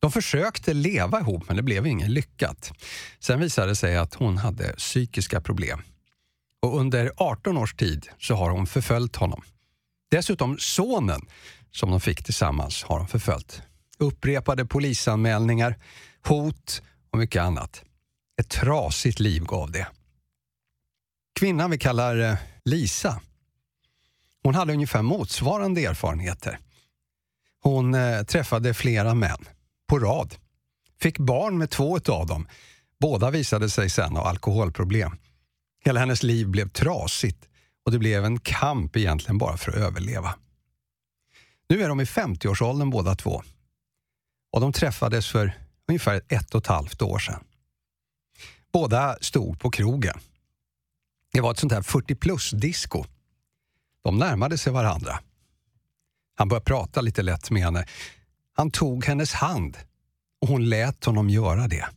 De 0.00 0.12
försökte 0.12 0.74
leva 0.74 1.20
ihop 1.20 1.44
men 1.46 1.56
det 1.56 1.62
blev 1.62 1.86
inget 1.86 2.10
lyckat. 2.10 2.72
Sen 3.20 3.40
visade 3.40 3.68
det 3.68 3.76
sig 3.76 3.96
att 3.96 4.14
hon 4.14 4.38
hade 4.38 4.72
psykiska 4.72 5.40
problem. 5.40 5.82
Och 6.62 6.78
under 6.78 7.12
18 7.16 7.56
års 7.58 7.74
tid 7.74 8.08
så 8.18 8.34
har 8.34 8.50
hon 8.50 8.66
förföljt 8.66 9.16
honom. 9.16 9.42
Dessutom 10.10 10.56
sonen 10.58 11.20
som 11.70 11.90
de 11.90 12.00
fick 12.00 12.24
tillsammans 12.24 12.82
har 12.82 12.98
de 12.98 13.08
förföljt. 13.08 13.62
Upprepade 13.98 14.64
polisanmälningar, 14.64 15.78
hot 16.26 16.82
och 17.10 17.18
mycket 17.18 17.42
annat. 17.42 17.84
Ett 18.40 18.48
trasigt 18.48 19.20
liv 19.20 19.44
gav 19.44 19.70
det. 19.70 19.86
Kvinnan 21.38 21.70
vi 21.70 21.78
kallar 21.78 22.18
eh, 22.18 22.36
Lisa, 22.64 23.20
hon 24.42 24.54
hade 24.54 24.72
ungefär 24.72 25.02
motsvarande 25.02 25.84
erfarenheter. 25.84 26.58
Hon 27.62 27.94
eh, 27.94 28.22
träffade 28.22 28.74
flera 28.74 29.14
män 29.14 29.48
på 29.88 29.98
rad. 29.98 30.34
Fick 31.00 31.18
barn 31.18 31.58
med 31.58 31.70
två 31.70 31.98
av 32.08 32.26
dem. 32.26 32.48
Båda 33.00 33.30
visade 33.30 33.70
sig 33.70 33.90
sen 33.90 34.16
ha 34.16 34.28
alkoholproblem. 34.28 35.16
Hela 35.84 36.00
hennes 36.00 36.22
liv 36.22 36.48
blev 36.48 36.68
trasigt 36.68 37.48
och 37.84 37.92
det 37.92 37.98
blev 37.98 38.24
en 38.24 38.40
kamp 38.40 38.96
egentligen 38.96 39.38
bara 39.38 39.56
för 39.56 39.72
att 39.72 39.78
överleva. 39.78 40.34
Nu 41.68 41.82
är 41.82 41.88
de 41.88 42.00
i 42.00 42.04
50-årsåldern 42.04 42.90
båda 42.90 43.14
två. 43.14 43.42
Och 44.52 44.60
de 44.60 44.72
träffades 44.72 45.28
för 45.28 45.52
ungefär 45.88 46.22
ett 46.28 46.54
och 46.54 46.60
ett 46.60 46.66
halvt 46.66 47.02
år 47.02 47.18
sedan. 47.18 47.44
Båda 48.72 49.16
stod 49.20 49.60
på 49.60 49.70
krogen. 49.70 50.18
Det 51.38 51.42
var 51.42 51.50
ett 51.50 51.58
sånt 51.58 51.72
här 51.72 51.82
40 51.82 52.14
plus-disco. 52.14 53.04
De 54.02 54.18
närmade 54.18 54.58
sig 54.58 54.72
varandra. 54.72 55.20
Han 56.34 56.48
började 56.48 56.64
prata 56.64 57.00
lite 57.00 57.22
lätt 57.22 57.50
med 57.50 57.62
henne. 57.62 57.86
Han 58.52 58.70
tog 58.70 59.04
hennes 59.04 59.32
hand 59.32 59.76
och 60.40 60.48
hon 60.48 60.68
lät 60.68 61.04
honom 61.04 61.30
göra 61.30 61.68
det. 61.68 61.88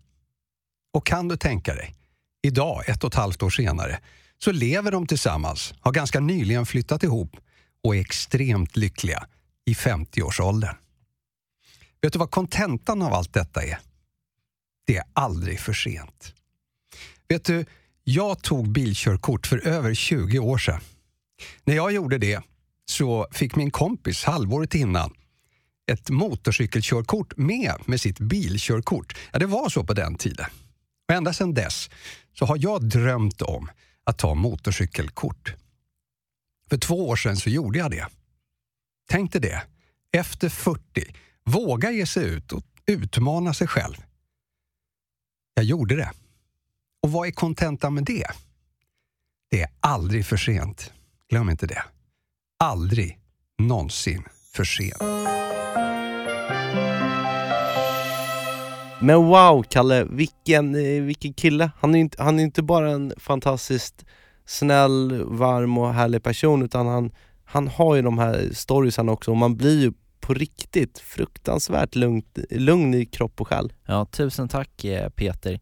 Och 0.93 1.05
kan 1.05 1.27
du 1.27 1.37
tänka 1.37 1.73
dig, 1.73 1.95
idag, 2.41 2.89
ett 2.89 3.03
och 3.03 3.07
ett 3.07 3.15
halvt 3.15 3.43
år 3.43 3.49
senare, 3.49 3.99
så 4.37 4.51
lever 4.51 4.91
de 4.91 5.07
tillsammans, 5.07 5.73
har 5.79 5.91
ganska 5.91 6.19
nyligen 6.19 6.65
flyttat 6.65 7.03
ihop 7.03 7.37
och 7.83 7.95
är 7.95 7.99
extremt 7.99 8.77
lyckliga 8.77 9.27
i 9.65 9.73
50-årsåldern. 9.73 10.75
Vet 12.01 12.13
du 12.13 12.19
vad 12.19 12.31
kontentan 12.31 13.01
av 13.01 13.13
allt 13.13 13.33
detta 13.33 13.63
är? 13.63 13.79
Det 14.85 14.97
är 14.97 15.03
aldrig 15.13 15.59
för 15.59 15.73
sent. 15.73 16.33
Vet 17.27 17.45
du, 17.45 17.65
jag 18.04 18.43
tog 18.43 18.72
bilkörkort 18.72 19.47
för 19.47 19.68
över 19.68 19.93
20 19.93 20.39
år 20.39 20.58
sedan. 20.58 20.82
När 21.64 21.76
jag 21.76 21.91
gjorde 21.91 22.18
det 22.18 22.43
så 22.86 23.28
fick 23.32 23.56
min 23.56 23.72
kompis 23.72 24.24
halvåret 24.24 24.76
innan 24.76 25.14
ett 25.91 26.10
motorcykelkörkort 26.10 27.38
med 27.38 27.76
med 27.86 28.02
sitt 28.02 28.20
bilkörkort. 28.20 29.18
Ja, 29.34 29.39
det 29.39 29.45
var 29.45 29.70
så 29.70 29.84
på 29.84 29.93
den 29.93 30.16
tiden. 30.16 30.45
Och 31.08 31.16
ända 31.16 31.34
sedan 31.34 31.54
dess 31.54 31.89
så 32.34 32.45
har 32.45 32.58
jag 32.60 32.89
drömt 32.89 33.41
om 33.41 33.70
att 34.04 34.18
ta 34.18 34.34
motorcykelkort. 34.34 35.56
För 36.70 36.78
två 36.78 37.10
år 37.10 37.16
sedan 37.16 37.38
så 37.38 37.49
gjorde 37.49 37.80
jag 37.80 37.91
det. 37.91 38.08
Tänk 39.10 39.32
dig 39.32 39.41
det. 39.41 39.64
Efter 40.12 40.49
40, 40.49 41.16
våga 41.43 41.91
ge 41.91 42.06
sig 42.06 42.26
ut 42.26 42.52
och 42.52 42.64
utmana 42.86 43.54
sig 43.54 43.68
själv. 43.68 43.95
Jag 45.54 45.66
gjorde 45.66 45.95
det. 45.95 46.12
Och 47.04 47.12
vad 47.12 47.28
är 47.28 47.32
kontentan 47.32 47.93
med 47.93 48.04
det? 48.04 48.28
Det 49.52 49.62
är 49.62 49.70
aldrig 49.80 50.26
för 50.26 50.38
sent. 50.38 50.93
Glöm 51.30 51.49
inte 51.49 51.68
det. 51.68 51.84
Aldrig 52.60 53.20
någonsin 53.60 54.24
för 54.54 54.64
sent. 54.64 55.02
Men 59.02 59.26
wow 59.26 59.64
Kalle, 59.64 60.04
vilken, 60.04 60.76
eh, 60.76 61.02
vilken 61.02 61.34
kille. 61.34 61.72
Han 61.80 61.95
är 61.95 61.99
inte, 61.99 62.24
han 62.24 62.39
är 62.39 62.43
inte 62.43 62.64
bara 62.64 62.91
en 62.91 63.14
fantastiskt 63.18 64.06
snäll, 64.45 65.24
varm 65.26 65.78
och 65.78 65.93
härlig 65.93 66.24
person 66.24 66.64
utan 66.64 66.88
han, 66.88 67.12
han 67.45 67.68
har 67.68 67.95
ju 67.95 68.02
de 68.02 68.20
här 68.20 68.49
storiesen 68.54 69.10
också 69.10 69.32
och 69.32 69.38
man 69.38 69.58
blir 69.58 69.80
ju 69.80 69.93
på 70.20 70.34
riktigt 70.34 70.99
fruktansvärt 70.99 71.95
lugnt, 71.95 72.38
lugn 72.49 72.93
i 72.93 73.06
kropp 73.06 73.41
och 73.41 73.47
själ. 73.47 73.74
Ja, 73.86 74.06
tusen 74.06 74.47
tack 74.47 74.86
eh, 74.86 75.10
Peter. 75.10 75.60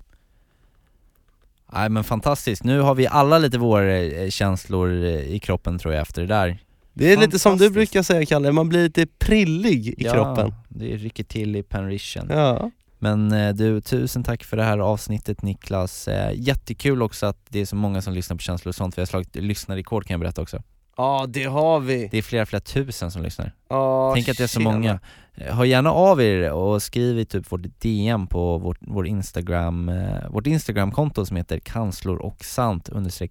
Nej 1.74 1.90
men 1.90 2.04
fantastiskt, 2.04 2.64
nu 2.64 2.80
har 2.80 2.96
vi 2.96 3.08
alla 3.08 3.38
lite 3.38 3.58
våra 3.58 3.98
eh, 3.98 4.30
känslor 4.30 5.04
eh, 5.04 5.34
i 5.34 5.40
kroppen 5.40 5.80
tror 5.80 5.94
jag 5.94 6.02
efter 6.02 6.22
det 6.22 6.28
där. 6.28 6.58
Det 6.94 7.14
är 7.14 7.18
lite 7.18 7.40
som 7.40 7.58
du 7.58 7.70
brukar 7.70 8.04
säga 8.04 8.26
Kalle, 8.26 8.52
man 8.52 8.70
blir 8.70 8.84
lite 8.84 9.06
prillig 9.06 9.88
i 9.88 9.96
ja, 9.98 10.14
kroppen. 10.14 10.54
det 10.70 10.98
rycker 10.98 11.24
till 11.24 11.56
i 11.56 11.64
penrichen. 11.64 12.28
Ja. 12.30 12.72
Men 13.00 13.32
eh, 13.32 13.54
du, 13.54 13.82
tusen 13.82 14.24
tack 14.24 14.44
för 14.44 14.58
det 14.58 14.64
här 14.64 14.78
avsnittet 14.78 15.42
Niklas. 15.42 16.10
Jättekul 16.34 17.02
också 17.02 17.26
att 17.26 17.46
det 17.50 17.60
är 17.60 17.66
så 17.66 17.76
många 17.76 18.02
som 18.02 18.14
lyssnar 18.14 18.38
på 18.38 18.42
känslor 18.42 18.70
och 18.70 18.76
sånt. 18.76 18.98
Vi 18.98 19.02
har 19.02 19.06
slagit 19.06 19.36
lyssnarrekord 19.36 20.06
kan 20.06 20.14
jag 20.14 20.20
berätta 20.20 20.42
också. 20.42 20.62
Ja, 21.00 21.26
det 21.30 21.44
har 21.44 21.80
vi. 21.80 22.08
Det 22.12 22.18
är 22.18 22.22
flera, 22.22 22.46
flera 22.46 22.62
tusen 22.62 23.12
som 23.12 23.24
lyssnar. 23.24 23.52
Ja, 23.70 24.12
Tänk 24.16 24.30
att 24.30 24.38
det 24.38 24.44
är 24.44 24.48
så 24.48 24.60
tjena. 24.60 24.72
många. 24.72 25.00
Hör 25.34 25.66
gärna 25.66 25.92
av 25.92 26.22
er 26.22 26.52
och 26.52 26.84
skriv 26.84 27.20
i 27.20 27.26
typ 27.26 27.52
vårt 27.52 27.80
DM 27.80 28.28
på 28.28 28.58
vårt, 28.58 28.78
vår 28.82 29.08
Instagram, 29.08 29.90
eh, 29.90 30.30
vårt 30.30 30.48
Instagramkonto 30.48 31.26
som 31.26 31.38
heter 31.38 31.60
kanslor 31.60 32.18
och 32.18 32.46
sant 32.46 32.90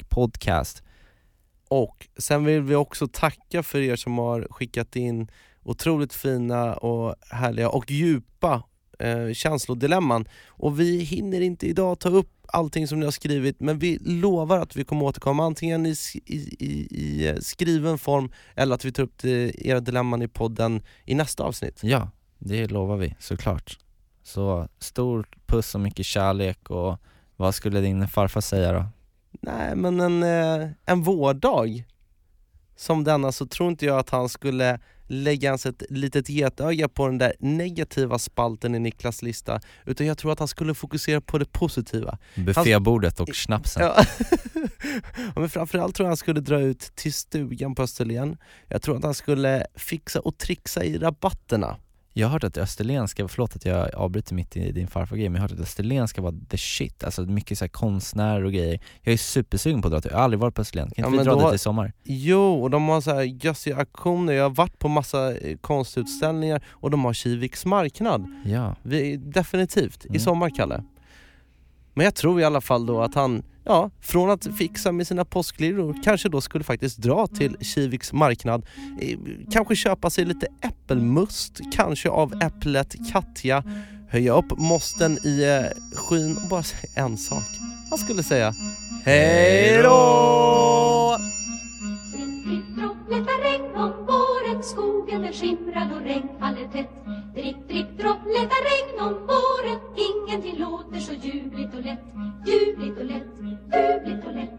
podcast. 0.09 0.83
Och 1.69 2.09
sen 2.19 2.45
vill 2.45 2.63
vi 2.63 2.75
också 2.75 3.09
tacka 3.09 3.63
för 3.63 3.81
er 3.81 3.97
som 3.97 4.19
har 4.19 4.47
skickat 4.51 4.97
in 4.97 5.29
otroligt 5.63 6.13
fina 6.13 6.75
och 6.75 7.15
härliga 7.31 7.69
och 7.69 7.91
djupa 7.91 8.63
eh, 8.99 9.33
känslodilemman. 9.33 10.29
Och 10.49 10.81
vi 10.81 10.99
hinner 10.99 11.41
inte 11.41 11.67
idag 11.67 11.99
ta 11.99 12.09
upp 12.09 12.38
allting 12.53 12.89
som 12.89 13.01
ni 13.01 13.05
har 13.05 13.13
skrivit 13.13 13.61
men 13.61 13.79
vi 13.79 13.99
lovar 13.99 14.59
att 14.59 14.77
vi 14.77 14.85
kommer 14.85 15.05
återkomma 15.05 15.45
antingen 15.45 15.87
i, 15.87 15.95
i, 16.25 16.37
i 16.91 17.29
eh, 17.29 17.37
skriven 17.37 17.99
form 17.99 18.33
eller 18.55 18.75
att 18.75 18.85
vi 18.85 18.93
tar 18.93 19.03
upp 19.03 19.19
det, 19.19 19.67
era 19.67 19.81
dilemman 19.81 20.23
i 20.23 20.29
podden 20.29 20.83
i 21.05 21.15
nästa 21.15 21.45
avsnitt. 21.45 21.81
Ja, 21.83 22.11
det 22.39 22.67
lovar 22.67 22.97
vi 22.97 23.15
såklart. 23.19 23.79
Så 24.23 24.69
stor 24.79 25.29
puss 25.47 25.75
och 25.75 25.81
mycket 25.81 26.07
kärlek 26.07 26.71
och 26.71 26.97
vad 27.37 27.55
skulle 27.55 27.81
din 27.81 28.09
farfar 28.09 28.41
säga 28.41 28.73
då? 28.73 28.85
Nej 29.31 29.77
men 29.77 30.01
en, 30.01 30.23
eh, 30.23 30.69
en 30.87 31.03
vårdag 31.03 31.85
som 32.77 33.05
denna 33.05 33.33
så 33.33 33.47
tror 33.47 33.69
inte 33.69 33.87
jag 33.87 33.99
att 33.99 34.11
han 34.11 34.29
skulle 34.29 34.81
lägga 35.09 35.49
ens 35.49 35.67
ett 35.67 35.83
litet 35.91 36.29
getöga 36.29 36.89
på 36.89 37.07
den 37.07 37.19
där 37.19 37.33
negativa 37.39 38.19
spalten 38.19 38.75
i 38.75 38.79
Niklas 38.79 39.23
lista 39.23 39.61
utan 39.87 40.07
jag 40.07 40.19
tror 40.19 40.33
att 40.33 40.39
han 40.39 40.49
skulle 40.49 40.75
fokusera 40.75 41.21
på 41.21 41.39
det 41.39 41.53
positiva. 41.53 42.19
Buffébordet 42.35 43.21
och 43.21 43.37
snapsen. 43.37 43.83
Ja. 43.83 44.05
Ja, 45.35 45.41
men 45.41 45.49
framförallt 45.49 45.95
tror 45.95 46.05
jag 46.05 46.11
han 46.11 46.17
skulle 46.17 46.41
dra 46.41 46.61
ut 46.61 46.81
till 46.81 47.13
stugan 47.13 47.75
på 47.75 47.83
Österlen. 47.83 48.37
Jag 48.69 48.83
tror 48.83 48.97
att 48.97 49.05
han 49.05 49.15
skulle 49.15 49.67
fixa 49.75 50.21
och 50.21 50.39
trixa 50.39 50.85
i 50.85 50.99
rabatterna. 50.99 51.77
Jag 52.19 52.27
har 52.29 52.33
hört 52.33 52.45
att 52.45 52.57
Österlen 52.59 53.09
ska, 53.09 53.29
förlåt 53.29 53.57
att 53.57 53.65
jag 53.65 53.95
avbryter 53.95 54.35
mitt 54.35 54.57
i 54.57 54.73
din 54.73 54.89
farfar 54.89 55.17
grej, 55.17 55.29
men 55.29 55.35
jag 55.35 55.43
har 55.43 55.49
hört 55.49 55.59
att 55.59 55.63
Österlen 55.63 56.09
ska 56.09 56.23
vara 56.23 56.35
the 56.49 56.57
shit, 56.59 57.05
alltså 57.05 57.23
mycket 57.23 57.59
så 57.59 57.65
här 57.65 57.69
konstnärer 57.69 58.45
och 58.45 58.53
grejer. 58.53 58.81
Jag 59.03 59.13
är 59.13 59.17
supersugen 59.19 59.83
på 59.83 59.89
att 59.89 59.93
dra 59.93 60.01
till, 60.01 60.11
jag 60.11 60.19
har 60.19 60.25
aldrig 60.25 60.41
varit 60.41 60.55
på 60.55 60.61
Österlen, 60.61 60.91
kan 60.91 60.95
Ja, 61.03 61.07
inte 61.07 61.11
vi 61.11 61.17
men 61.17 61.27
dra 61.27 61.35
dit 61.35 61.43
har- 61.43 61.55
i 61.55 61.59
sommar? 61.59 61.93
Jo, 62.05 62.63
och 62.63 62.71
de 62.71 62.89
har 62.89 63.01
så 63.01 63.15
här 63.15 63.23
gössiga 63.23 63.77
auktioner. 63.77 64.33
Jag 64.33 64.43
har 64.45 64.51
varit 64.51 64.79
på 64.79 64.89
massa 64.89 65.37
eh, 65.37 65.57
konstutställningar 65.59 66.61
och 66.69 66.91
de 66.91 67.05
har 67.05 67.13
Kiviks 67.13 67.65
marknad. 67.65 68.27
Ja. 68.45 68.77
Vi, 68.83 69.17
definitivt, 69.17 70.05
i 70.05 70.09
Mm. 70.09 70.21
sommar 70.21 70.51
Kalle. 70.51 70.85
Men 71.95 72.05
jag 72.05 72.15
tror 72.15 72.41
i 72.41 72.45
alla 72.45 72.61
fall 72.61 72.87
då 72.87 73.03
att 73.03 73.15
han, 73.15 73.43
ja, 73.69 73.91
från 74.01 74.31
att 74.31 74.47
fixa 74.59 74.93
med 74.93 75.07
sina 75.07 75.25
påsklirror 75.25 75.97
kanske 76.05 76.29
då 76.29 76.41
skulle 76.41 76.65
faktiskt 76.65 76.99
dra 76.99 77.27
till 77.27 77.57
Kiviks 77.61 78.13
marknad. 78.13 78.67
Eh, 79.01 79.19
kanske 79.53 79.77
köpa 79.77 80.11
sig 80.11 80.25
lite 80.25 80.47
äppelmust, 80.61 81.61
kanske 81.73 82.09
av 82.09 82.43
äpplet 82.43 82.97
Katja. 83.13 83.65
Höja 84.11 84.33
upp 84.33 84.59
mosten 84.59 85.19
i 85.27 85.43
eh, 85.43 85.97
skyn 85.97 86.37
och 86.37 86.49
bara 86.49 86.63
säga 86.63 87.05
en 87.05 87.17
sak. 87.17 87.45
Han 87.91 87.99
skulle 87.99 88.23
säga 88.23 88.53
Hej 89.05 89.83
då! 89.83 91.19
Dropplet 92.77 93.27
var 93.27 93.43
regn 93.43 93.77
om 93.77 94.07
våren, 94.07 94.63
skogen 94.63 95.23
den 95.23 95.33
skimrad 95.33 95.93
och 95.93 96.03
regn 96.03 96.29
faller 96.41 96.69
tätt. 96.73 96.91
Drick, 97.35 97.57
drick, 97.69 97.87
dropplet 97.99 98.49
var 98.53 98.63
regn 98.71 99.01
om 99.01 99.27
våren, 99.27 99.79
ingenting 99.97 100.59
låter 100.59 101.01
så 101.01 101.13
ljuvligt 101.13 101.75
och 101.75 101.83
lätt, 101.85 102.05
ljuvligt 102.47 102.99
och 102.99 103.05
lätt. 103.05 103.38
Hövligt 103.73 104.25
och 104.27 104.35
lätt. 104.35 104.51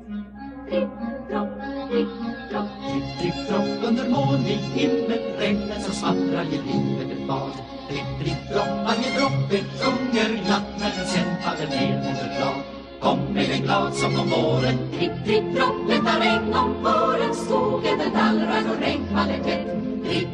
Tripp, 0.70 0.90
dropp, 1.30 1.50
tripp, 1.90 2.08
dropp, 2.52 2.70
tripp, 2.86 3.20
tripp, 3.20 3.50
dropp. 3.50 3.90
Under 3.90 4.10
molnig 4.10 4.60
himmel, 4.76 5.22
regnet 5.40 5.84
som 5.84 5.94
smattrar 5.94 6.44
ger 6.44 6.64
livet 6.72 7.12
ett 7.12 7.28
bad. 7.28 7.52
Tripp, 7.90 8.10
tripp, 8.20 8.54
dropp, 8.54 8.74
varje 8.86 9.10
droppe 9.18 9.58
sjunger 9.80 10.46
glatt 10.46 10.70
när 10.80 10.92
den 10.98 11.08
kämpade 11.14 11.66
ner 11.76 11.98
mot 11.98 12.22
ett 12.22 12.38
blad. 12.38 12.80
Kom 13.02 13.20
med 13.34 13.52
en 13.52 13.62
glad 13.62 13.94
som 13.94 14.20
om 14.20 14.30
våren 14.30 14.78
Tripp, 14.98 15.26
tripp, 15.26 15.56
dropp, 15.56 15.76
detta 15.88 16.20
regn 16.20 16.54
om 16.54 16.74
våren 16.84 17.36
Skogen 17.36 17.98
den 18.00 18.14
dallrar 18.14 18.64
och 18.72 18.82
regnfallet 18.82 19.44
tätt 19.44 19.66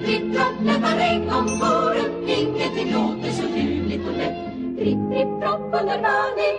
Tripp, 0.04 0.34
dropp, 0.34 0.56
detta 0.60 0.98
regn 0.98 1.30
om 1.30 1.46
våren 1.46 2.30
Ingenting 2.30 2.94
låter 2.94 3.32
så 3.32 3.58
ljuvligt 3.58 4.08
och 4.08 4.18
lätt 4.18 4.56
Dripp, 4.78 4.98
dripp, 5.10 5.42
dropp 5.42 5.82
under 5.82 6.02
varning 6.02 6.55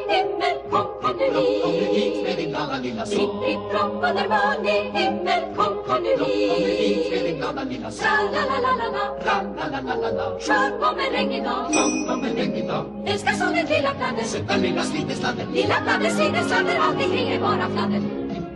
lilla 2.87 3.07
sång. 3.07 3.17
Tripp, 3.17 3.33
tripp, 3.43 3.63
dropp 3.73 3.95
under 4.09 4.27
vanlig 4.29 4.81
himmel. 4.99 5.41
Kom, 5.57 5.73
kom 5.87 6.03
nu 6.03 6.25
hit 6.25 7.11
med 7.13 7.23
din 7.25 7.37
glada 7.39 7.63
lilla 7.65 7.91
sång. 7.91 8.07
Tra-la-la-la-la-la, 8.07 9.05
ra-la-la-la-la-la. 9.27 10.27
Sjung 10.47 10.75
om 10.89 10.99
en 11.05 11.11
regnig 11.17 11.43
dag. 11.45 11.65
Sjung 11.75 12.09
om 12.15 12.25
en 12.25 12.35
regnig 12.41 12.69
dag. 12.69 12.85
Älskar 13.07 13.33
sången 13.33 13.67
lilla 13.75 13.93
pladder. 13.99 14.25
Söta 14.25 14.57
lilla 14.57 14.83
slintesladder. 14.83 15.47
Lilla 15.59 15.77
pladder, 15.85 16.11
slintesladder. 16.19 16.77
Allt 16.85 17.05
omkring 17.05 17.29
är 17.29 17.41
bara 17.41 17.67
fladder. 17.75 18.03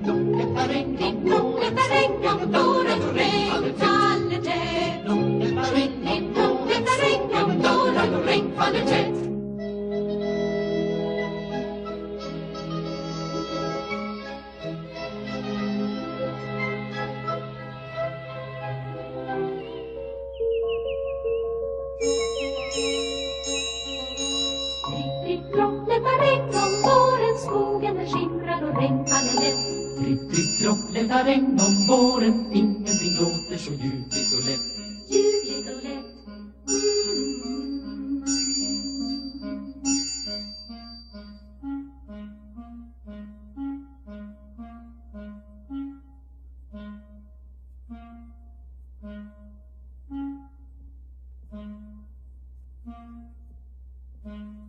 Dropplätta 0.04 0.62
regn, 0.72 0.90
dropplätta 1.26 1.84
regn 1.94 2.12
om 2.32 2.38
våren. 2.54 3.00
Regn 3.18 3.74
faller 3.82 4.40
tätt. 4.48 5.06
Dropplätta 5.06 5.64
regn, 5.76 6.24
dropplätta 6.34 6.92
regn 7.04 7.30
om 7.42 7.50
våren. 7.64 8.10
Regn 8.26 8.52
faller 8.58 8.84
tätt. 8.92 9.29
detta 31.10 31.24
regn 31.24 31.58
om 31.60 31.86
våren 31.86 32.52
Ingenting 32.52 33.16
låter 33.20 33.56
så 33.56 33.70
ljuvligt 33.70 34.34
och 34.34 34.44
lätt 34.44 34.60
Ljuvligt 35.08 35.66
och 35.76 35.82
lätt 35.82 36.26
mm. 54.24 54.59